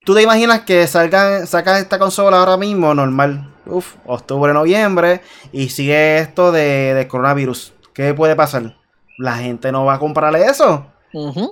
tú 0.04 0.14
te 0.14 0.22
imaginas 0.22 0.60
que 0.60 0.86
salgan, 0.86 1.46
sacas 1.46 1.80
esta 1.80 1.98
consola 1.98 2.38
ahora 2.38 2.56
mismo, 2.56 2.94
normal, 2.94 3.52
uf, 3.66 3.94
octubre, 4.06 4.52
noviembre, 4.52 5.20
y 5.52 5.68
sigue 5.68 6.18
esto 6.18 6.52
de, 6.52 7.06
coronavirus. 7.08 7.72
¿Qué 7.92 8.14
puede 8.14 8.36
pasar? 8.36 8.76
La 9.18 9.36
gente 9.36 9.72
no 9.72 9.84
va 9.84 9.94
a 9.94 9.98
comprarle 9.98 10.44
eso. 10.44 10.86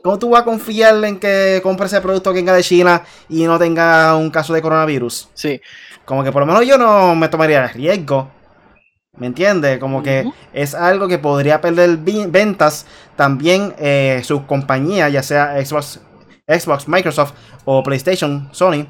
¿Cómo 0.03 0.19
tú 0.19 0.31
vas 0.31 0.43
a 0.43 0.45
confiar 0.45 1.03
en 1.05 1.19
que 1.19 1.61
compre 1.62 1.87
ese 1.87 2.01
producto 2.01 2.33
que 2.33 2.41
venga 2.41 2.53
de 2.53 2.62
China 2.62 3.03
y 3.31 3.45
no 3.45 3.59
tenga 3.59 4.15
un 4.15 4.31
caso 4.31 4.53
de 4.53 4.61
coronavirus? 4.61 5.31
Sí. 5.33 5.61
Como 6.05 6.23
que 6.23 6.31
por 6.31 6.41
lo 6.41 6.47
menos 6.47 6.67
yo 6.67 6.77
no 6.77 7.15
me 7.15 7.29
tomaría 7.29 7.67
riesgo. 7.69 8.29
¿Me 9.17 9.27
entiendes? 9.27 9.79
Como 9.79 10.03
que 10.03 10.31
es 10.53 10.75
algo 10.75 11.09
que 11.09 11.19
podría 11.19 11.62
perder 11.62 11.97
ventas. 11.97 12.85
También 13.17 13.75
eh, 13.79 14.21
sus 14.25 14.43
compañías, 14.43 15.11
ya 15.11 15.23
sea 15.23 15.65
Xbox 15.65 16.01
Xbox, 16.47 16.89
Microsoft 16.89 17.33
o 17.65 17.83
PlayStation, 17.83 18.49
Sony, 18.53 18.87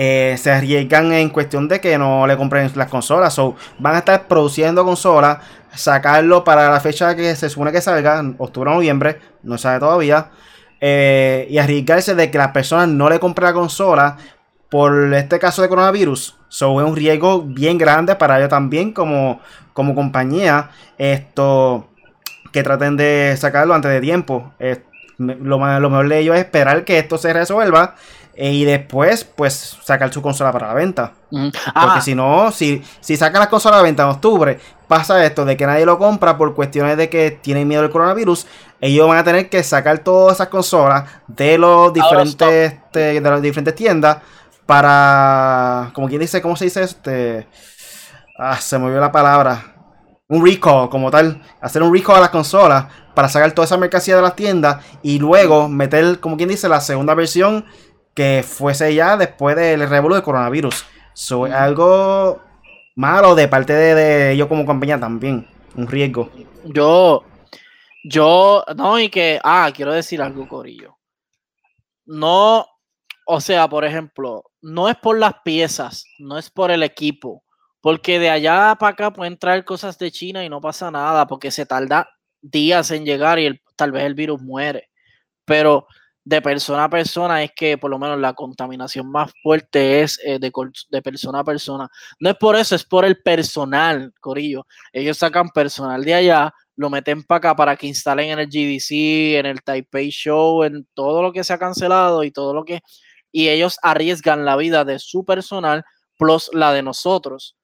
eh, 0.00 0.36
se 0.38 0.52
arriesgan 0.52 1.12
en 1.12 1.28
cuestión 1.28 1.66
de 1.66 1.80
que 1.80 1.98
no 1.98 2.24
le 2.28 2.36
compren 2.36 2.70
las 2.76 2.88
consolas. 2.88 3.36
van 3.80 3.96
a 3.96 3.98
estar 3.98 4.28
produciendo 4.28 4.84
consolas, 4.84 5.38
sacarlo 5.74 6.44
para 6.44 6.70
la 6.70 6.78
fecha 6.78 7.16
que 7.16 7.34
se 7.34 7.50
supone 7.50 7.72
que 7.72 7.80
salga, 7.80 8.22
octubre 8.38 8.70
o 8.70 8.74
noviembre, 8.74 9.18
no 9.42 9.58
sabe 9.58 9.80
todavía. 9.80 10.30
Eh, 10.80 11.48
y 11.50 11.58
arriesgarse 11.58 12.14
de 12.14 12.30
que 12.30 12.38
las 12.38 12.52
personas 12.52 12.86
no 12.86 13.10
le 13.10 13.18
compren 13.18 13.46
la 13.46 13.52
consola 13.52 14.16
por 14.70 15.12
este 15.12 15.40
caso 15.40 15.62
de 15.62 15.68
coronavirus. 15.68 16.36
So, 16.48 16.80
es 16.80 16.86
un 16.86 16.94
riesgo 16.94 17.42
bien 17.42 17.76
grande 17.76 18.14
para 18.14 18.38
ellos 18.38 18.50
también 18.50 18.92
como, 18.92 19.40
como 19.72 19.96
compañía. 19.96 20.70
Esto 20.96 21.88
que 22.52 22.62
traten 22.62 22.96
de 22.96 23.34
sacarlo 23.36 23.74
antes 23.74 23.90
de 23.90 24.00
tiempo 24.00 24.52
lo, 25.18 25.58
mejor 25.58 26.08
de 26.08 26.18
ellos 26.18 26.36
es 26.36 26.42
esperar 26.42 26.84
que 26.84 26.98
esto 26.98 27.18
se 27.18 27.32
resuelva 27.32 27.96
y 28.40 28.64
después, 28.64 29.24
pues, 29.24 29.78
sacar 29.82 30.12
su 30.12 30.22
consola 30.22 30.52
para 30.52 30.68
la 30.68 30.74
venta. 30.74 31.12
Porque 31.28 31.58
ah. 31.74 32.00
si 32.00 32.14
no, 32.14 32.52
si, 32.52 32.84
si 33.00 33.16
sacan 33.16 33.40
la 33.40 33.50
consola 33.50 33.76
a 33.76 33.78
la 33.78 33.82
venta 33.82 34.04
en 34.04 34.10
octubre, 34.10 34.60
pasa 34.86 35.24
esto 35.24 35.44
de 35.44 35.56
que 35.56 35.66
nadie 35.66 35.84
lo 35.84 35.98
compra 35.98 36.38
por 36.38 36.54
cuestiones 36.54 36.96
de 36.96 37.08
que 37.08 37.32
tienen 37.32 37.66
miedo 37.66 37.82
del 37.82 37.90
coronavirus, 37.90 38.46
ellos 38.80 39.08
van 39.08 39.18
a 39.18 39.24
tener 39.24 39.48
que 39.50 39.62
sacar 39.64 39.98
todas 39.98 40.36
esas 40.36 40.48
consolas 40.48 41.04
de 41.26 41.58
los 41.58 41.92
diferentes, 41.92 42.72
este, 42.72 43.20
de 43.20 43.20
las 43.20 43.42
diferentes 43.42 43.74
tiendas 43.74 44.18
para, 44.66 45.90
como 45.92 46.06
quien 46.06 46.20
dice, 46.20 46.40
¿cómo 46.40 46.54
se 46.54 46.66
dice? 46.66 46.82
Este, 46.84 47.48
ah, 48.38 48.56
se 48.60 48.78
me 48.78 48.88
la 48.90 49.10
palabra. 49.10 49.74
Un 50.28 50.44
recall 50.44 50.90
como 50.90 51.10
tal, 51.10 51.42
hacer 51.60 51.82
un 51.82 51.92
recall 51.92 52.18
a 52.18 52.20
las 52.20 52.28
consolas 52.28 52.84
para 53.14 53.28
sacar 53.28 53.50
toda 53.50 53.64
esa 53.64 53.78
mercancía 53.78 54.14
de 54.14 54.22
las 54.22 54.36
tiendas 54.36 54.84
y 55.02 55.18
luego 55.18 55.68
meter, 55.68 56.20
como 56.20 56.36
quien 56.36 56.50
dice, 56.50 56.68
la 56.68 56.80
segunda 56.80 57.14
versión 57.14 57.64
que 58.18 58.42
fuese 58.42 58.92
ya 58.96 59.16
después 59.16 59.54
del 59.54 59.88
revuelo 59.88 60.16
del 60.16 60.24
coronavirus. 60.24 60.84
So, 61.14 61.44
algo 61.44 62.42
malo 62.96 63.36
de 63.36 63.46
parte 63.46 63.72
de, 63.72 64.32
ellos 64.32 64.48
como 64.48 64.66
compañía 64.66 64.98
también. 64.98 65.46
Un 65.76 65.86
riesgo. 65.86 66.28
Yo, 66.64 67.22
yo, 68.02 68.64
no, 68.74 68.98
y 68.98 69.08
que, 69.08 69.38
ah, 69.44 69.70
quiero 69.72 69.92
decir 69.92 70.20
algo, 70.20 70.48
Corillo. 70.48 70.98
No, 72.06 72.66
o 73.24 73.40
sea, 73.40 73.68
por 73.68 73.84
ejemplo, 73.84 74.42
no 74.62 74.88
es 74.88 74.96
por 74.96 75.16
las 75.16 75.34
piezas, 75.44 76.04
no 76.18 76.38
es 76.38 76.50
por 76.50 76.72
el 76.72 76.82
equipo, 76.82 77.44
porque 77.80 78.18
de 78.18 78.30
allá 78.30 78.74
para 78.80 78.94
acá 78.94 79.12
pueden 79.12 79.38
traer 79.38 79.64
cosas 79.64 79.96
de 79.96 80.10
China 80.10 80.44
y 80.44 80.48
no 80.48 80.60
pasa 80.60 80.90
nada, 80.90 81.24
porque 81.28 81.52
se 81.52 81.66
tarda 81.66 82.10
días 82.42 82.90
en 82.90 83.04
llegar 83.04 83.38
y 83.38 83.60
tal 83.76 83.92
vez 83.92 84.02
el 84.02 84.14
virus 84.14 84.42
muere. 84.42 84.90
Pero 85.44 85.86
de 86.28 86.42
persona 86.42 86.84
a 86.84 86.90
persona 86.90 87.42
es 87.42 87.52
que 87.56 87.78
por 87.78 87.90
lo 87.90 87.98
menos 87.98 88.18
la 88.20 88.34
contaminación 88.34 89.10
más 89.10 89.32
fuerte 89.42 90.02
es 90.02 90.20
eh, 90.22 90.38
de, 90.38 90.52
de, 90.90 91.02
persona 91.02 91.38
a 91.38 91.44
persona. 91.44 91.88
No 92.20 92.28
es 92.28 92.36
por 92.36 92.54
eso, 92.54 92.74
es 92.74 92.84
por 92.84 93.06
el 93.06 93.22
personal, 93.22 94.12
Corillo. 94.20 94.66
Ellos 94.92 95.16
sacan 95.16 95.48
personal 95.48 96.04
de 96.04 96.12
allá, 96.12 96.52
lo 96.76 96.90
meten 96.90 97.22
para 97.22 97.38
acá 97.38 97.56
para 97.56 97.76
que 97.76 97.86
instalen 97.86 98.28
en 98.28 98.40
el 98.40 98.46
GDC, 98.46 99.38
en 99.38 99.46
el 99.46 99.62
Taipei 99.62 100.10
Show, 100.10 100.64
en 100.64 100.86
todo 100.92 101.22
lo 101.22 101.32
que 101.32 101.44
se 101.44 101.54
ha 101.54 101.58
cancelado 101.58 102.22
y 102.24 102.30
todo 102.30 102.52
lo 102.52 102.62
que... 102.64 102.80
Y 103.32 103.48
ellos 103.48 103.78
arriesgan 103.82 104.44
la 104.44 104.56
vida 104.56 104.84
de 104.84 104.98
su 104.98 105.24
personal 105.24 105.82
plus 106.18 106.50
la 106.52 106.74
de 106.74 106.82
nosotros. 106.82 107.56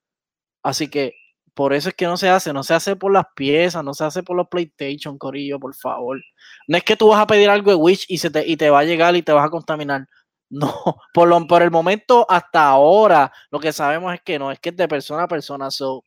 Así 0.63 0.89
que 0.89 1.13
por 1.55 1.73
eso 1.73 1.89
es 1.89 1.95
que 1.95 2.05
no 2.05 2.17
se 2.17 2.29
hace, 2.29 2.53
no 2.53 2.63
se 2.63 2.73
hace 2.73 2.95
por 2.97 3.13
las 3.13 3.25
piezas, 3.35 3.83
no 3.83 3.93
se 3.93 4.03
hace 4.03 4.23
por 4.23 4.35
los 4.35 4.49
PlayStation, 4.49 5.17
Corillo, 5.17 5.59
por 5.59 5.73
favor. 5.73 6.21
No 6.67 6.77
es 6.77 6.83
que 6.83 6.97
tú 6.97 7.07
vas 7.07 7.21
a 7.21 7.27
pedir 7.27 7.49
algo 7.49 7.71
de 7.71 7.77
Wish 7.77 8.05
y, 8.09 8.17
se 8.17 8.29
te, 8.29 8.45
y 8.45 8.57
te 8.57 8.69
va 8.69 8.79
a 8.79 8.83
llegar 8.83 9.15
y 9.15 9.23
te 9.23 9.31
vas 9.31 9.45
a 9.45 9.49
contaminar. 9.49 10.07
No, 10.47 10.71
por, 11.11 11.27
lo, 11.27 11.47
por 11.47 11.63
el 11.63 11.71
momento 11.71 12.27
hasta 12.29 12.67
ahora 12.67 13.31
lo 13.49 13.59
que 13.59 13.73
sabemos 13.73 14.13
es 14.13 14.21
que 14.21 14.37
no, 14.37 14.51
es 14.51 14.59
que 14.59 14.69
es 14.69 14.77
de 14.77 14.87
persona 14.87 15.23
a 15.23 15.27
persona. 15.27 15.71
So, 15.71 16.03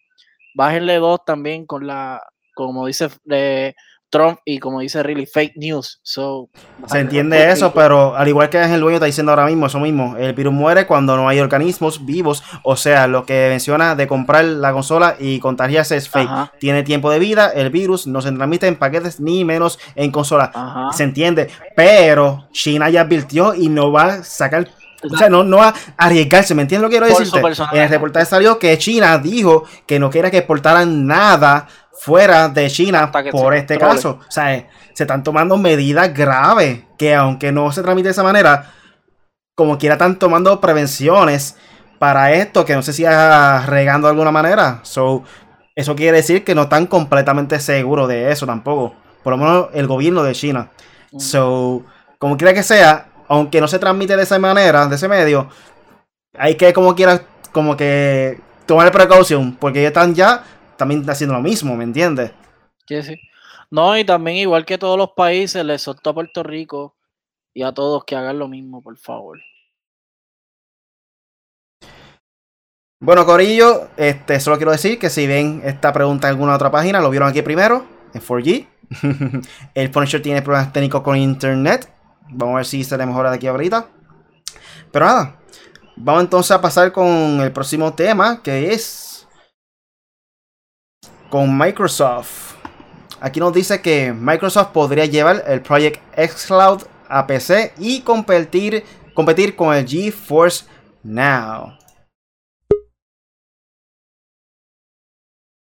bájenle 0.55 0.96
dos 0.99 1.24
también 1.26 1.66
con 1.66 1.86
la, 1.86 2.22
como 2.55 2.86
dice 2.86 3.09
de 3.24 3.74
Trump 4.11 4.38
y 4.44 4.59
como 4.59 4.80
dice 4.80 5.02
Really, 5.02 5.26
fake 5.26 5.52
news. 5.56 6.00
So, 6.02 6.48
Se 6.86 7.00
entiende 7.00 7.50
eso, 7.50 7.72
pero 7.72 8.16
al 8.16 8.28
igual 8.28 8.48
que 8.48 8.62
el 8.62 8.80
dueño 8.80 8.96
está 8.96 9.06
diciendo 9.06 9.32
ahora 9.32 9.46
mismo, 9.46 9.66
eso 9.66 9.80
mismo, 9.80 10.16
el 10.16 10.32
virus 10.32 10.52
muere 10.52 10.86
cuando 10.86 11.16
no 11.16 11.28
hay 11.28 11.40
organismos 11.40 12.04
vivos, 12.04 12.42
o 12.62 12.76
sea, 12.76 13.06
lo 13.06 13.24
que 13.24 13.48
menciona 13.48 13.94
de 13.94 14.06
comprar 14.06 14.44
la 14.44 14.72
consola 14.72 15.16
y 15.18 15.38
contagiarse 15.40 15.96
es 15.96 16.09
fake. 16.09 16.59
Tiene 16.59 16.82
tiempo 16.82 17.11
de 17.11 17.18
vida, 17.18 17.50
el 17.54 17.70
virus 17.70 18.06
no 18.06 18.20
se 18.22 18.32
transmite 18.32 18.66
en 18.66 18.76
paquetes 18.76 19.20
ni 19.20 19.44
menos 19.44 19.78
en 19.94 20.11
consola. 20.11 20.90
Se 20.92 21.04
entiende, 21.04 21.48
pero 21.76 22.48
China 22.52 22.90
ya 22.90 23.02
advirtió 23.02 23.54
y 23.54 23.68
no 23.68 23.92
va 23.92 24.04
a 24.04 24.22
sacar 24.24 24.68
o 25.02 25.16
sea, 25.16 25.28
no, 25.28 25.44
no 25.44 25.59
va 25.59 25.68
a 25.68 26.06
arriesgarse, 26.06 26.54
¿me 26.54 26.62
entiendes 26.62 26.82
lo 26.82 26.88
que 26.88 26.98
quiero 26.98 27.06
decir? 27.06 27.28
En 27.72 27.82
el 27.82 27.88
reportaje 27.88 28.26
salió 28.26 28.59
que 28.59 28.76
China 28.78 29.18
dijo 29.18 29.64
que 29.86 29.98
no 29.98 30.11
quiera 30.11 30.30
que 30.30 30.38
exportaran 30.38 31.06
nada 31.06 31.68
fuera 32.01 32.49
de 32.49 32.68
China 32.70 33.11
por 33.30 33.55
este 33.55 33.78
caso. 33.78 34.20
O 34.26 34.30
sea, 34.30 34.55
eh, 34.55 34.68
se 34.94 35.05
están 35.05 35.22
tomando 35.22 35.57
medidas 35.57 36.12
graves 36.14 36.82
que 36.96 37.14
aunque 37.14 37.53
no 37.53 37.70
se 37.72 37.82
tramite 37.82 38.09
de 38.09 38.12
esa 38.12 38.22
manera, 38.22 38.72
como 39.55 39.78
quiera 39.78 39.94
están 39.94 40.18
tomando 40.18 40.61
prevenciones 40.61 41.57
para 41.99 42.32
esto 42.32 42.64
que 42.64 42.74
no 42.74 42.82
sé 42.82 42.92
si 42.92 43.05
es 43.05 43.66
regando 43.66 44.07
de 44.07 44.12
alguna 44.12 44.30
manera. 44.30 44.80
So, 44.82 45.24
eso 45.74 45.94
quiere 45.96 46.16
decir 46.16 46.44
que 46.44 46.55
no 46.55 46.62
están 46.62 46.86
completamente 46.86 47.59
seguros 47.61 48.09
de 48.09 48.30
eso 48.30 48.46
tampoco. 48.46 48.94
Por 49.22 49.32
lo 49.32 49.36
menos 49.36 49.68
el 49.74 49.86
gobierno 49.86 50.22
de 50.22 50.32
China. 50.32 50.70
Mm. 51.12 51.20
So, 51.20 51.84
como 52.18 52.36
quiera 52.36 52.55
que 52.55 52.62
sea, 52.62 53.09
aunque 53.28 53.61
no 53.61 53.68
se 53.68 53.78
transmite 53.78 54.16
de 54.16 54.22
esa 54.22 54.38
manera, 54.38 54.86
de 54.86 54.96
ese 54.96 55.09
medio, 55.09 55.49
hay 56.36 56.55
que 56.55 56.72
como 56.72 56.94
quiera, 56.94 57.22
como 57.53 57.76
que 57.76 58.40
tomar 58.66 58.90
precaución, 58.92 59.57
porque 59.59 59.80
ellos 59.80 59.90
están 59.90 60.14
ya 60.14 60.44
también 60.79 61.01
está 61.01 61.12
haciendo 61.12 61.35
lo 61.35 61.43
mismo, 61.43 61.76
¿me 61.76 61.85
entiendes? 61.85 62.33
Sí, 62.87 63.03
sí. 63.03 63.20
No, 63.70 63.99
y 63.99 64.05
también 64.05 64.39
igual 64.39 64.64
que 64.64 64.79
todos 64.79 64.97
los 64.97 65.11
países, 65.11 65.62
les 65.64 65.83
soltó 65.83 66.11
a 66.11 66.14
Puerto 66.14 66.43
Rico 66.43 66.97
y 67.53 67.62
a 67.62 67.72
todos 67.72 68.05
que 68.05 68.16
hagan 68.16 68.39
lo 68.39 68.49
mismo, 68.49 68.81
por 68.81 68.97
favor. 68.97 69.39
Bueno, 73.01 73.26
Corillo, 73.26 73.89
este, 73.97 74.41
solo 74.41 74.57
quiero 74.57 74.72
decir 74.72 74.99
que 74.99 75.11
si 75.11 75.26
ven 75.26 75.61
esta 75.64 75.93
pregunta 75.93 76.29
en 76.29 76.35
alguna 76.35 76.55
otra 76.55 76.70
página, 76.70 77.01
lo 77.01 77.11
vieron 77.11 77.29
aquí 77.29 77.43
primero, 77.43 77.85
en 78.14 78.20
4G. 78.20 78.66
el 79.74 79.91
Punisher 79.91 80.22
tiene 80.22 80.43
problemas 80.43 80.72
técnicos 80.72 81.03
con 81.03 81.16
internet. 81.16 81.93
Vamos 82.31 82.55
a 82.55 82.57
ver 82.57 82.66
si 82.66 82.83
se 82.85 82.97
le 82.97 83.07
mejora 83.07 83.31
de 83.31 83.37
aquí 83.37 83.47
ahorita. 83.47 83.87
Pero 84.91 85.05
nada, 85.05 85.41
vamos 85.97 86.24
entonces 86.24 86.51
a 86.53 86.61
pasar 86.61 86.91
con 86.91 87.41
el 87.41 87.53
próximo 87.53 87.93
tema 87.95 88.43
que 88.43 88.72
es 88.72 89.07
con 91.31 91.57
Microsoft. 91.57 92.57
Aquí 93.20 93.41
nos 93.41 93.53
dice 93.53 93.81
que 93.81 94.12
Microsoft 94.12 94.68
podría 94.68 95.07
llevar 95.07 95.45
el 95.47 95.61
Project 95.61 96.01
xCloud 96.16 96.83
a 97.09 97.26
PC 97.26 97.72
y 97.79 98.01
competir, 98.03 98.85
competir 99.14 99.57
con 99.57 99.74
el 99.74 99.87
GeForce 99.87 100.66
Now. 101.03 101.78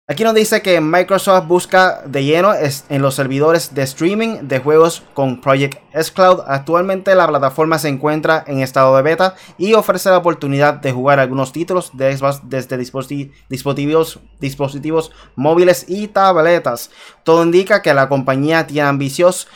Aquí 0.09 0.23
nos 0.23 0.35
dice 0.35 0.61
que 0.61 0.79
Microsoft 0.79 1.47
busca 1.47 2.01
de 2.05 2.23
lleno 2.23 2.53
en 2.55 3.01
los 3.01 3.13
servidores 3.13 3.75
de 3.75 3.81
streaming 3.81 4.37
de 4.43 4.59
juegos 4.59 5.03
con 5.13 5.41
Project 5.41 5.81
xCloud. 5.93 6.43
Actualmente 6.47 7.13
la 7.13 7.27
plataforma 7.27 7.77
se 7.77 7.89
encuentra 7.89 8.41
en 8.47 8.61
estado 8.61 8.95
de 8.95 9.01
beta 9.01 9.35
y 9.57 9.73
ofrece 9.73 10.09
la 10.09 10.19
oportunidad 10.19 10.75
de 10.75 10.93
jugar 10.93 11.19
algunos 11.19 11.51
títulos 11.51 11.91
desde 11.93 12.77
dispositivos, 12.77 15.11
móviles 15.35 15.83
y 15.89 16.07
tabletas. 16.07 16.89
Todo 17.25 17.43
indica 17.43 17.81
que 17.81 17.93
la 17.93 18.07
compañía 18.07 18.65
tiene 18.65 18.87
ambiciosos 18.87 19.49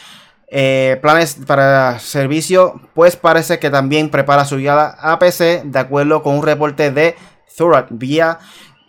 eh, 0.50 1.00
planes 1.02 1.38
para 1.48 1.98
servicio, 2.00 2.82
pues 2.94 3.16
parece 3.16 3.58
que 3.58 3.70
también 3.70 4.10
prepara 4.10 4.44
su 4.44 4.58
llegada 4.58 4.98
a 5.00 5.18
PC 5.18 5.62
de 5.64 5.80
acuerdo 5.80 6.22
con 6.22 6.36
un 6.36 6.44
reporte 6.44 6.92
de 6.92 7.16
Thurat 7.56 7.88
vía 7.90 8.40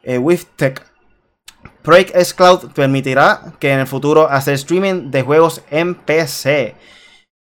eh, 0.03 0.19
Project 1.83 2.15
X 2.15 2.35
Cloud 2.35 2.73
permitirá 2.75 3.55
que 3.59 3.73
en 3.73 3.81
el 3.81 3.87
futuro 3.87 4.29
hacer 4.31 4.55
streaming 4.55 5.11
de 5.11 5.23
juegos 5.23 5.63
en 5.71 5.95
PC. 5.95 6.77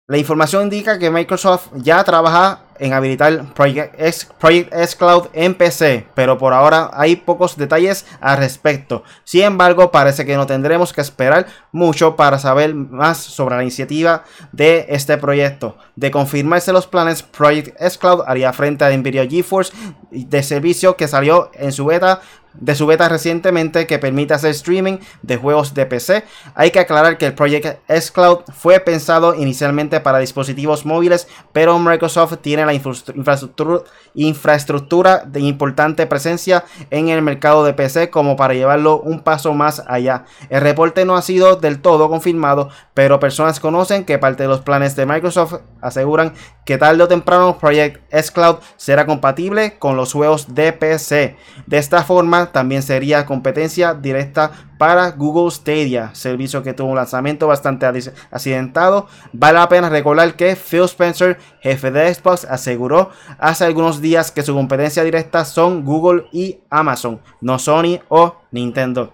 La 0.08 0.18
información 0.18 0.64
indica 0.64 1.00
que 1.00 1.10
Microsoft 1.10 1.70
ya 1.76 2.04
trabaja 2.04 2.65
en 2.80 2.94
habilitar 2.94 3.54
Project 3.54 3.96
X, 4.00 4.96
Cloud 4.98 5.28
en 5.34 5.54
PC, 5.56 6.08
pero 6.14 6.38
por 6.38 6.54
ahora 6.54 6.90
hay 6.94 7.16
pocos 7.16 7.58
detalles 7.58 8.06
al 8.22 8.38
respecto. 8.38 9.04
Sin 9.24 9.44
embargo, 9.44 9.92
parece 9.92 10.26
que 10.26 10.36
no 10.36 10.46
tendremos 10.46 10.94
que 10.94 11.02
esperar 11.02 11.48
mucho 11.72 12.16
para 12.16 12.40
saber 12.40 12.74
más 12.74 13.18
sobre 13.18 13.56
la 13.56 13.64
iniciativa 13.64 14.24
de 14.52 14.86
este 14.90 15.18
proyecto. 15.18 15.78
De 15.96 16.12
confirmarse 16.12 16.74
los 16.74 16.88
planes, 16.88 17.24
Project 17.24 17.80
X 17.80 17.98
Cloud 17.98 18.24
haría 18.28 18.54
frente 18.54 18.86
a 18.86 18.96
Nvidia 18.96 19.28
GeForce 19.28 19.74
de 20.12 20.44
servicio 20.44 20.96
que 20.96 21.08
salió 21.08 21.52
en 21.54 21.72
su 21.72 21.86
beta 21.86 22.22
de 22.60 22.76
su 22.76 22.86
beta 22.86 23.10
recientemente 23.10 23.88
que 23.88 24.00
permite 24.00 24.34
hacer 24.34 24.52
streaming 24.52 24.98
de 25.22 25.38
juegos 25.38 25.74
de 25.74 25.86
PC. 25.86 26.24
Hay 26.54 26.72
que 26.72 26.80
aclarar 26.80 27.18
que 27.18 27.28
el 27.28 27.34
Project 27.34 27.80
S 27.88 28.12
Cloud 28.12 28.40
fue 28.54 28.80
pensado 28.80 29.36
inicialmente 29.36 30.00
para 30.00 30.20
dispositivos 30.20 30.86
móviles, 30.86 31.28
pero 31.52 31.78
Microsoft 31.80 32.38
tiene 32.42 32.65
la 32.66 32.74
infraestructura, 32.74 33.82
infraestructura 34.14 35.24
de 35.26 35.40
importante 35.42 36.08
presencia 36.08 36.66
en 36.90 37.10
el 37.10 37.22
mercado 37.22 37.64
de 37.64 37.74
PC 37.74 38.10
como 38.10 38.36
para 38.36 38.54
llevarlo 38.54 39.00
un 39.00 39.22
paso 39.22 39.54
más 39.54 39.84
allá. 39.88 40.26
El 40.50 40.62
reporte 40.62 41.06
no 41.06 41.16
ha 41.16 41.22
sido 41.22 41.56
del 41.56 41.82
todo 41.82 42.10
confirmado, 42.10 42.70
pero 42.94 43.20
personas 43.20 43.60
conocen 43.60 44.06
que 44.06 44.18
parte 44.18 44.44
de 44.44 44.50
los 44.50 44.62
planes 44.62 44.96
de 44.96 45.06
Microsoft 45.06 45.56
aseguran 45.82 46.34
que 46.66 46.78
tarde 46.78 47.04
o 47.04 47.08
temprano 47.08 47.58
Project 47.58 48.02
S 48.12 48.32
Cloud 48.32 48.58
será 48.76 49.06
compatible 49.06 49.78
con 49.78 49.96
los 49.96 50.12
juegos 50.12 50.54
de 50.54 50.74
PC. 50.74 51.38
De 51.68 51.78
esta 51.78 52.04
forma 52.04 52.52
también 52.52 52.82
sería 52.82 53.26
competencia 53.26 53.94
directa 53.94 54.52
para 54.78 55.12
Google 55.12 55.52
Stadia, 55.52 56.14
servicio 56.14 56.64
que 56.64 56.74
tuvo 56.74 56.90
un 56.90 56.96
lanzamiento 56.96 57.48
bastante 57.48 57.86
accidentado. 58.32 59.08
Vale 59.32 59.60
la 59.60 59.70
pena 59.70 59.90
recordar 59.90 60.36
que 60.36 60.56
Phil 60.56 60.84
Spencer, 60.84 61.38
jefe 61.62 61.92
de 61.92 62.14
Xbox, 62.14 62.46
aseguró 62.46 63.12
hace 63.38 63.64
algunos 63.64 64.02
días 64.02 64.32
que 64.32 64.44
su 64.44 64.54
competencia 64.54 65.04
directa 65.04 65.46
son 65.46 65.86
Google 65.86 66.26
y 66.32 66.60
Amazon, 66.70 67.22
no 67.42 67.60
Sony 67.60 68.00
o 68.10 68.36
Nintendo. 68.52 69.14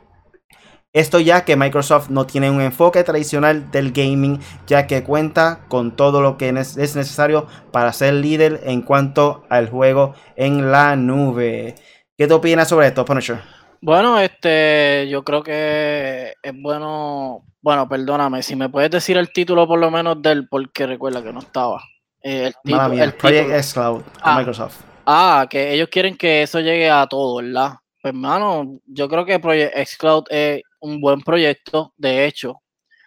Esto 0.93 1.21
ya 1.21 1.45
que 1.45 1.55
Microsoft 1.55 2.09
no 2.09 2.25
tiene 2.25 2.51
un 2.51 2.59
enfoque 2.59 3.05
tradicional 3.05 3.71
del 3.71 3.93
gaming, 3.93 4.41
ya 4.67 4.87
que 4.87 5.03
cuenta 5.03 5.61
con 5.69 5.95
todo 5.95 6.21
lo 6.21 6.37
que 6.37 6.49
es 6.49 6.75
necesario 6.77 7.47
para 7.71 7.93
ser 7.93 8.15
líder 8.15 8.59
en 8.65 8.81
cuanto 8.81 9.45
al 9.47 9.69
juego 9.69 10.15
en 10.35 10.69
la 10.69 10.97
nube. 10.97 11.75
¿Qué 12.17 12.27
te 12.27 12.33
opinas 12.33 12.67
sobre 12.67 12.87
esto, 12.87 13.05
Punisher? 13.05 13.39
Bueno, 13.79 14.19
este, 14.19 15.07
yo 15.09 15.23
creo 15.23 15.41
que 15.41 16.33
es 16.43 16.53
bueno. 16.61 17.45
Bueno, 17.61 17.87
perdóname, 17.87 18.43
si 18.43 18.57
me 18.57 18.67
puedes 18.67 18.91
decir 18.91 19.15
el 19.17 19.31
título 19.31 19.67
por 19.67 19.79
lo 19.79 19.89
menos 19.91 20.21
del, 20.21 20.49
porque 20.49 20.85
recuerda 20.87 21.23
que 21.23 21.31
no 21.31 21.39
estaba. 21.39 21.81
Eh, 22.21 22.47
el, 22.47 22.53
título, 22.63 23.01
el 23.01 23.13
Project 23.13 23.49
X 23.49 23.73
Cloud 23.73 24.01
ah, 24.21 24.37
Microsoft. 24.37 24.81
Ah, 25.05 25.47
que 25.49 25.73
ellos 25.73 25.87
quieren 25.89 26.17
que 26.17 26.41
eso 26.41 26.59
llegue 26.59 26.89
a 26.89 27.07
todo, 27.07 27.37
¿verdad? 27.37 27.75
Pues, 28.01 28.13
hermano, 28.13 28.79
yo 28.87 29.07
creo 29.07 29.25
que 29.25 29.39
Project 29.39 29.77
X 29.77 29.97
Cloud 29.97 30.23
es 30.29 30.61
un 30.82 30.99
buen 30.99 31.21
proyecto. 31.21 31.93
De 31.97 32.25
hecho, 32.25 32.61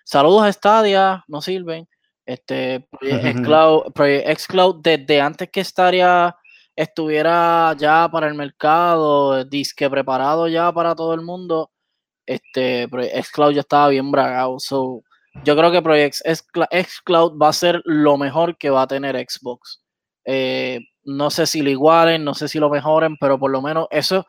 saludos 0.05 0.45
a 0.45 0.53
Stadia, 0.53 1.25
no 1.29 1.41
sirven. 1.41 1.87
Este 2.27 2.89
Project 2.91 3.25
X 3.27 3.41
Cloud, 3.43 3.93
Project 3.93 4.29
X 4.31 4.47
Cloud 4.47 4.77
desde 4.83 5.21
antes 5.21 5.51
que 5.51 5.63
Stadia 5.63 6.35
estuviera 6.75 7.75
ya 7.79 8.09
para 8.11 8.27
el 8.29 8.35
mercado, 8.35 9.45
disque 9.45 9.89
preparado 9.91 10.49
ya 10.49 10.73
para 10.73 10.95
todo 10.95 11.15
el 11.15 11.21
mundo, 11.21 11.71
este 12.27 12.89
Xcloud 13.23 13.53
ya 13.53 13.61
estaba 13.61 13.89
bien 13.89 14.11
bragado. 14.11 14.59
So, 14.59 15.03
yo 15.45 15.57
creo 15.57 15.71
que 15.71 15.83
Project 15.83 16.17
Xcloud 16.25 17.39
va 17.41 17.49
a 17.49 17.53
ser 17.53 17.83
lo 17.85 18.17
mejor 18.17 18.57
que 18.57 18.71
va 18.71 18.83
a 18.83 18.87
tener 18.87 19.17
Xbox. 19.17 19.83
Eh, 20.25 20.81
no 21.05 21.31
sé 21.31 21.47
si 21.47 21.63
lo 21.63 21.71
igualen, 21.71 22.25
no 22.25 22.35
sé 22.35 22.49
si 22.49 22.59
lo 22.59 22.71
mejoren, 22.71 23.17
pero 23.19 23.39
por 23.39 23.51
lo 23.51 23.61
menos 23.61 23.87
eso. 23.91 24.27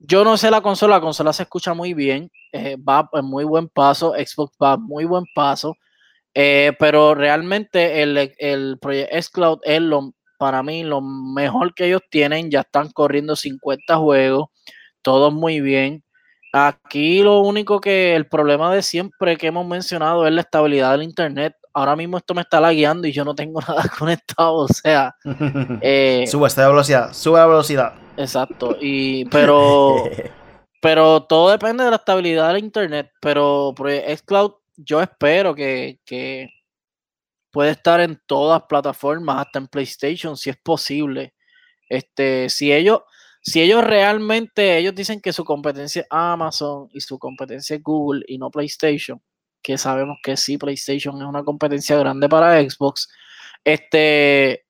Yo 0.00 0.24
no 0.24 0.36
sé 0.36 0.50
la 0.50 0.62
consola, 0.62 0.96
la 0.96 1.00
consola 1.00 1.32
se 1.32 1.44
escucha 1.44 1.74
muy 1.74 1.94
bien, 1.94 2.30
eh, 2.52 2.76
va 2.76 3.08
en 3.12 3.26
muy 3.26 3.44
buen 3.44 3.68
paso, 3.68 4.14
Xbox 4.14 4.56
va 4.60 4.76
muy 4.76 5.04
buen 5.04 5.24
paso, 5.34 5.76
eh, 6.34 6.72
pero 6.78 7.14
realmente 7.14 8.02
el, 8.02 8.32
el 8.38 8.78
Project 8.80 9.12
Xcloud 9.22 9.58
es 9.62 9.80
lo, 9.82 10.14
para 10.40 10.62
mí 10.62 10.84
lo 10.84 11.02
mejor 11.02 11.74
que 11.74 11.84
ellos 11.84 12.00
tienen. 12.08 12.50
Ya 12.50 12.60
están 12.60 12.88
corriendo 12.90 13.36
50 13.36 13.96
juegos, 13.98 14.48
todo 15.02 15.30
muy 15.30 15.60
bien. 15.60 16.02
Aquí 16.54 17.22
lo 17.22 17.40
único 17.40 17.78
que 17.78 18.16
el 18.16 18.26
problema 18.26 18.74
de 18.74 18.82
siempre 18.82 19.36
que 19.36 19.48
hemos 19.48 19.66
mencionado 19.66 20.26
es 20.26 20.32
la 20.32 20.40
estabilidad 20.40 20.92
del 20.92 21.02
internet. 21.02 21.54
Ahora 21.74 21.94
mismo 21.94 22.16
esto 22.16 22.34
me 22.34 22.40
está 22.40 22.58
lagueando 22.58 23.06
y 23.06 23.12
yo 23.12 23.22
no 23.22 23.34
tengo 23.34 23.60
nada 23.68 23.84
conectado, 23.98 24.54
o 24.54 24.68
sea. 24.68 25.14
Eh, 25.82 26.24
sube 26.26 26.48
esta 26.48 26.66
velocidad, 26.66 27.12
sube 27.12 27.38
la 27.38 27.46
velocidad. 27.46 27.94
Exacto, 28.16 28.76
y 28.80 29.24
pero 29.26 30.04
pero 30.80 31.24
todo 31.24 31.50
depende 31.50 31.84
de 31.84 31.90
la 31.90 31.96
estabilidad 31.96 32.48
del 32.48 32.64
internet. 32.64 33.12
Pero 33.20 33.74
Xcloud, 33.76 34.52
yo 34.76 35.00
espero 35.00 35.54
que, 35.54 36.00
que 36.04 36.48
puede 37.50 37.72
estar 37.72 38.00
en 38.00 38.20
todas 38.26 38.62
plataformas, 38.68 39.46
hasta 39.46 39.58
en 39.58 39.68
PlayStation, 39.68 40.36
si 40.36 40.50
es 40.50 40.56
posible. 40.56 41.34
Este, 41.88 42.48
si 42.48 42.72
ellos, 42.72 43.00
si 43.42 43.60
ellos 43.60 43.84
realmente, 43.84 44.78
ellos 44.78 44.94
dicen 44.94 45.20
que 45.20 45.32
su 45.32 45.44
competencia 45.44 46.02
es 46.02 46.08
Amazon 46.10 46.88
y 46.92 47.00
su 47.00 47.18
competencia 47.18 47.76
es 47.76 47.82
Google 47.82 48.24
y 48.26 48.38
no 48.38 48.50
PlayStation, 48.50 49.20
que 49.62 49.76
sabemos 49.76 50.18
que 50.22 50.36
sí, 50.36 50.56
PlayStation 50.56 51.20
es 51.20 51.28
una 51.28 51.44
competencia 51.44 51.96
grande 51.98 52.28
para 52.28 52.60
Xbox, 52.62 53.08
este, 53.64 54.66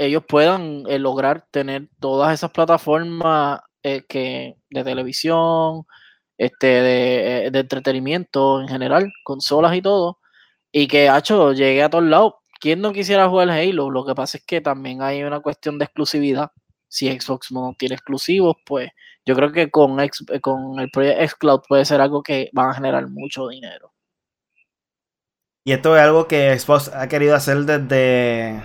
ellos 0.00 0.24
puedan 0.26 0.84
eh, 0.88 0.98
lograr 0.98 1.46
tener 1.50 1.88
todas 2.00 2.32
esas 2.32 2.50
plataformas 2.50 3.60
eh, 3.82 4.02
que, 4.08 4.56
de 4.70 4.84
televisión, 4.84 5.84
este, 6.38 6.66
de, 6.66 7.46
eh, 7.46 7.50
de 7.50 7.58
entretenimiento 7.60 8.62
en 8.62 8.68
general, 8.68 9.12
consolas 9.24 9.74
y 9.76 9.82
todo, 9.82 10.18
y 10.72 10.88
que, 10.88 11.08
hecho 11.14 11.52
llegue 11.52 11.82
a 11.82 11.90
todos 11.90 12.04
lados. 12.04 12.34
¿Quién 12.60 12.80
no 12.80 12.92
quisiera 12.92 13.28
jugar 13.28 13.50
Halo? 13.50 13.90
Lo 13.90 14.06
que 14.06 14.14
pasa 14.14 14.38
es 14.38 14.44
que 14.46 14.62
también 14.62 15.02
hay 15.02 15.22
una 15.22 15.40
cuestión 15.40 15.78
de 15.78 15.84
exclusividad. 15.84 16.50
Si 16.88 17.10
Xbox 17.10 17.52
no 17.52 17.74
tiene 17.78 17.96
exclusivos, 17.96 18.56
pues 18.66 18.90
yo 19.26 19.34
creo 19.34 19.52
que 19.52 19.70
con, 19.70 19.98
con 20.40 20.80
el 20.80 20.90
proyecto 20.90 21.28
xCloud 21.28 21.60
puede 21.68 21.84
ser 21.84 22.00
algo 22.00 22.22
que 22.22 22.48
van 22.54 22.70
a 22.70 22.74
generar 22.74 23.06
mucho 23.08 23.48
dinero. 23.48 23.92
Y 25.64 25.72
esto 25.72 25.94
es 25.96 26.02
algo 26.02 26.26
que 26.26 26.58
Xbox 26.58 26.88
ha 26.88 27.06
querido 27.08 27.36
hacer 27.36 27.58
desde 27.58 28.62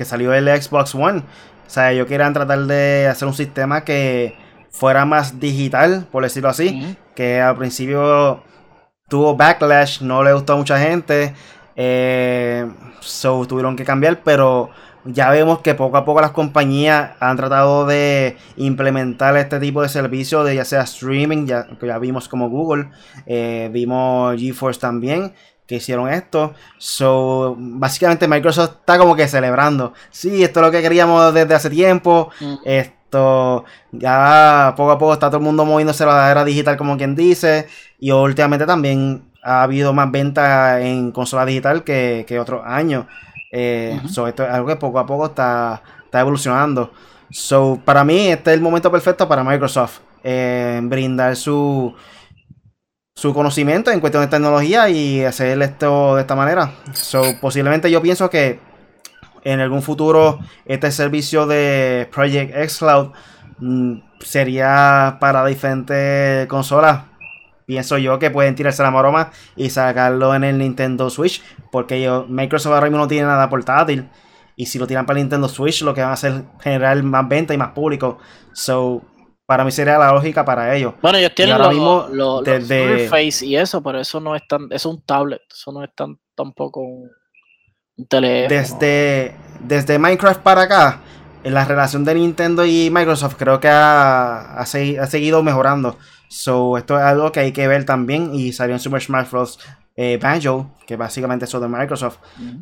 que 0.00 0.06
salió 0.06 0.32
el 0.32 0.48
Xbox 0.48 0.94
One. 0.94 1.18
O 1.18 1.70
sea, 1.70 1.92
ellos 1.92 2.06
querían 2.06 2.32
tratar 2.32 2.60
de 2.60 3.06
hacer 3.06 3.28
un 3.28 3.34
sistema 3.34 3.84
que 3.84 4.34
fuera 4.70 5.04
más 5.04 5.38
digital, 5.38 6.06
por 6.10 6.22
decirlo 6.22 6.48
así. 6.48 6.96
Que 7.14 7.38
al 7.38 7.58
principio 7.58 8.42
tuvo 9.10 9.36
backlash, 9.36 10.00
no 10.00 10.24
le 10.24 10.32
gustó 10.32 10.54
a 10.54 10.56
mucha 10.56 10.78
gente. 10.78 11.34
Eh, 11.76 12.66
so 13.00 13.44
tuvieron 13.46 13.76
que 13.76 13.84
cambiar, 13.84 14.20
pero 14.24 14.70
ya 15.04 15.28
vemos 15.28 15.60
que 15.60 15.74
poco 15.74 15.98
a 15.98 16.06
poco 16.06 16.22
las 16.22 16.30
compañías 16.30 17.10
han 17.20 17.36
tratado 17.36 17.84
de 17.84 18.38
implementar 18.56 19.36
este 19.36 19.60
tipo 19.60 19.82
de 19.82 19.90
servicio 19.90 20.44
de 20.44 20.54
ya 20.54 20.64
sea 20.64 20.82
streaming, 20.82 21.46
ya, 21.46 21.66
ya 21.82 21.98
vimos 21.98 22.26
como 22.26 22.48
Google, 22.48 22.88
eh, 23.26 23.68
vimos 23.70 24.34
GeForce 24.40 24.80
también, 24.80 25.34
que 25.70 25.76
hicieron 25.76 26.12
esto. 26.12 26.52
So, 26.78 27.54
básicamente 27.56 28.26
Microsoft 28.26 28.80
está 28.80 28.98
como 28.98 29.14
que 29.14 29.28
celebrando. 29.28 29.94
Sí, 30.10 30.42
esto 30.42 30.58
es 30.58 30.66
lo 30.66 30.72
que 30.72 30.82
queríamos 30.82 31.32
desde 31.32 31.54
hace 31.54 31.70
tiempo. 31.70 32.30
Mm. 32.40 32.54
Esto, 32.64 33.64
ya 33.92 34.74
poco 34.76 34.90
a 34.90 34.98
poco 34.98 35.12
está 35.12 35.28
todo 35.28 35.36
el 35.36 35.44
mundo 35.44 35.64
moviéndose 35.64 36.02
a 36.02 36.08
la 36.08 36.28
era 36.28 36.44
digital, 36.44 36.76
como 36.76 36.96
quien 36.96 37.14
dice. 37.14 37.68
Y 38.00 38.10
últimamente 38.10 38.66
también 38.66 39.22
ha 39.44 39.62
habido 39.62 39.92
más 39.92 40.10
ventas 40.10 40.80
en 40.82 41.12
consola 41.12 41.46
digital 41.46 41.84
que, 41.84 42.24
que 42.26 42.40
otros 42.40 42.62
años. 42.66 43.06
Eh, 43.52 44.00
so, 44.08 44.26
esto 44.26 44.42
es 44.42 44.50
algo 44.50 44.66
que 44.66 44.74
poco 44.74 44.98
a 44.98 45.06
poco 45.06 45.26
está, 45.26 45.82
está 46.04 46.18
evolucionando. 46.18 46.90
So, 47.30 47.80
para 47.84 48.02
mí, 48.02 48.26
este 48.26 48.50
es 48.50 48.56
el 48.56 48.60
momento 48.60 48.90
perfecto 48.90 49.28
para 49.28 49.44
Microsoft. 49.44 50.00
eh, 50.24 50.80
brindar 50.82 51.36
su, 51.36 51.94
su 53.14 53.34
conocimiento 53.34 53.90
en 53.90 54.00
cuestión 54.00 54.22
de 54.22 54.28
tecnología 54.28 54.88
y 54.88 55.24
hacer 55.24 55.60
esto 55.62 56.16
de 56.16 56.22
esta 56.22 56.34
manera. 56.34 56.72
So, 56.92 57.22
posiblemente 57.40 57.90
yo 57.90 58.00
pienso 58.00 58.30
que 58.30 58.60
en 59.44 59.60
algún 59.60 59.82
futuro 59.82 60.38
este 60.64 60.90
servicio 60.90 61.46
de 61.46 62.08
Project 62.12 62.54
X 62.54 62.78
Cloud 62.78 63.12
mm, 63.58 63.98
sería 64.20 65.18
para 65.20 65.44
diferentes 65.44 66.46
consolas. 66.46 67.04
Pienso 67.66 67.98
yo 67.98 68.18
que 68.18 68.30
pueden 68.30 68.56
tirarse 68.56 68.82
la 68.82 68.90
maroma 68.90 69.30
y 69.54 69.70
sacarlo 69.70 70.34
en 70.34 70.42
el 70.42 70.58
Nintendo 70.58 71.08
Switch. 71.08 71.42
Porque 71.70 72.10
Microsoft 72.28 72.72
ahora 72.72 72.86
mismo 72.86 72.98
no 72.98 73.06
tiene 73.06 73.28
nada 73.28 73.48
portátil. 73.48 74.08
Y 74.56 74.66
si 74.66 74.78
lo 74.78 74.86
tiran 74.86 75.06
para 75.06 75.18
el 75.18 75.24
Nintendo 75.24 75.48
Switch, 75.48 75.82
lo 75.82 75.94
que 75.94 76.00
van 76.00 76.10
a 76.10 76.14
hacer 76.14 76.32
es 76.32 76.62
generar 76.62 77.00
más 77.04 77.28
venta 77.28 77.54
y 77.54 77.58
más 77.58 77.70
público. 77.70 78.18
So, 78.52 79.02
para 79.50 79.64
mí 79.64 79.72
sería 79.72 79.98
la 79.98 80.12
lógica 80.12 80.44
para 80.44 80.76
ellos. 80.76 80.94
Bueno, 81.02 81.18
ellos 81.18 81.34
tienen 81.34 81.58
los, 81.58 81.68
mismo, 81.70 82.06
los- 82.12 82.16
los 82.16 82.44
desde- 82.44 83.08
Surface 83.08 83.44
y 83.44 83.56
eso, 83.56 83.82
pero 83.82 83.98
eso 83.98 84.20
no 84.20 84.36
es 84.36 84.46
tan, 84.46 84.66
eso 84.70 84.74
es 84.90 84.94
un 84.94 85.02
tablet, 85.02 85.42
eso 85.52 85.72
no 85.72 85.82
es 85.82 85.90
tan 85.92 86.16
tampoco 86.36 86.80
un, 86.82 87.10
un 87.96 88.06
teléfono. 88.06 88.48
Desde, 88.60 89.34
desde 89.58 89.98
Minecraft 89.98 90.40
para 90.40 90.62
acá, 90.62 91.00
en 91.42 91.52
la 91.52 91.64
relación 91.64 92.04
de 92.04 92.14
Nintendo 92.14 92.64
y 92.64 92.90
Microsoft 92.92 93.34
creo 93.36 93.58
que 93.58 93.66
ha, 93.68 94.52
ha 94.56 94.64
segui- 94.66 95.00
ha 95.00 95.06
seguido 95.08 95.42
mejorando. 95.42 95.98
So, 96.28 96.78
esto 96.78 96.96
es 96.96 97.02
algo 97.02 97.32
que 97.32 97.40
hay 97.40 97.50
que 97.50 97.66
ver 97.66 97.84
también. 97.84 98.32
Y 98.32 98.52
salió 98.52 98.74
en 98.76 98.80
Super 98.80 99.02
Smash 99.02 99.28
Bros. 99.30 99.58
eh, 99.96 100.16
Banjo, 100.22 100.70
que 100.86 100.94
básicamente 100.96 101.44
es 101.44 101.50
de 101.52 101.66
Microsoft. 101.68 102.18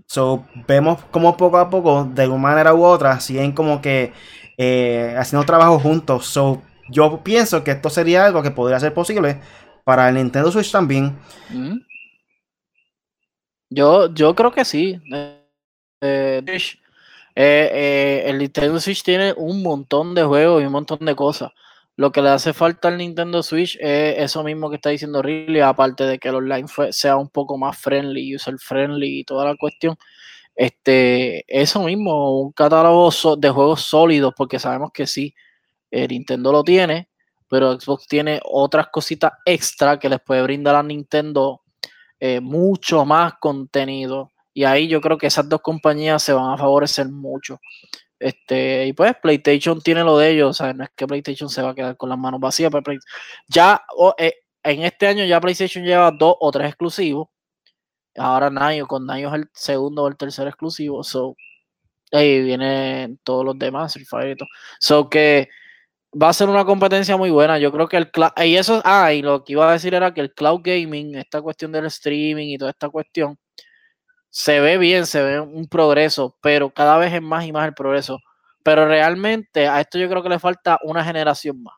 So, 0.07 0.45
vemos 0.67 1.01
como 1.11 1.37
poco 1.37 1.59
a 1.59 1.69
poco, 1.69 2.09
de 2.15 2.27
una 2.27 2.39
manera 2.39 2.73
u 2.73 2.83
otra, 2.83 3.21
siguen 3.21 3.53
como 3.53 3.83
que 3.83 4.13
eh, 4.57 5.15
haciendo 5.19 5.45
trabajo 5.45 5.79
juntos. 5.79 6.25
So, 6.27 6.63
yo 6.89 7.23
pienso 7.23 7.65
que 7.65 7.73
esto 7.73 7.91
sería 7.91 8.27
algo 8.27 8.43
que 8.43 8.51
podría 8.51 8.81
ser 8.81 8.95
posible 8.95 9.41
para 9.85 10.09
el 10.09 10.17
Nintendo 10.17 10.51
Switch 10.51 10.71
también. 10.71 11.19
Ujú. 11.51 11.81
Yo, 13.71 14.13
yo 14.15 14.35
creo 14.35 14.51
que 14.53 14.65
sí. 14.65 15.01
Eh, 15.13 15.39
eh, 16.01 16.43
eh, 17.41 17.71
eh, 17.73 18.23
el 18.27 18.39
Nintendo 18.39 18.81
Switch 18.81 19.03
tiene 19.03 19.33
un 19.37 19.63
montón 19.63 20.15
de 20.15 20.25
juegos 20.25 20.63
y 20.63 20.67
un 20.67 20.73
montón 20.73 20.99
de 21.01 21.15
cosas. 21.15 21.51
Lo 21.97 22.13
que 22.13 22.23
le 22.23 22.31
hace 22.31 22.53
falta 22.53 22.89
al 22.89 22.99
Nintendo 22.99 23.43
Switch 23.43 23.77
es 23.81 24.19
eso 24.19 24.43
mismo 24.45 24.71
que 24.71 24.77
está 24.77 24.91
diciendo 24.91 25.23
Ridley, 25.23 25.61
aparte 25.61 26.05
de 26.05 26.19
que 26.19 26.29
el 26.29 26.37
online 26.37 26.67
sea 26.91 27.17
un 27.17 27.29
poco 27.29 27.59
más 27.59 27.77
friendly, 27.79 28.35
user 28.35 28.57
friendly 28.59 29.21
y 29.21 29.25
toda 29.25 29.45
la 29.45 29.57
cuestión. 29.57 29.97
Este, 30.55 31.45
eso 31.47 31.83
mismo, 31.85 32.41
un 32.43 32.53
catálogo 32.53 33.11
de 33.37 33.51
juegos 33.51 33.83
sólidos, 33.83 34.35
porque 34.37 34.59
sabemos 34.59 34.91
que 34.93 35.07
sí, 35.07 35.35
eh, 35.91 36.07
Nintendo 36.09 36.53
lo 36.53 36.63
tiene, 36.65 37.09
pero 37.49 37.79
Xbox 37.79 38.07
tiene 38.07 38.41
otras 38.45 38.89
cositas 38.89 39.33
extra 39.45 39.99
que 39.99 40.09
les 40.09 40.21
puede 40.21 40.43
brindar 40.43 40.75
a 40.77 40.83
Nintendo 40.83 41.63
eh, 42.21 42.41
mucho 42.41 43.05
más 43.05 43.35
contenido. 43.41 44.31
Y 44.53 44.65
ahí 44.65 44.89
yo 44.89 45.01
creo 45.01 45.17
que 45.19 45.29
esas 45.29 45.49
dos 45.49 45.61
compañías 45.61 46.23
se 46.23 46.33
van 46.33 46.53
a 46.53 46.59
favorecer 46.59 47.09
mucho. 47.09 47.61
Este, 48.19 48.87
y 48.87 48.93
pues 48.93 49.15
PlayStation 49.23 49.81
tiene 49.81 50.03
lo 50.03 50.19
de 50.19 50.31
ellos, 50.31 50.51
o 50.51 50.53
sea, 50.55 50.73
no 50.73 50.83
es 50.85 50.91
que 50.97 51.07
PlayStation 51.07 51.49
se 51.49 51.63
va 51.63 51.71
a 51.71 51.75
quedar 51.75 51.97
con 51.97 52.09
las 52.09 52.19
manos 52.19 52.41
vacías, 52.41 52.71
pero 52.73 52.99
ya 53.47 53.81
o- 53.97 54.15
eh, 54.19 54.35
en 54.65 54.83
este 54.83 55.07
año 55.07 55.25
ya 55.25 55.41
PlayStation 55.41 55.85
lleva 55.85 56.11
dos 56.11 56.35
o 56.41 56.51
tres 56.51 56.69
exclusivos. 56.69 57.29
Ahora 58.17 58.51
Nayo, 58.51 58.89
con 58.89 59.07
Nayo 59.07 59.29
es 59.29 59.35
el 59.35 59.49
segundo 59.55 60.03
o 60.03 60.09
el 60.09 60.17
tercer 60.17 60.49
exclusivo, 60.49 61.05
so 61.05 61.37
ahí 62.11 62.43
vienen 62.43 63.19
todos 63.23 63.45
los 63.45 63.57
demás, 63.59 63.95
el 63.97 64.07
Fire 64.07 64.31
y 64.33 64.37
todo. 64.37 64.49
So 64.81 65.09
que 65.09 65.49
va 66.13 66.29
a 66.31 66.33
ser 66.33 66.49
una 66.49 66.65
competencia 66.65 67.17
muy 67.17 67.31
buena. 67.31 67.59
Yo 67.59 67.73
creo 67.73 67.89
que 67.89 67.97
el 67.97 68.11
cloud, 68.11 68.31
y 68.45 68.57
eso, 68.57 68.81
ah, 68.85 69.13
y 69.13 69.23
lo 69.23 69.45
que 69.45 69.53
iba 69.53 69.69
a 69.69 69.73
decir 69.73 69.95
era 69.95 70.13
que 70.15 70.21
el 70.21 70.33
cloud 70.33 70.61
gaming, 70.63 71.17
esta 71.17 71.43
cuestión 71.43 71.73
del 71.73 71.87
streaming 71.87 72.49
y 72.49 72.59
toda 72.59 72.71
esta 72.71 72.89
cuestión, 72.89 73.39
se 74.31 74.61
ve 74.61 74.79
bien, 74.79 75.07
se 75.07 75.23
ve 75.23 75.41
un 75.41 75.69
progreso, 75.69 76.37
pero 76.43 76.71
cada 76.71 76.99
vez 76.99 77.13
es 77.15 77.23
más 77.23 77.45
y 77.47 77.53
más 77.53 77.67
el 77.67 77.75
progreso. 77.75 78.19
Pero 78.63 78.87
realmente 78.87 79.69
a 79.69 79.81
esto 79.81 79.99
yo 79.99 80.09
creo 80.09 80.23
que 80.23 80.29
le 80.29 80.39
falta 80.39 80.79
una 80.85 81.05
generación 81.05 81.63
más, 81.63 81.75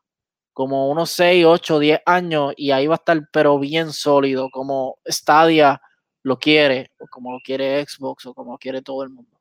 como 0.53 0.91
unos 0.91 1.11
6, 1.13 1.45
8, 1.47 1.79
10 1.79 2.01
años, 2.07 2.53
y 2.57 2.71
ahí 2.73 2.87
va 2.87 2.95
a 2.95 2.97
estar, 2.97 3.19
pero 3.33 3.59
bien 3.59 3.93
sólido, 3.93 4.49
como 4.51 4.99
Stadia 5.07 5.81
lo 6.23 6.39
quiere, 6.39 6.91
o 6.99 7.07
como 7.07 7.33
lo 7.33 7.39
quiere 7.45 7.85
Xbox, 7.85 8.27
o 8.27 8.35
como 8.35 8.53
lo 8.53 8.59
quiere 8.59 8.83
todo 8.83 9.03
el 9.03 9.11
mundo. 9.11 9.39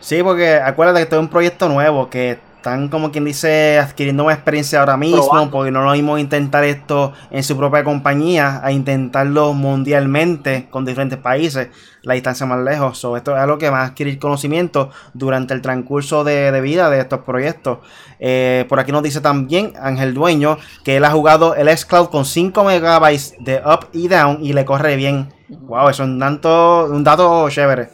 Sí, 0.00 0.22
porque 0.22 0.54
acuérdate 0.56 0.98
que 0.98 1.02
esto 1.04 1.16
es 1.16 1.22
un 1.22 1.30
proyecto 1.30 1.68
nuevo, 1.68 2.10
que 2.10 2.38
están 2.64 2.88
como 2.88 3.12
quien 3.12 3.26
dice 3.26 3.78
adquiriendo 3.78 4.24
una 4.24 4.32
experiencia 4.32 4.80
ahora 4.80 4.96
mismo, 4.96 5.28
Probando. 5.28 5.50
porque 5.50 5.70
no 5.70 5.84
lo 5.84 5.92
mismo 5.92 6.16
intentar 6.16 6.64
esto 6.64 7.12
en 7.30 7.42
su 7.42 7.58
propia 7.58 7.84
compañía 7.84 8.62
a 8.64 8.72
intentarlo 8.72 9.52
mundialmente 9.52 10.68
con 10.70 10.86
diferentes 10.86 11.18
países, 11.18 11.68
la 12.00 12.14
distancia 12.14 12.46
más 12.46 12.64
lejos. 12.64 12.96
So, 12.96 13.18
esto 13.18 13.32
es 13.36 13.38
algo 13.42 13.58
que 13.58 13.68
va 13.68 13.82
a 13.82 13.84
adquirir 13.88 14.18
conocimiento 14.18 14.88
durante 15.12 15.52
el 15.52 15.60
transcurso 15.60 16.24
de, 16.24 16.50
de 16.52 16.60
vida 16.62 16.88
de 16.88 17.00
estos 17.00 17.20
proyectos. 17.20 17.80
Eh, 18.18 18.64
por 18.66 18.80
aquí 18.80 18.92
nos 18.92 19.02
dice 19.02 19.20
también 19.20 19.74
Ángel 19.78 20.14
Dueño 20.14 20.56
que 20.84 20.96
él 20.96 21.04
ha 21.04 21.10
jugado 21.10 21.54
el 21.56 21.68
xCloud 21.68 22.08
con 22.08 22.24
5 22.24 22.64
megabytes 22.64 23.34
de 23.40 23.58
up 23.58 23.88
y 23.92 24.08
down 24.08 24.38
y 24.40 24.54
le 24.54 24.64
corre 24.64 24.96
bien. 24.96 25.28
Wow, 25.60 25.88
eso 25.88 26.02
es 26.02 26.08
un 26.08 26.18
dato, 26.18 26.86
un 26.86 27.04
dato 27.04 27.48
chévere. 27.50 27.90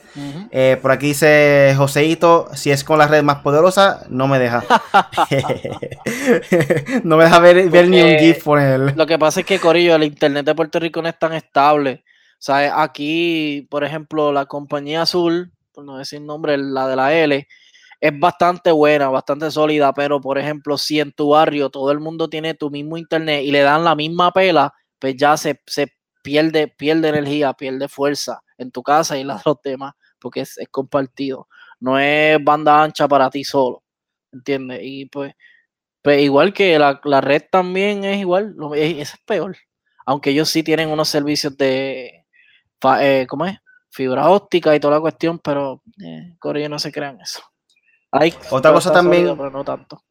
Eh, 0.51 0.79
por 0.81 0.91
aquí 0.91 1.09
dice 1.09 1.75
Joseito, 1.77 2.49
si 2.55 2.71
es 2.71 2.85
con 2.85 2.99
la 2.99 3.07
red 3.07 3.23
más 3.23 3.39
poderosa, 3.39 4.05
no 4.09 4.27
me 4.27 4.39
deja. 4.39 4.63
no 7.05 7.17
me 7.17 7.25
deja 7.25 7.39
ver, 7.39 7.71
ver 7.71 7.89
ni 7.89 8.03
un 8.03 8.19
GIF 8.19 8.45
por 8.45 8.59
él. 8.59 8.93
Lo 8.97 9.07
que 9.07 9.19
pasa 9.19 9.41
es 9.41 9.47
que, 9.47 9.59
Corillo, 9.59 9.95
el 9.95 10.05
internet 10.05 10.47
de 10.47 10.55
Puerto 10.55 10.79
Rico 10.79 11.01
no 11.01 11.09
es 11.09 11.19
tan 11.19 11.33
estable. 11.33 12.05
O 12.35 12.43
sea, 12.43 12.83
aquí, 12.83 13.67
por 13.71 13.85
ejemplo, 13.85 14.33
la 14.33 14.47
compañía 14.47 15.03
azul, 15.03 15.53
por 15.73 15.85
no 15.85 15.99
decir 15.99 16.21
nombre, 16.21 16.57
la 16.57 16.89
de 16.89 16.97
la 16.97 17.15
L, 17.15 17.47
es 18.01 18.19
bastante 18.19 18.73
buena, 18.73 19.11
bastante 19.11 19.51
sólida, 19.51 19.93
pero 19.93 20.21
por 20.21 20.39
ejemplo, 20.39 20.79
si 20.79 21.01
en 21.01 21.13
tu 21.13 21.31
barrio 21.31 21.69
todo 21.69 21.93
el 21.93 22.01
mundo 22.01 22.31
tiene 22.31 22.55
tu 22.55 22.71
mismo 22.71 22.97
internet 22.97 23.43
y 23.45 23.51
le 23.51 23.61
dan 23.61 23.85
la 23.85 23.95
misma 23.95 24.33
pela, 24.33 24.73
pues 24.99 25.17
ya 25.17 25.37
se, 25.37 25.61
se 25.67 25.93
pierde, 26.23 26.68
pierde 26.68 27.09
energía, 27.09 27.53
pierde 27.53 27.89
fuerza 27.89 28.43
en 28.59 28.71
tu 28.71 28.83
casa 28.83 29.16
y 29.16 29.23
en 29.23 29.29
la 29.29 29.37
de 29.37 29.43
los 29.45 29.57
demás, 29.62 29.95
porque 30.18 30.41
es, 30.41 30.59
es 30.59 30.68
compartido. 30.68 31.49
No 31.81 31.99
es 31.99 32.43
banda 32.43 32.83
ancha 32.83 33.09
para 33.09 33.31
ti 33.31 33.45
solo, 33.45 33.83
¿entiendes? 34.33 34.81
Y 34.83 35.07
pues, 35.07 35.35
pues 36.03 36.23
igual 36.23 36.53
que 36.53 36.79
la, 36.79 37.01
la 37.05 37.21
red 37.21 37.43
también 37.51 38.05
es 38.05 38.18
igual, 38.18 38.55
lo, 38.57 38.75
es, 38.75 39.14
peor. 39.27 39.57
Aunque 40.07 40.31
ellos 40.31 40.49
sí 40.49 40.62
tienen 40.62 40.91
unos 40.91 41.09
servicios 41.09 41.57
de, 41.57 42.27
eh, 43.01 43.27
¿cómo 43.29 43.47
es? 43.47 43.59
Fibra 43.91 44.29
óptica 44.31 44.75
y 44.75 44.81
toda 44.81 44.95
la 44.97 45.01
cuestión, 45.01 45.39
pero 45.39 45.83
eh, 46.05 46.35
Corea 46.39 46.68
no 46.68 46.79
se 46.79 46.93
crean 46.93 47.21
eso. 47.21 47.43
Hay, 48.12 48.35
Otra 48.51 48.73
cosa 48.73 48.93
también- 48.93 49.23
sólido, 49.27 49.37
pero 49.37 49.51
no 49.51 49.64
tanto. 49.64 50.03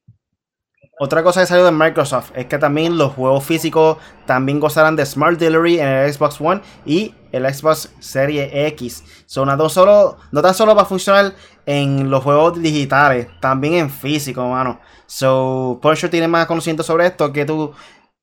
Otra 1.02 1.24
cosa 1.24 1.39
que 1.39 1.47
salió 1.47 1.64
de 1.64 1.72
Microsoft 1.72 2.32
es 2.36 2.45
que 2.47 2.58
también 2.58 2.97
los 2.97 3.14
juegos 3.14 3.45
físicos 3.45 3.97
también 4.26 4.60
gozarán 4.60 4.97
de 4.97 5.06
Smart 5.06 5.39
Delivery 5.39 5.80
en 5.80 5.88
el 5.88 6.14
Xbox 6.14 6.41
One 6.41 6.62
y 6.86 7.16
el 7.32 7.52
Xbox 7.54 7.89
Series 8.00 8.50
X. 8.74 9.04
So, 9.26 9.45
no, 9.45 9.70
solo, 9.70 10.18
no 10.32 10.41
tan 10.41 10.54
solo 10.54 10.76
va 10.76 10.82
a 10.82 10.86
funcionar 10.86 11.34
en 11.66 12.10
los 12.10 12.22
juegos 12.24 12.62
digitales, 12.62 13.28
también 13.39 13.76
en 13.76 13.89
físico, 13.89 14.45
mano. 14.50 14.82
So, 15.06 15.80
Punisher 15.82 16.10
tiene 16.10 16.28
más 16.28 16.45
conocimiento 16.47 16.84
sobre 16.84 17.06
esto 17.08 17.32
que 17.32 17.45
tú. 17.45 17.72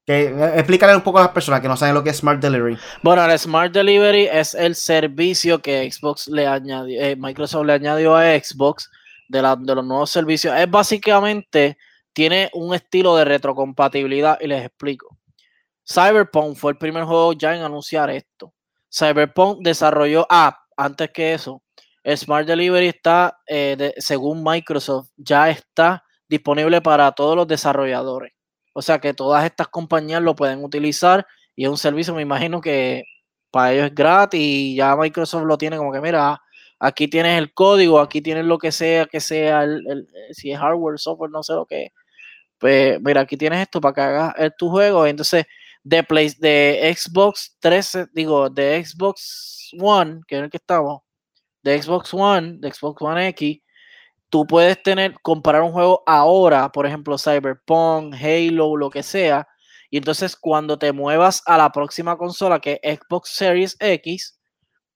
Que, 0.04 0.26
explícale 0.56 0.94
un 0.94 1.02
poco 1.02 1.18
a 1.18 1.22
las 1.22 1.30
personas 1.30 1.60
que 1.60 1.66
no 1.68 1.76
saben 1.76 1.94
lo 1.94 2.04
que 2.04 2.10
es 2.10 2.18
Smart 2.18 2.40
Delivery. 2.40 2.76
Bueno, 3.02 3.24
el 3.24 3.38
Smart 3.38 3.72
Delivery 3.72 4.28
es 4.30 4.54
el 4.54 4.74
servicio 4.74 5.60
que 5.60 5.90
Xbox 5.90 6.28
le 6.28 6.46
añadió, 6.46 7.00
eh, 7.00 7.16
Microsoft 7.16 7.64
le 7.64 7.72
añadió 7.72 8.14
a 8.14 8.24
Xbox 8.38 8.88
de, 9.28 9.42
la- 9.42 9.56
de 9.56 9.74
los 9.74 9.84
nuevos 9.84 10.10
servicios. 10.10 10.54
Es 10.56 10.70
básicamente, 10.70 11.76
tiene 12.16 12.48
un 12.54 12.74
estilo 12.74 13.14
de 13.14 13.26
retrocompatibilidad 13.26 14.38
y 14.40 14.46
les 14.46 14.64
explico. 14.64 15.18
Cyberpunk 15.86 16.56
fue 16.56 16.72
el 16.72 16.78
primer 16.78 17.04
juego 17.04 17.34
ya 17.34 17.54
en 17.54 17.60
anunciar 17.60 18.08
esto. 18.08 18.54
Cyberpunk 18.90 19.58
desarrolló, 19.62 20.26
ah, 20.30 20.58
antes 20.78 21.10
que 21.10 21.34
eso, 21.34 21.62
el 22.02 22.16
Smart 22.16 22.46
Delivery 22.46 22.88
está, 22.88 23.38
eh, 23.46 23.92
según 23.98 24.42
Microsoft, 24.42 25.10
ya 25.18 25.50
está 25.50 26.04
disponible 26.26 26.80
para 26.80 27.12
todos 27.12 27.36
los 27.36 27.46
desarrolladores. 27.46 28.32
O 28.72 28.80
sea 28.80 28.98
que 28.98 29.12
todas 29.12 29.44
estas 29.44 29.68
compañías 29.68 30.22
lo 30.22 30.34
pueden 30.34 30.64
utilizar 30.64 31.26
y 31.54 31.64
es 31.64 31.70
un 31.70 31.76
servicio, 31.76 32.14
me 32.14 32.22
imagino 32.22 32.62
que 32.62 33.04
para 33.50 33.74
ellos 33.74 33.86
es 33.88 33.94
gratis 33.94 34.40
y 34.40 34.76
ya 34.76 34.96
Microsoft 34.96 35.44
lo 35.44 35.58
tiene 35.58 35.76
como 35.76 35.92
que, 35.92 36.00
mira, 36.00 36.40
aquí 36.80 37.08
tienes 37.08 37.36
el 37.36 37.52
código, 37.52 38.00
aquí 38.00 38.22
tienes 38.22 38.46
lo 38.46 38.56
que 38.56 38.72
sea, 38.72 39.04
que 39.04 39.20
sea, 39.20 39.64
el, 39.64 40.08
si 40.30 40.50
es 40.50 40.58
hardware, 40.58 40.98
software, 40.98 41.30
no 41.30 41.42
sé 41.42 41.52
lo 41.52 41.66
que 41.66 41.92
Pues 42.58 43.00
mira, 43.02 43.22
aquí 43.22 43.36
tienes 43.36 43.60
esto 43.60 43.80
para 43.80 43.94
que 43.94 44.00
hagas 44.00 44.34
eh, 44.38 44.50
tu 44.56 44.70
juego. 44.70 45.06
Entonces, 45.06 45.44
de, 45.84 46.02
Play, 46.02 46.32
de 46.38 46.94
Xbox 46.96 47.56
13, 47.60 48.06
digo, 48.12 48.50
de 48.50 48.84
Xbox 48.84 49.70
One, 49.80 50.20
que 50.26 50.36
es 50.36 50.42
el 50.42 50.50
que 50.50 50.56
estamos, 50.56 51.02
de 51.62 51.80
Xbox 51.82 52.14
One, 52.14 52.56
de 52.58 52.72
Xbox 52.72 53.02
One 53.02 53.28
X, 53.28 53.58
tú 54.30 54.46
puedes 54.46 54.82
tener, 54.82 55.14
comparar 55.22 55.62
un 55.62 55.72
juego 55.72 56.02
ahora, 56.06 56.70
por 56.72 56.86
ejemplo, 56.86 57.18
Cyberpunk, 57.18 58.14
Halo, 58.14 58.76
lo 58.76 58.90
que 58.90 59.02
sea, 59.02 59.46
y 59.90 59.98
entonces 59.98 60.36
cuando 60.36 60.78
te 60.78 60.92
muevas 60.92 61.42
a 61.46 61.56
la 61.56 61.70
próxima 61.70 62.16
consola, 62.18 62.60
que 62.60 62.80
es 62.82 62.98
Xbox 62.98 63.30
Series 63.30 63.76
X, 63.80 64.38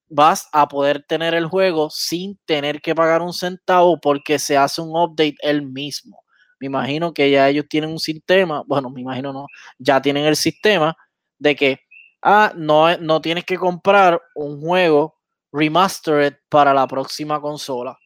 vas 0.09 0.49
a 0.53 0.69
poder 0.69 1.05
tener 1.07 1.35
el 1.35 1.47
juego 1.47 1.89
sin 1.91 2.37
tener 2.45 2.81
que 2.83 2.95
pagar 2.95 3.23
un 3.23 3.33
centavo 3.33 4.01
porque 4.01 4.39
se 4.39 4.57
hace 4.57 4.81
un 4.83 4.91
update 4.91 5.37
el 5.43 5.63
mismo. 5.63 6.21
Me 6.61 6.67
imagino 6.67 7.13
que 7.15 7.31
ya 7.31 7.49
ellos 7.49 7.67
tienen 7.69 7.91
un 7.91 7.99
sistema, 7.99 8.63
bueno, 8.67 8.91
me 8.91 9.01
imagino 9.01 9.33
no, 9.33 9.47
ya 9.79 10.01
tienen 10.03 10.27
el 10.27 10.37
sistema 10.37 10.97
de 11.39 11.57
que, 11.57 11.81
ah, 12.23 12.53
no, 12.55 12.97
no 12.99 13.21
tienes 13.21 13.45
que 13.45 13.57
comprar 13.57 14.21
un 14.35 14.61
juego 14.61 15.17
remastered 15.53 16.35
para 16.49 16.75
la 16.75 16.87
próxima 16.87 17.41
consola. 17.41 17.99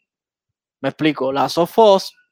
Me 0.80 0.90
explico, 0.90 1.32
la 1.32 1.46
of 1.46 1.78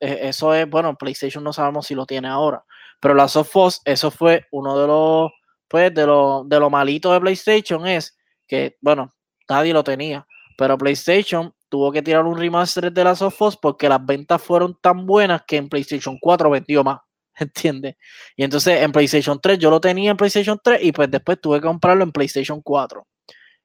eh, 0.00 0.18
eso 0.22 0.54
es, 0.54 0.68
bueno, 0.68 0.96
PlayStation 0.96 1.42
no 1.42 1.52
sabemos 1.52 1.86
si 1.86 1.94
lo 1.94 2.06
tiene 2.06 2.28
ahora, 2.28 2.64
pero 3.00 3.14
la 3.14 3.24
of 3.24 3.56
eso 3.84 4.10
fue 4.10 4.46
uno 4.52 4.78
de 4.78 4.86
los, 4.86 5.32
pues, 5.68 5.92
de 5.92 6.06
lo, 6.06 6.44
de 6.46 6.60
lo 6.60 6.70
malito 6.70 7.12
de 7.12 7.20
PlayStation 7.20 7.86
es 7.86 8.16
que, 8.46 8.76
bueno, 8.80 9.12
nadie 9.48 9.72
lo 9.72 9.82
tenía, 9.82 10.26
pero 10.56 10.78
PlayStation 10.78 11.52
tuvo 11.72 11.90
que 11.90 12.02
tirar 12.02 12.26
un 12.26 12.36
remaster 12.36 12.92
de 12.92 13.02
la 13.02 13.12
of 13.12 13.56
porque 13.56 13.88
las 13.88 14.04
ventas 14.04 14.42
fueron 14.42 14.76
tan 14.78 15.06
buenas 15.06 15.40
que 15.46 15.56
en 15.56 15.70
PlayStation 15.70 16.18
4 16.20 16.50
vendió 16.50 16.84
más, 16.84 17.00
¿entiendes? 17.38 17.96
Y 18.36 18.44
entonces 18.44 18.82
en 18.82 18.92
PlayStation 18.92 19.40
3 19.40 19.58
yo 19.58 19.70
lo 19.70 19.80
tenía 19.80 20.10
en 20.10 20.18
PlayStation 20.18 20.60
3 20.62 20.84
y 20.84 20.92
pues 20.92 21.10
después 21.10 21.40
tuve 21.40 21.62
que 21.62 21.66
comprarlo 21.66 22.04
en 22.04 22.12
PlayStation 22.12 22.60
4. 22.60 23.06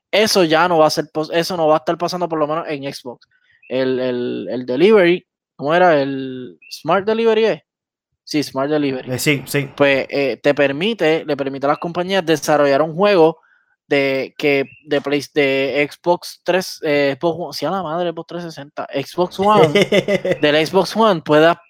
Eso 0.09 0.45
ya 0.45 0.69
no 0.69 0.77
va 0.77 0.87
a 0.87 0.89
ser, 0.89 1.09
eso 1.33 1.57
no 1.57 1.67
va 1.67 1.75
a 1.75 1.77
estar 1.79 1.97
pasando 1.97 2.29
por 2.29 2.39
lo 2.39 2.47
menos 2.47 2.65
en 2.69 2.83
Xbox 2.93 3.27
el, 3.67 4.47
el, 4.49 4.65
delivery, 4.65 5.27
¿cómo 5.57 5.75
era? 5.75 6.01
El 6.01 6.57
Smart 6.71 7.05
Delivery, 7.05 7.45
¿eh? 7.45 7.65
Sí, 8.23 8.41
Smart 8.41 8.69
Delivery. 8.69 9.11
Eh, 9.11 9.19
sí, 9.19 9.43
sí. 9.45 9.69
Pues 9.75 10.07
eh, 10.09 10.39
te 10.41 10.53
permite, 10.53 11.25
le 11.25 11.35
permite 11.35 11.65
a 11.65 11.71
las 11.71 11.77
compañías 11.77 12.25
desarrollar 12.25 12.81
un 12.81 12.95
juego 12.95 13.39
de 13.87 14.33
que 14.37 14.65
de, 14.85 15.01
Play, 15.01 15.23
de 15.33 15.89
Xbox 15.89 16.41
3, 16.43 16.79
eh, 16.83 17.17
Xbox, 17.19 17.61
la 17.61 17.83
madre 17.83 18.11
Xbox 18.11 18.27
360, 18.27 18.87
Xbox 18.93 19.39
One, 19.39 20.37
del 20.41 20.67
Xbox 20.67 20.95
One 20.95 21.21
pueda 21.21 21.61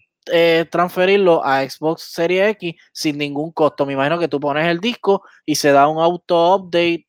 transferirlo 0.69 1.41
a 1.45 1.67
Xbox 1.67 2.11
Series 2.11 2.49
X 2.49 2.75
sin 2.91 3.17
ningún 3.17 3.51
costo. 3.53 3.85
Me 3.85 3.93
imagino 3.93 4.19
que 4.19 4.27
tú 4.27 4.41
pones 4.41 4.67
el 4.67 4.79
disco 4.81 5.23
y 5.45 5.55
se 5.55 5.71
da 5.71 5.87
un 5.87 6.03
auto 6.03 6.55
update, 6.55 7.07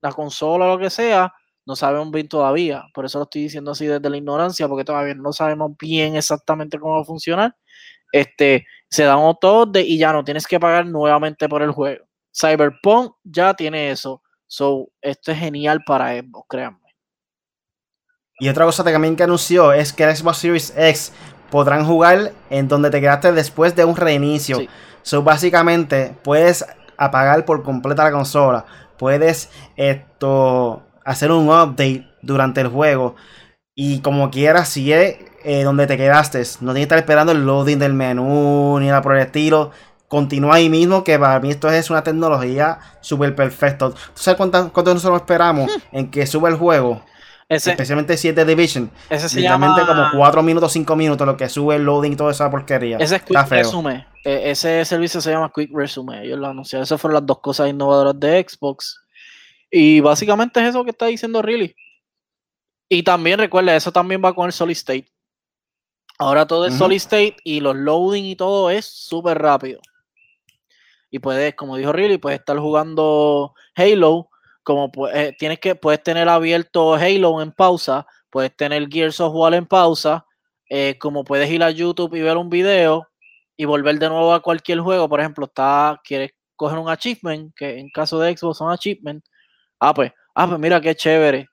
la 0.00 0.12
consola 0.12 0.66
o 0.66 0.76
lo 0.76 0.78
que 0.78 0.90
sea, 0.90 1.32
no 1.64 1.76
sabemos 1.76 2.10
bien 2.10 2.28
todavía. 2.28 2.84
Por 2.94 3.04
eso 3.04 3.18
lo 3.18 3.24
estoy 3.24 3.42
diciendo 3.42 3.70
así 3.70 3.86
desde 3.86 4.08
la 4.10 4.16
ignorancia, 4.16 4.68
porque 4.68 4.84
todavía 4.84 5.14
no 5.14 5.32
sabemos 5.32 5.72
bien 5.78 6.16
exactamente 6.16 6.78
cómo 6.78 6.94
va 6.94 7.02
a 7.02 7.04
funcionar. 7.04 7.56
Este, 8.12 8.66
se 8.90 9.04
da 9.04 9.16
un 9.16 9.36
de 9.72 9.82
y 9.82 9.98
ya 9.98 10.12
no 10.12 10.24
tienes 10.24 10.46
que 10.46 10.60
pagar 10.60 10.86
nuevamente 10.86 11.48
por 11.48 11.62
el 11.62 11.70
juego. 11.70 12.04
Cyberpunk 12.34 13.14
ya 13.24 13.54
tiene 13.54 13.90
eso. 13.90 14.22
So, 14.54 14.90
esto 15.00 15.32
es 15.32 15.38
genial 15.38 15.80
para 15.86 16.12
Xbox, 16.12 16.46
créanme. 16.46 16.78
Y 18.38 18.50
otra 18.50 18.66
cosa 18.66 18.84
también 18.84 19.16
que 19.16 19.22
anunció 19.22 19.72
es 19.72 19.94
que 19.94 20.04
el 20.04 20.14
Xbox 20.14 20.36
Series 20.36 20.74
X 20.76 21.12
podrán 21.50 21.86
jugar 21.86 22.32
en 22.50 22.68
donde 22.68 22.90
te 22.90 23.00
quedaste 23.00 23.32
después 23.32 23.74
de 23.74 23.86
un 23.86 23.96
reinicio. 23.96 24.58
So, 25.00 25.22
básicamente, 25.22 26.14
puedes 26.22 26.66
apagar 26.98 27.46
por 27.46 27.62
completa 27.62 28.04
la 28.04 28.12
consola. 28.12 28.66
Puedes 28.98 29.48
esto 29.76 30.82
hacer 31.02 31.32
un 31.32 31.48
update 31.48 32.06
durante 32.20 32.60
el 32.60 32.68
juego. 32.68 33.16
Y 33.74 34.00
como 34.00 34.30
quieras, 34.30 34.68
si 34.68 34.92
es 34.92 35.16
eh, 35.44 35.64
donde 35.64 35.86
te 35.86 35.96
quedaste, 35.96 36.42
no 36.60 36.74
tienes 36.74 36.74
que 36.74 36.82
estar 36.82 36.98
esperando 36.98 37.32
el 37.32 37.46
loading 37.46 37.78
del 37.78 37.94
menú 37.94 38.78
ni 38.80 38.88
nada 38.88 39.00
por 39.00 39.16
el 39.16 39.22
estilo. 39.22 39.70
Continúa 40.12 40.56
ahí 40.56 40.68
mismo, 40.68 41.02
que 41.04 41.18
para 41.18 41.40
mí 41.40 41.48
esto 41.48 41.70
es 41.70 41.88
una 41.88 42.02
tecnología 42.02 42.78
súper 43.00 43.34
perfecta. 43.34 43.88
¿Tú 43.88 43.96
sabes 44.12 44.36
cuánto, 44.36 44.70
cuánto 44.70 44.92
nosotros 44.92 45.22
esperamos 45.22 45.74
hmm. 45.74 45.96
en 45.96 46.10
que 46.10 46.26
suba 46.26 46.50
el 46.50 46.56
juego? 46.56 47.02
especialmente 47.48 48.18
7 48.18 48.44
Division. 48.44 48.90
Ese 49.08 49.30
se 49.30 49.40
llama... 49.40 49.74
como 49.86 50.10
4 50.14 50.42
minutos, 50.42 50.70
5 50.74 50.96
minutos, 50.96 51.26
lo 51.26 51.34
que 51.38 51.48
sube 51.48 51.76
el 51.76 51.84
loading 51.84 52.12
y 52.12 52.16
toda 52.16 52.30
esa 52.30 52.50
porquería. 52.50 52.98
Ese 52.98 53.16
es 53.16 53.22
Quick 53.22 53.48
Resume. 53.48 54.06
E, 54.22 54.50
ese 54.50 54.84
servicio 54.84 55.22
se 55.22 55.30
llama 55.30 55.50
Quick 55.54 55.70
Resume. 55.72 56.24
Ellos 56.24 56.38
lo 56.38 56.48
anunciaron. 56.48 56.82
Esas 56.82 57.00
fueron 57.00 57.14
las 57.14 57.26
dos 57.26 57.40
cosas 57.40 57.70
innovadoras 57.70 58.20
de 58.20 58.46
Xbox. 58.46 59.00
Y 59.70 60.00
básicamente 60.00 60.60
es 60.60 60.68
eso 60.68 60.84
que 60.84 60.90
está 60.90 61.06
diciendo 61.06 61.40
Really. 61.40 61.74
Y 62.86 63.02
también 63.02 63.38
recuerda, 63.38 63.74
eso 63.74 63.92
también 63.92 64.20
va 64.22 64.34
con 64.34 64.44
el 64.44 64.52
Solid 64.52 64.76
State. 64.76 65.08
Ahora 66.18 66.46
todo 66.46 66.66
es 66.66 66.74
Solid 66.74 66.96
State 66.96 67.36
y 67.44 67.60
los 67.60 67.76
loading 67.76 68.24
y 68.24 68.36
todo 68.36 68.68
es 68.68 68.84
súper 68.84 69.38
rápido. 69.38 69.80
Y 71.12 71.20
puedes, 71.20 71.54
como 71.54 71.76
dijo 71.76 71.92
Really, 71.92 72.18
puedes 72.18 72.40
estar 72.40 72.58
jugando 72.58 73.54
Halo. 73.76 74.30
Como 74.64 74.90
eh, 75.12 75.34
tienes 75.38 75.60
que, 75.60 75.76
puedes 75.76 76.02
tener 76.02 76.28
abierto 76.28 76.94
Halo 76.94 77.40
en 77.42 77.52
pausa, 77.52 78.06
puedes 78.30 78.56
tener 78.56 78.88
Gears 78.90 79.20
of 79.20 79.32
War 79.34 79.54
en 79.54 79.66
pausa, 79.66 80.26
eh, 80.68 80.96
como 80.98 81.22
puedes 81.24 81.50
ir 81.50 81.62
a 81.62 81.70
YouTube 81.70 82.14
y 82.16 82.22
ver 82.22 82.36
un 82.36 82.50
video 82.50 83.08
y 83.56 83.66
volver 83.66 83.98
de 84.00 84.08
nuevo 84.08 84.34
a 84.34 84.40
cualquier 84.42 84.80
juego. 84.80 85.08
Por 85.08 85.20
ejemplo, 85.20 85.46
está, 85.46 86.00
quieres 86.02 86.32
coger 86.56 86.78
un 86.78 86.88
achievement, 86.88 87.52
que 87.54 87.78
en 87.78 87.90
caso 87.90 88.18
de 88.18 88.36
Xbox 88.36 88.58
son 88.58 88.72
achievement, 88.72 89.24
Ah, 89.84 89.92
pues, 89.94 90.12
ah, 90.36 90.46
pues 90.46 90.60
mira 90.60 90.80
qué 90.80 90.94
chévere. 90.94 91.48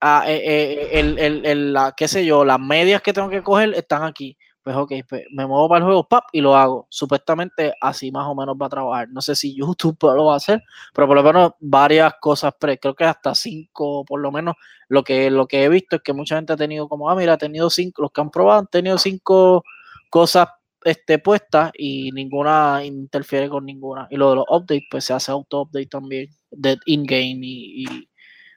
Ah, 0.00 0.24
eh, 0.26 0.40
eh, 0.44 0.90
el, 1.00 1.18
el, 1.18 1.46
el, 1.46 1.72
la, 1.74 1.92
qué 1.94 2.08
sé 2.08 2.24
yo, 2.24 2.42
las 2.44 2.58
medias 2.58 3.02
que 3.02 3.12
tengo 3.12 3.28
que 3.28 3.42
coger 3.42 3.74
están 3.74 4.04
aquí. 4.04 4.38
Pues 4.64 4.76
ok, 4.76 4.92
pues 5.06 5.24
me 5.30 5.46
muevo 5.46 5.68
para 5.68 5.80
el 5.80 5.84
juego, 5.84 6.08
pap, 6.08 6.24
y 6.32 6.40
lo 6.40 6.56
hago. 6.56 6.86
Supuestamente 6.88 7.74
así 7.82 8.10
más 8.10 8.26
o 8.26 8.34
menos 8.34 8.56
va 8.60 8.64
a 8.66 8.68
trabajar. 8.70 9.08
No 9.10 9.20
sé 9.20 9.36
si 9.36 9.54
YouTube 9.58 9.98
lo 10.02 10.24
va 10.26 10.34
a 10.34 10.36
hacer, 10.38 10.62
pero 10.94 11.06
por 11.06 11.16
lo 11.16 11.22
menos 11.22 11.52
varias 11.60 12.14
cosas, 12.18 12.54
creo 12.58 12.94
que 12.94 13.04
hasta 13.04 13.34
cinco, 13.34 14.04
por 14.06 14.20
lo 14.20 14.32
menos 14.32 14.54
lo 14.88 15.04
que, 15.04 15.30
lo 15.30 15.46
que 15.46 15.64
he 15.64 15.68
visto 15.68 15.96
es 15.96 16.02
que 16.02 16.14
mucha 16.14 16.36
gente 16.36 16.54
ha 16.54 16.56
tenido 16.56 16.88
como, 16.88 17.10
ah, 17.10 17.14
mira, 17.14 17.34
ha 17.34 17.38
tenido 17.38 17.68
cinco, 17.68 18.02
los 18.02 18.10
que 18.12 18.22
han 18.22 18.30
probado 18.30 18.60
han 18.60 18.66
tenido 18.68 18.96
cinco 18.96 19.64
cosas 20.08 20.48
este, 20.84 21.18
puestas 21.18 21.70
y 21.76 22.10
ninguna 22.12 22.82
interfiere 22.84 23.50
con 23.50 23.66
ninguna. 23.66 24.06
Y 24.10 24.16
lo 24.16 24.30
de 24.30 24.36
los 24.36 24.46
updates, 24.48 24.84
pues 24.90 25.04
se 25.04 25.12
hace 25.12 25.30
auto-update 25.30 25.86
también 25.88 26.28
de 26.50 26.78
in-game 26.86 27.40
y, 27.42 27.84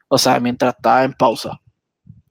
o 0.08 0.18
sea, 0.18 0.40
mientras 0.40 0.76
está 0.78 1.04
en 1.04 1.14
pausa. 1.14 1.60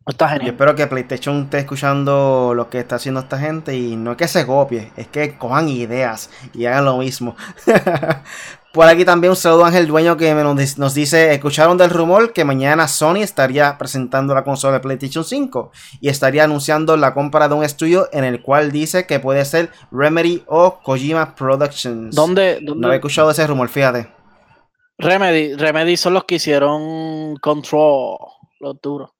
Está 0.07 0.29
genial. 0.29 0.47
Yo 0.47 0.53
espero 0.53 0.77
que 0.77 0.87
PlayStation 0.87 1.43
esté 1.43 1.59
escuchando 1.59 2.53
lo 2.55 2.71
que 2.71 2.79
está 2.79 2.95
haciendo 2.95 3.19
esta 3.19 3.39
gente 3.39 3.77
y 3.77 3.97
no 3.97 4.13
es 4.13 4.17
que 4.17 4.29
se 4.29 4.47
copie, 4.47 4.93
es 4.97 5.09
que 5.09 5.37
cojan 5.37 5.69
ideas 5.69 6.31
y 6.55 6.67
hagan 6.67 6.85
lo 6.85 6.99
mismo. 6.99 7.35
Por 8.73 8.87
aquí 8.87 9.05
también 9.05 9.31
un 9.31 9.37
saludo 9.37 9.65
a 9.65 9.69
Ángel 9.69 9.89
Dueño 9.89 10.17
que 10.17 10.33
nos 10.35 10.95
dice, 10.95 11.33
escucharon 11.33 11.77
del 11.77 11.91
rumor 11.91 12.33
que 12.33 12.45
mañana 12.45 12.87
Sony 12.87 13.23
estaría 13.23 13.77
presentando 13.79 14.33
la 14.33 14.45
consola 14.45 14.75
de 14.75 14.81
PlayStation 14.81 15.25
5 15.25 15.73
y 16.01 16.09
estaría 16.09 16.45
anunciando 16.45 16.97
la 16.97 17.13
compra 17.13 17.49
de 17.49 17.55
un 17.55 17.65
estudio 17.65 18.09
en 18.13 18.23
el 18.23 18.43
cual 18.43 18.71
dice 18.71 19.07
que 19.07 19.19
puede 19.19 19.45
ser 19.45 19.71
Remedy 19.91 20.45
o 20.47 20.79
Kojima 20.85 21.35
Productions. 21.35 22.15
¿Dónde? 22.15 22.61
No 22.63 22.93
he 22.93 22.97
escuchado 22.97 23.31
ese 23.31 23.45
rumor, 23.47 23.69
fíjate. 23.69 24.09
Remedy, 24.99 25.55
Remedy 25.55 25.97
son 25.97 26.15
los 26.15 26.25
que 26.25 26.37
hicieron 26.37 27.37
Control, 27.39 28.19
los 28.61 28.81
duros. 28.81 29.16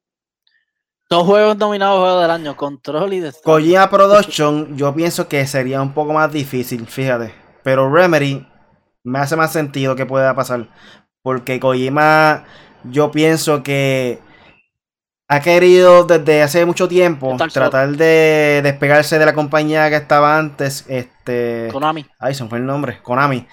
Dos 1.09 1.25
juegos 1.25 1.57
nominados 1.57 2.01
juego 2.01 2.21
del 2.21 2.31
año, 2.33 2.57
Control 2.57 3.13
y 3.13 3.21
Destruction. 3.21 3.55
Kojima 3.55 3.89
Production, 3.91 4.77
yo 4.77 4.93
pienso 4.93 5.29
que 5.29 5.47
sería 5.47 5.81
un 5.81 5.93
poco 5.93 6.13
más 6.13 6.33
difícil, 6.33 6.85
fíjate. 6.87 7.33
Pero 7.63 7.93
Remedy 7.93 8.45
me 9.05 9.21
hace 9.21 9.37
más 9.37 9.53
sentido 9.53 9.95
que 9.95 10.05
pueda 10.05 10.35
pasar. 10.35 10.69
Porque 11.23 11.61
Kojima, 11.61 12.45
yo 12.83 13.13
pienso 13.13 13.63
que 13.63 14.19
ha 15.29 15.41
querido 15.41 16.05
desde 16.05 16.43
hace 16.43 16.67
mucho 16.67 16.89
tiempo 16.89 17.37
tratar 17.53 17.91
de 17.91 18.61
despegarse 18.65 19.19
de 19.21 19.27
la 19.27 19.33
compañía 19.35 19.89
que 19.91 19.97
estaba 19.97 20.37
antes. 20.37 20.85
Este. 20.89 21.69
Konami. 21.71 22.05
Ay, 22.19 22.35
se 22.35 22.45
fue 22.47 22.59
el 22.59 22.67
nombre. 22.67 23.01
Konami. 23.03 23.47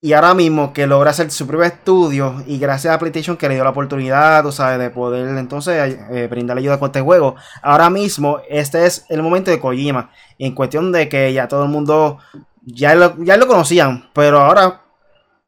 Y 0.00 0.12
ahora 0.12 0.32
mismo 0.32 0.72
que 0.72 0.86
logra 0.86 1.10
hacer 1.10 1.28
su 1.32 1.44
propio 1.46 1.66
estudio 1.66 2.44
y 2.46 2.58
gracias 2.58 2.94
a 2.94 2.98
PlayStation 3.00 3.36
que 3.36 3.48
le 3.48 3.56
dio 3.56 3.64
la 3.64 3.70
oportunidad, 3.70 4.44
tú 4.44 4.52
sabes, 4.52 4.78
de 4.78 4.90
poder 4.90 5.36
entonces 5.36 5.98
eh, 6.12 6.28
brindarle 6.30 6.60
ayuda 6.60 6.78
con 6.78 6.86
este 6.86 7.00
juego. 7.00 7.34
Ahora 7.62 7.90
mismo 7.90 8.40
este 8.48 8.86
es 8.86 9.06
el 9.08 9.24
momento 9.24 9.50
de 9.50 9.58
Kojima. 9.58 10.12
En 10.38 10.54
cuestión 10.54 10.92
de 10.92 11.08
que 11.08 11.32
ya 11.32 11.48
todo 11.48 11.64
el 11.64 11.70
mundo 11.70 12.18
ya 12.62 12.94
lo, 12.94 13.16
ya 13.24 13.36
lo 13.36 13.48
conocían, 13.48 14.08
pero 14.12 14.38
ahora 14.40 14.82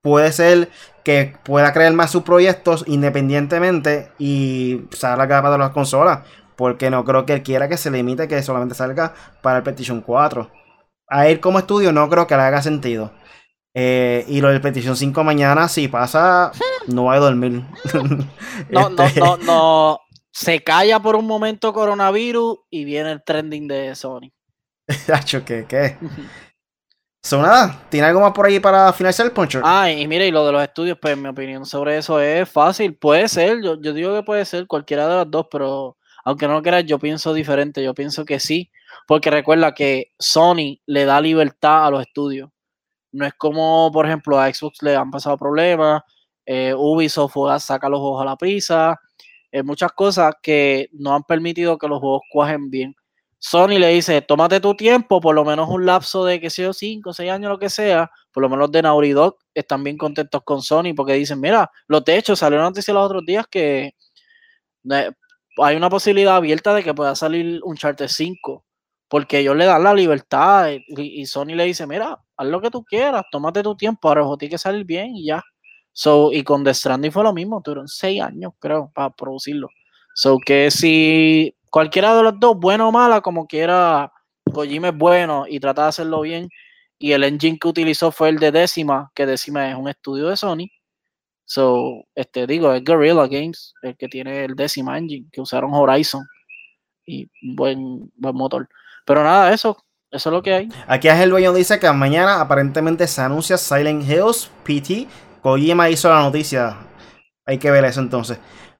puede 0.02 0.32
ser 0.32 0.70
que 1.04 1.36
pueda 1.44 1.72
crear 1.72 1.92
más 1.92 2.10
sus 2.10 2.22
proyectos 2.24 2.84
independientemente 2.88 4.10
y 4.18 4.82
salga 4.90 5.48
de 5.48 5.58
las 5.58 5.70
consolas. 5.70 6.26
Porque 6.56 6.90
no 6.90 7.04
creo 7.04 7.24
que 7.24 7.34
él 7.34 7.42
quiera 7.44 7.68
que 7.68 7.76
se 7.76 7.90
limite 7.90 8.26
que 8.26 8.42
solamente 8.42 8.74
salga 8.74 9.14
para 9.42 9.58
el 9.58 9.62
PlayStation 9.62 10.00
4. 10.00 10.50
A 11.08 11.28
él 11.28 11.38
como 11.38 11.60
estudio 11.60 11.92
no 11.92 12.08
creo 12.10 12.26
que 12.26 12.36
le 12.36 12.42
haga 12.42 12.62
sentido. 12.62 13.12
Eh, 13.74 14.24
y 14.28 14.40
lo 14.40 14.48
del 14.48 14.60
PlayStation 14.60 14.96
5 14.96 15.22
mañana, 15.24 15.68
si 15.68 15.88
pasa, 15.88 16.52
no 16.88 17.04
va 17.04 17.14
a 17.14 17.18
dormir. 17.18 17.62
no, 18.70 18.90
no, 18.90 19.04
este 19.04 19.20
no, 19.20 19.36
no. 19.38 20.00
Se 20.32 20.62
calla 20.62 21.00
por 21.00 21.16
un 21.16 21.26
momento 21.26 21.72
coronavirus 21.72 22.58
y 22.70 22.84
viene 22.84 23.12
el 23.12 23.22
trending 23.24 23.68
de 23.68 23.94
Sony. 23.94 24.32
¿qué? 25.46 25.66
¿Qué? 25.68 25.96
So, 27.22 27.42
nada, 27.42 27.86
¿tiene 27.90 28.06
algo 28.06 28.20
más 28.20 28.32
por 28.32 28.46
ahí 28.46 28.60
para 28.60 28.92
finalizar 28.92 29.26
el 29.26 29.32
Puncher? 29.32 29.60
Ah, 29.64 29.90
y 29.90 30.06
mire, 30.06 30.26
y 30.26 30.30
lo 30.30 30.46
de 30.46 30.52
los 30.52 30.62
estudios, 30.62 30.98
pues 31.00 31.18
mi 31.18 31.28
opinión 31.28 31.66
sobre 31.66 31.98
eso 31.98 32.18
es 32.18 32.48
fácil. 32.48 32.96
Puede 32.96 33.28
ser, 33.28 33.62
yo, 33.62 33.80
yo 33.80 33.92
digo 33.92 34.14
que 34.14 34.22
puede 34.22 34.44
ser 34.44 34.66
cualquiera 34.66 35.06
de 35.06 35.16
las 35.16 35.30
dos, 35.30 35.46
pero 35.50 35.98
aunque 36.24 36.46
no 36.46 36.54
lo 36.54 36.62
creas, 36.62 36.86
yo 36.86 36.98
pienso 36.98 37.34
diferente. 37.34 37.82
Yo 37.82 37.94
pienso 37.94 38.24
que 38.24 38.40
sí, 38.40 38.70
porque 39.06 39.30
recuerda 39.30 39.74
que 39.74 40.12
Sony 40.18 40.80
le 40.86 41.04
da 41.04 41.20
libertad 41.20 41.86
a 41.86 41.90
los 41.90 42.02
estudios. 42.02 42.50
No 43.12 43.26
es 43.26 43.34
como, 43.34 43.90
por 43.92 44.06
ejemplo, 44.06 44.38
a 44.38 44.52
Xbox 44.52 44.82
le 44.82 44.96
han 44.96 45.10
pasado 45.10 45.36
problemas, 45.36 46.02
eh, 46.46 46.74
Ubisoft 46.76 47.34
saca 47.60 47.88
los 47.88 48.00
juegos 48.00 48.22
a 48.22 48.24
la 48.24 48.36
prisa, 48.36 49.00
eh, 49.52 49.62
muchas 49.62 49.92
cosas 49.92 50.34
que 50.42 50.88
no 50.92 51.14
han 51.14 51.24
permitido 51.24 51.78
que 51.78 51.88
los 51.88 52.00
juegos 52.00 52.22
cuajen 52.32 52.70
bien. 52.70 52.94
Sony 53.38 53.78
le 53.78 53.88
dice, 53.88 54.20
tómate 54.22 54.60
tu 54.60 54.74
tiempo, 54.76 55.20
por 55.20 55.34
lo 55.34 55.44
menos 55.46 55.68
un 55.70 55.86
lapso 55.86 56.24
de, 56.26 56.40
que 56.40 56.50
sea, 56.50 56.66
yo, 56.66 56.72
5, 56.74 57.12
6 57.14 57.30
años, 57.30 57.50
lo 57.50 57.58
que 57.58 57.70
sea, 57.70 58.10
por 58.32 58.42
lo 58.42 58.50
menos 58.50 58.70
de 58.70 58.82
Naughty 58.82 59.10
Dog 59.12 59.38
están 59.54 59.82
bien 59.82 59.96
contentos 59.96 60.42
con 60.44 60.60
Sony 60.62 60.94
porque 60.94 61.14
dicen, 61.14 61.40
mira, 61.40 61.70
los 61.88 62.04
techos, 62.04 62.38
salió 62.38 62.58
una 62.58 62.68
noticia 62.68 62.92
los 62.92 63.06
otros 63.06 63.24
días 63.24 63.46
que 63.50 63.94
eh, 64.90 65.10
hay 65.58 65.76
una 65.76 65.90
posibilidad 65.90 66.36
abierta 66.36 66.74
de 66.74 66.82
que 66.84 66.94
pueda 66.94 67.14
salir 67.14 67.60
un 67.64 67.76
Charter 67.76 68.08
5, 68.08 68.64
porque 69.10 69.40
ellos 69.40 69.56
le 69.56 69.64
dan 69.64 69.82
la 69.82 69.92
libertad 69.92 70.70
y, 70.86 71.26
Sony 71.26 71.56
le 71.56 71.64
dice, 71.64 71.84
mira, 71.84 72.16
haz 72.36 72.46
lo 72.46 72.60
que 72.60 72.70
tú 72.70 72.84
quieras, 72.84 73.24
tómate 73.32 73.60
tu 73.60 73.76
tiempo, 73.76 74.08
ahora 74.08 74.24
tiene 74.38 74.52
que 74.52 74.58
salir 74.58 74.84
bien 74.84 75.16
y 75.16 75.26
ya. 75.26 75.42
So, 75.92 76.30
y 76.32 76.44
con 76.44 76.62
The 76.62 76.72
Stranding 76.72 77.10
fue 77.10 77.24
lo 77.24 77.32
mismo, 77.32 77.60
tuvieron 77.60 77.88
6 77.88 78.22
años, 78.22 78.52
creo, 78.60 78.92
para 78.94 79.10
producirlo. 79.10 79.68
So, 80.14 80.38
que 80.38 80.70
si 80.70 81.56
cualquiera 81.70 82.14
de 82.16 82.22
los 82.22 82.38
dos, 82.38 82.56
bueno 82.56 82.88
o 82.88 82.92
mala, 82.92 83.20
como 83.20 83.48
quiera, 83.48 84.12
Kojima 84.54 84.90
es 84.90 84.96
bueno 84.96 85.44
y 85.48 85.58
trata 85.58 85.82
de 85.82 85.88
hacerlo 85.88 86.20
bien. 86.20 86.48
Y 86.96 87.10
el 87.10 87.24
engine 87.24 87.58
que 87.58 87.66
utilizó 87.66 88.12
fue 88.12 88.28
el 88.28 88.38
de 88.38 88.52
Décima, 88.52 89.10
que 89.16 89.26
Décima 89.26 89.70
es 89.70 89.76
un 89.76 89.88
estudio 89.88 90.28
de 90.28 90.36
Sony. 90.36 90.68
So, 91.46 92.04
este, 92.14 92.46
digo, 92.46 92.72
es 92.72 92.84
Guerrilla 92.84 93.26
Games, 93.26 93.74
el 93.82 93.96
que 93.96 94.06
tiene 94.06 94.44
el 94.44 94.54
Décima 94.54 94.96
engine, 94.98 95.26
que 95.32 95.40
usaron 95.40 95.74
Horizon. 95.74 96.24
Y 97.04 97.28
buen, 97.42 98.12
buen 98.14 98.36
motor. 98.36 98.68
Pero 99.10 99.24
nada, 99.24 99.52
eso, 99.52 99.76
eso 100.08 100.28
es 100.28 100.32
lo 100.32 100.40
que 100.40 100.54
hay. 100.54 100.68
Aquí 100.86 101.08
el 101.08 101.30
dueño 101.30 101.52
dice 101.52 101.80
que 101.80 101.90
mañana 101.90 102.40
aparentemente 102.40 103.08
se 103.08 103.20
anuncia 103.20 103.58
Silent 103.58 104.08
Hills 104.08 104.48
PT. 104.62 105.08
Kojima 105.42 105.90
hizo 105.90 106.08
la 106.08 106.20
noticia. 106.20 106.76
Hay 107.44 107.58
que 107.58 107.72
ver 107.72 107.84
eso 107.86 107.98
entonces. 107.98 108.38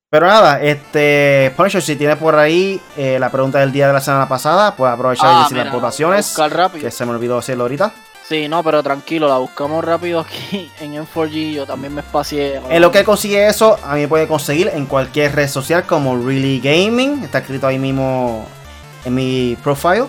Pero 0.09 0.29
nada, 0.29 0.63
este 0.63 1.53
Punisher, 1.57 1.83
si 1.83 1.97
tiene 1.97 2.15
por 2.15 2.37
ahí 2.37 2.81
eh, 2.97 3.19
la 3.19 3.29
pregunta 3.29 3.59
del 3.59 3.73
día 3.73 3.89
de 3.89 3.93
la 3.93 4.01
semana 4.01 4.29
pasada, 4.29 4.77
pues 4.77 4.93
aprovechar 4.93 5.33
y 5.33 5.35
ah, 5.35 5.43
decir 5.43 5.57
las 5.57 5.73
votaciones. 5.73 6.39
Que 6.81 6.93
se 6.93 7.05
me 7.05 7.11
olvidó 7.11 7.35
decirlo 7.35 7.65
ahorita. 7.65 7.93
Sí, 8.29 8.47
no, 8.47 8.63
pero 8.63 8.85
tranquilo, 8.85 9.27
la 9.27 9.39
buscamos 9.39 9.85
rápido 9.85 10.21
aquí 10.21 10.71
en 10.81 10.95
M4G. 10.95 11.55
Yo 11.55 11.67
también 11.67 11.93
me 11.93 12.03
espacié. 12.03 12.61
En 12.71 12.81
lo 12.81 12.93
que 12.93 13.03
consigue 13.03 13.49
eso, 13.49 13.77
a 13.85 13.97
mí 13.97 14.03
me 14.03 14.09
puede 14.09 14.29
conseguir 14.29 14.71
en 14.73 14.87
cualquier 14.87 15.35
red 15.35 15.49
social 15.49 15.87
como 15.87 16.17
Really 16.25 16.61
Gaming. 16.61 17.25
Está 17.25 17.39
escrito 17.39 17.67
ahí 17.67 17.81
mismo 17.81 18.47
en 19.05 19.15
mi 19.15 19.57
profile. 19.65 20.07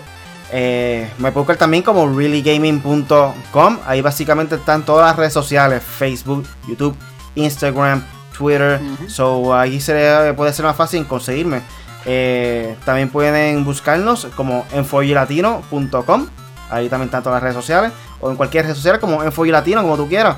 Eh, 0.52 1.10
me 1.18 1.32
puede 1.32 1.42
buscar 1.44 1.56
también 1.56 1.82
como 1.82 2.06
reallygaming.com. 2.06 3.78
Ahí 3.86 4.02
básicamente 4.02 4.56
están 4.56 4.84
todas 4.84 5.06
las 5.06 5.16
redes 5.16 5.32
sociales: 5.32 5.82
Facebook, 5.82 6.46
YouTube, 6.68 6.96
Instagram, 7.34 8.04
Twitter. 8.36 8.80
So 9.08 9.54
ahí 9.54 9.80
se 9.80 10.34
puede 10.36 10.52
ser 10.52 10.64
más 10.66 10.76
fácil 10.76 11.06
conseguirme. 11.06 11.62
Eh, 12.04 12.76
también 12.84 13.08
pueden 13.08 13.64
buscarnos 13.64 14.26
como 14.36 14.66
enfoylatino.com. 14.72 16.26
Ahí 16.70 16.88
también 16.88 17.08
están 17.08 17.22
todas 17.22 17.36
las 17.36 17.42
redes 17.42 17.56
sociales. 17.56 17.92
O 18.20 18.30
en 18.30 18.36
cualquier 18.36 18.66
red 18.66 18.74
social 18.74 19.00
como 19.00 19.22
Enfoylatino, 19.22 19.82
como 19.82 19.96
tú 19.96 20.08
quieras. 20.08 20.36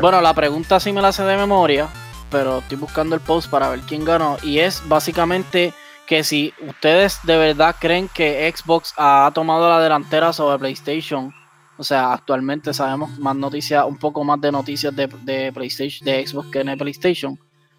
Bueno, 0.00 0.20
la 0.20 0.34
pregunta 0.34 0.78
sí 0.80 0.92
me 0.92 1.00
la 1.00 1.12
sé 1.12 1.22
de 1.22 1.36
memoria. 1.36 1.88
Pero 2.30 2.58
estoy 2.58 2.76
buscando 2.76 3.14
el 3.14 3.20
post 3.20 3.48
para 3.48 3.68
ver 3.68 3.80
quién 3.80 4.04
ganó. 4.04 4.36
Y 4.42 4.58
es 4.58 4.82
básicamente 4.86 5.72
que 6.06 6.24
si 6.24 6.54
ustedes 6.60 7.18
de 7.24 7.36
verdad 7.36 7.76
creen 7.78 8.08
que 8.08 8.52
Xbox 8.54 8.94
ha 8.96 9.30
tomado 9.34 9.68
la 9.68 9.80
delantera 9.80 10.32
sobre 10.32 10.58
PlayStation 10.58 11.34
o 11.78 11.84
sea, 11.84 12.12
actualmente 12.12 12.72
sabemos 12.72 13.18
más 13.18 13.36
noticias, 13.36 13.84
un 13.86 13.98
poco 13.98 14.24
más 14.24 14.40
de 14.40 14.50
noticias 14.50 14.94
de, 14.96 15.52
PlayStation, 15.52 16.06
de 16.06 16.26
Xbox 16.26 16.48
que 16.50 16.60
en 16.60 16.78
PlayStation. 16.78 17.38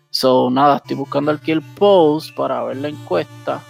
So, 0.09 0.49
nada, 0.51 0.78
estoy 0.78 0.95
buscando 0.95 1.32
aquí 1.32 1.51
el 1.51 1.61
post 1.61 2.36
para 2.36 2.63
ver 2.63 2.78
la 2.78 2.89
encuesta. 2.89 3.61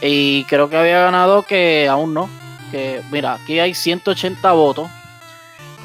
Y 0.00 0.44
creo 0.44 0.70
que 0.70 0.76
había 0.76 1.00
ganado 1.00 1.42
que 1.42 1.88
aún 1.88 2.14
no. 2.14 2.28
Que, 2.70 3.02
mira, 3.10 3.34
aquí 3.34 3.58
hay 3.58 3.74
180 3.74 4.52
votos. 4.52 4.88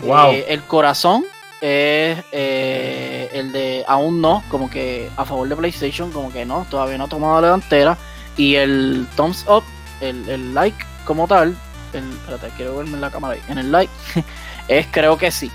Wow. 0.03 0.31
Eh, 0.31 0.45
el 0.49 0.61
corazón 0.63 1.25
es 1.61 2.23
eh, 2.31 3.29
el 3.33 3.51
de 3.51 3.83
aún 3.87 4.21
no, 4.21 4.43
como 4.49 4.69
que 4.69 5.09
a 5.17 5.25
favor 5.25 5.47
de 5.47 5.55
PlayStation, 5.55 6.11
como 6.11 6.31
que 6.31 6.45
no, 6.45 6.65
todavía 6.69 6.97
no 6.97 7.05
ha 7.05 7.09
tomado 7.09 7.41
la 7.41 7.47
delantera. 7.47 7.97
Y 8.37 8.55
el 8.55 9.07
thumbs 9.15 9.45
up, 9.49 9.63
el, 10.01 10.27
el 10.29 10.53
like 10.53 10.85
como 11.05 11.27
tal, 11.27 11.55
espérate, 11.93 12.49
quiero 12.55 12.77
verme 12.77 12.93
en 12.93 13.01
la 13.01 13.11
cámara 13.11 13.33
ahí, 13.33 13.41
en 13.49 13.57
el 13.57 13.71
like, 13.71 13.91
es 14.67 14.87
creo 14.91 15.17
que 15.17 15.31
sí, 15.31 15.51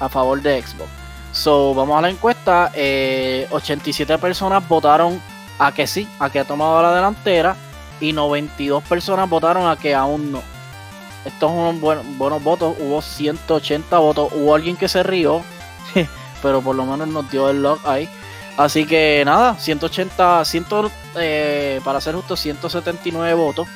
a 0.00 0.08
favor 0.08 0.40
de 0.42 0.62
Xbox. 0.62 0.88
So, 1.32 1.74
vamos 1.74 1.98
a 1.98 2.02
la 2.02 2.10
encuesta. 2.10 2.72
87 3.50 4.12
eh, 4.12 4.18
personas 4.18 4.66
votaron 4.66 5.20
a 5.58 5.72
que 5.72 5.86
sí, 5.86 6.08
a 6.18 6.30
que 6.30 6.40
ha 6.40 6.44
tomado 6.44 6.82
la 6.82 6.94
delantera. 6.94 7.56
Y 8.00 8.12
92 8.12 8.82
personas 8.84 9.28
votaron 9.28 9.68
a 9.68 9.76
que 9.76 9.94
aún 9.94 10.32
no. 10.32 10.42
Estos 11.28 11.50
son 11.50 11.80
buenos, 11.80 12.04
buenos 12.16 12.42
votos. 12.42 12.74
Hubo 12.78 13.00
180 13.02 13.98
votos. 13.98 14.32
Hubo 14.34 14.54
alguien 14.54 14.76
que 14.76 14.88
se 14.88 15.02
rió. 15.02 15.42
pero 16.42 16.60
por 16.60 16.76
lo 16.76 16.84
menos 16.84 17.08
nos 17.08 17.30
dio 17.30 17.50
el 17.50 17.62
log 17.62 17.78
ahí. 17.84 18.08
Así 18.56 18.86
que 18.86 19.22
nada, 19.24 19.56
180, 19.56 20.44
100, 20.44 20.66
eh, 21.16 21.80
para 21.84 22.00
ser 22.00 22.16
justo, 22.16 22.36
179 22.36 23.34
votos 23.34 23.68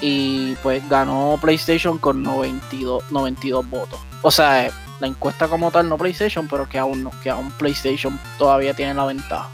y 0.00 0.54
pues 0.56 0.86
ganó 0.88 1.38
PlayStation 1.40 1.98
con 1.98 2.22
92, 2.22 3.10
92 3.10 3.68
votos. 3.68 4.00
O 4.22 4.30
sea, 4.30 4.70
la 5.00 5.06
encuesta 5.06 5.48
como 5.48 5.70
tal 5.70 5.88
no 5.88 5.98
PlayStation, 5.98 6.48
pero 6.48 6.68
que 6.68 6.78
aún 6.78 7.02
no, 7.02 7.10
que 7.22 7.28
aún 7.28 7.50
PlayStation 7.52 8.18
todavía 8.38 8.72
tiene 8.74 8.94
la 8.94 9.04
ventaja. 9.04 9.48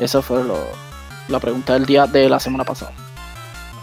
Esa 0.00 0.20
fue 0.20 0.42
la 1.28 1.38
pregunta 1.38 1.74
del 1.74 1.86
día 1.86 2.06
de 2.06 2.28
la 2.28 2.40
semana 2.40 2.64
pasada. 2.64 2.92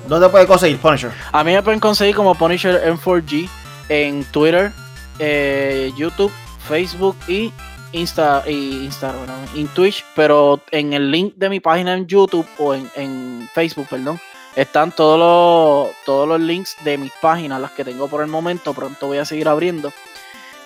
¿Dónde 0.07 0.29
puede 0.29 0.47
conseguir 0.47 0.79
Punisher? 0.79 1.11
A 1.31 1.43
mí 1.43 1.53
me 1.53 1.61
pueden 1.61 1.79
conseguir 1.79 2.15
como 2.15 2.35
Punisher 2.35 2.81
M4G 2.93 3.49
en 3.89 4.23
Twitter, 4.25 4.71
eh, 5.19 5.91
YouTube, 5.95 6.31
Facebook 6.67 7.15
y 7.27 7.51
Insta 7.91 8.43
y 8.47 8.85
Instagram, 8.85 9.39
en 9.55 9.67
Twitch, 9.69 10.05
pero 10.15 10.61
en 10.71 10.93
el 10.93 11.09
link 11.11 11.33
de 11.35 11.49
mi 11.49 11.59
página 11.59 11.93
en 11.95 12.05
YouTube 12.05 12.47
o 12.59 12.73
en, 12.73 12.89
en 12.95 13.49
Facebook, 13.53 13.87
perdón, 13.89 14.19
están 14.55 14.91
todos 14.91 15.17
los, 15.17 15.95
todos 16.05 16.27
los 16.27 16.39
links 16.39 16.75
de 16.83 16.97
mis 16.97 17.11
páginas, 17.21 17.61
las 17.61 17.71
que 17.71 17.85
tengo 17.85 18.07
por 18.07 18.21
el 18.21 18.27
momento. 18.27 18.73
Pronto 18.73 19.07
voy 19.07 19.17
a 19.17 19.25
seguir 19.25 19.47
abriendo. 19.47 19.93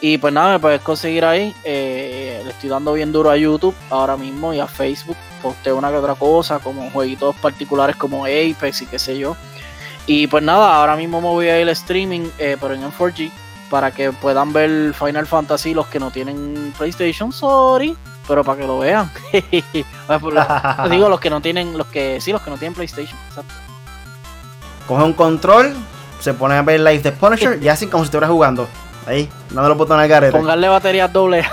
Y 0.05 0.17
pues 0.17 0.33
nada, 0.33 0.51
me 0.51 0.59
puedes 0.59 0.81
conseguir 0.81 1.23
ahí. 1.23 1.55
Eh, 1.63 2.41
le 2.43 2.51
estoy 2.51 2.69
dando 2.69 2.91
bien 2.91 3.13
duro 3.13 3.29
a 3.29 3.37
YouTube 3.37 3.73
ahora 3.89 4.17
mismo 4.17 4.53
y 4.53 4.59
a 4.59 4.67
Facebook. 4.67 5.15
Posteo 5.41 5.77
una 5.77 5.91
que 5.91 5.95
otra 5.95 6.15
cosa, 6.15 6.59
como 6.59 6.89
jueguitos 6.89 7.33
particulares 7.37 7.95
como 7.95 8.25
Apex 8.25 8.81
y 8.81 8.85
qué 8.85 8.99
sé 8.99 9.17
yo. 9.17 9.37
Y 10.05 10.27
pues 10.27 10.43
nada, 10.43 10.75
ahora 10.75 10.97
mismo 10.97 11.21
me 11.21 11.27
voy 11.27 11.47
a 11.47 11.57
ir 11.57 11.63
al 11.63 11.69
streaming, 11.69 12.27
eh, 12.37 12.57
pero 12.59 12.73
en 12.73 12.83
M4G, 12.83 13.31
para 13.69 13.91
que 13.91 14.11
puedan 14.11 14.51
ver 14.51 14.93
Final 14.93 15.25
Fantasy 15.25 15.73
los 15.73 15.87
que 15.87 16.01
no 16.01 16.11
tienen 16.11 16.73
PlayStation. 16.77 17.31
Sorry, 17.31 17.95
pero 18.27 18.43
para 18.43 18.59
que 18.59 18.67
lo 18.67 18.79
vean. 18.79 19.09
digo 20.91 21.07
los 21.07 21.19
que 21.21 21.29
no 21.29 21.39
tienen, 21.39 21.77
los 21.77 21.87
que 21.87 22.19
sí, 22.19 22.33
los 22.33 22.41
que 22.41 22.49
no 22.49 22.57
tienen 22.57 22.73
PlayStation. 22.73 23.17
Exacto 23.29 23.53
coge 24.85 25.03
un 25.03 25.13
control, 25.13 25.73
se 26.19 26.33
pone 26.33 26.55
a 26.55 26.61
ver 26.61 26.79
live 26.79 26.99
de 26.99 27.11
Punisher 27.11 27.61
y 27.61 27.69
así 27.69 27.87
como 27.87 28.03
si 28.03 28.07
estuviera 28.07 28.27
jugando. 28.27 28.67
Ahí, 29.05 29.29
dando 29.49 29.69
los 29.69 29.77
botones 29.77 30.03
al 30.03 30.09
garete. 30.09 30.37
Pongarle 30.37 30.67
baterías 30.67 31.11
doble. 31.11 31.45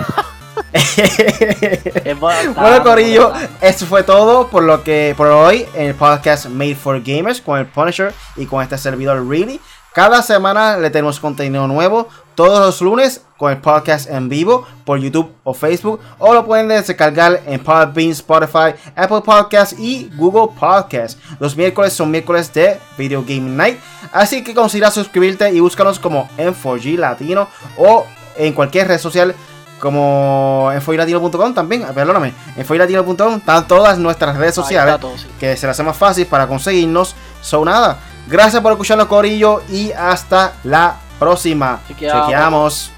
bueno, 2.19 2.83
Corillo, 2.83 3.33
eso 3.61 3.85
fue 3.85 4.03
todo 4.03 4.47
por 4.47 4.63
lo 4.63 4.83
que 4.83 5.13
por 5.17 5.27
hoy 5.27 5.65
en 5.73 5.87
el 5.87 5.95
podcast 5.95 6.47
Made 6.47 6.75
for 6.75 7.01
Gamers 7.01 7.41
con 7.41 7.59
el 7.59 7.65
Punisher 7.65 8.13
y 8.35 8.45
con 8.45 8.61
este 8.61 8.77
servidor 8.77 9.27
Really. 9.27 9.59
Cada 9.93 10.21
semana 10.21 10.77
le 10.77 10.89
tenemos 10.89 11.19
contenido 11.19 11.67
nuevo 11.67 12.07
todos 12.33 12.61
los 12.61 12.81
lunes 12.81 13.23
con 13.35 13.51
el 13.51 13.57
podcast 13.57 14.09
en 14.09 14.29
vivo 14.29 14.65
por 14.85 14.99
YouTube 14.99 15.33
o 15.43 15.53
Facebook 15.53 15.99
o 16.17 16.33
lo 16.33 16.45
pueden 16.45 16.69
descargar 16.69 17.41
en 17.45 17.59
Podbean, 17.61 18.11
Spotify, 18.11 18.73
Apple 18.95 19.19
Podcasts 19.19 19.77
y 19.77 20.09
Google 20.15 20.57
Podcasts. 20.57 21.21
Los 21.41 21.57
miércoles 21.57 21.91
son 21.91 22.09
miércoles 22.09 22.53
de 22.53 22.79
Video 22.97 23.21
Game 23.21 23.49
Night, 23.49 23.79
así 24.13 24.45
que 24.45 24.53
considera 24.53 24.91
suscribirte 24.91 25.51
y 25.51 25.59
búscanos 25.59 25.99
como 25.99 26.29
M4G 26.37 26.97
Latino 26.97 27.49
o 27.77 28.05
en 28.37 28.53
cualquier 28.53 28.87
red 28.87 28.97
social 28.97 29.35
como 29.81 30.69
en 30.73 30.81
foilatino.com 30.81 31.53
también, 31.53 31.83
perdóname, 31.93 32.33
en 32.55 32.65
foilatino.com 32.65 33.37
están 33.37 33.67
todas 33.67 33.97
nuestras 33.97 34.37
redes 34.37 34.55
sociales 34.55 34.99
que 35.37 35.57
se 35.57 35.67
las 35.67 35.75
hace 35.75 35.83
más 35.83 35.97
fácil 35.97 36.27
para 36.27 36.47
conseguirnos. 36.47 37.13
Son 37.41 37.65
nada. 37.65 37.97
Gracias 38.31 38.61
por 38.61 38.71
escucharnos, 38.71 39.07
Corillo, 39.07 39.61
y 39.69 39.91
hasta 39.91 40.53
la 40.63 40.95
próxima. 41.19 41.81
Chequeamos. 41.85 42.89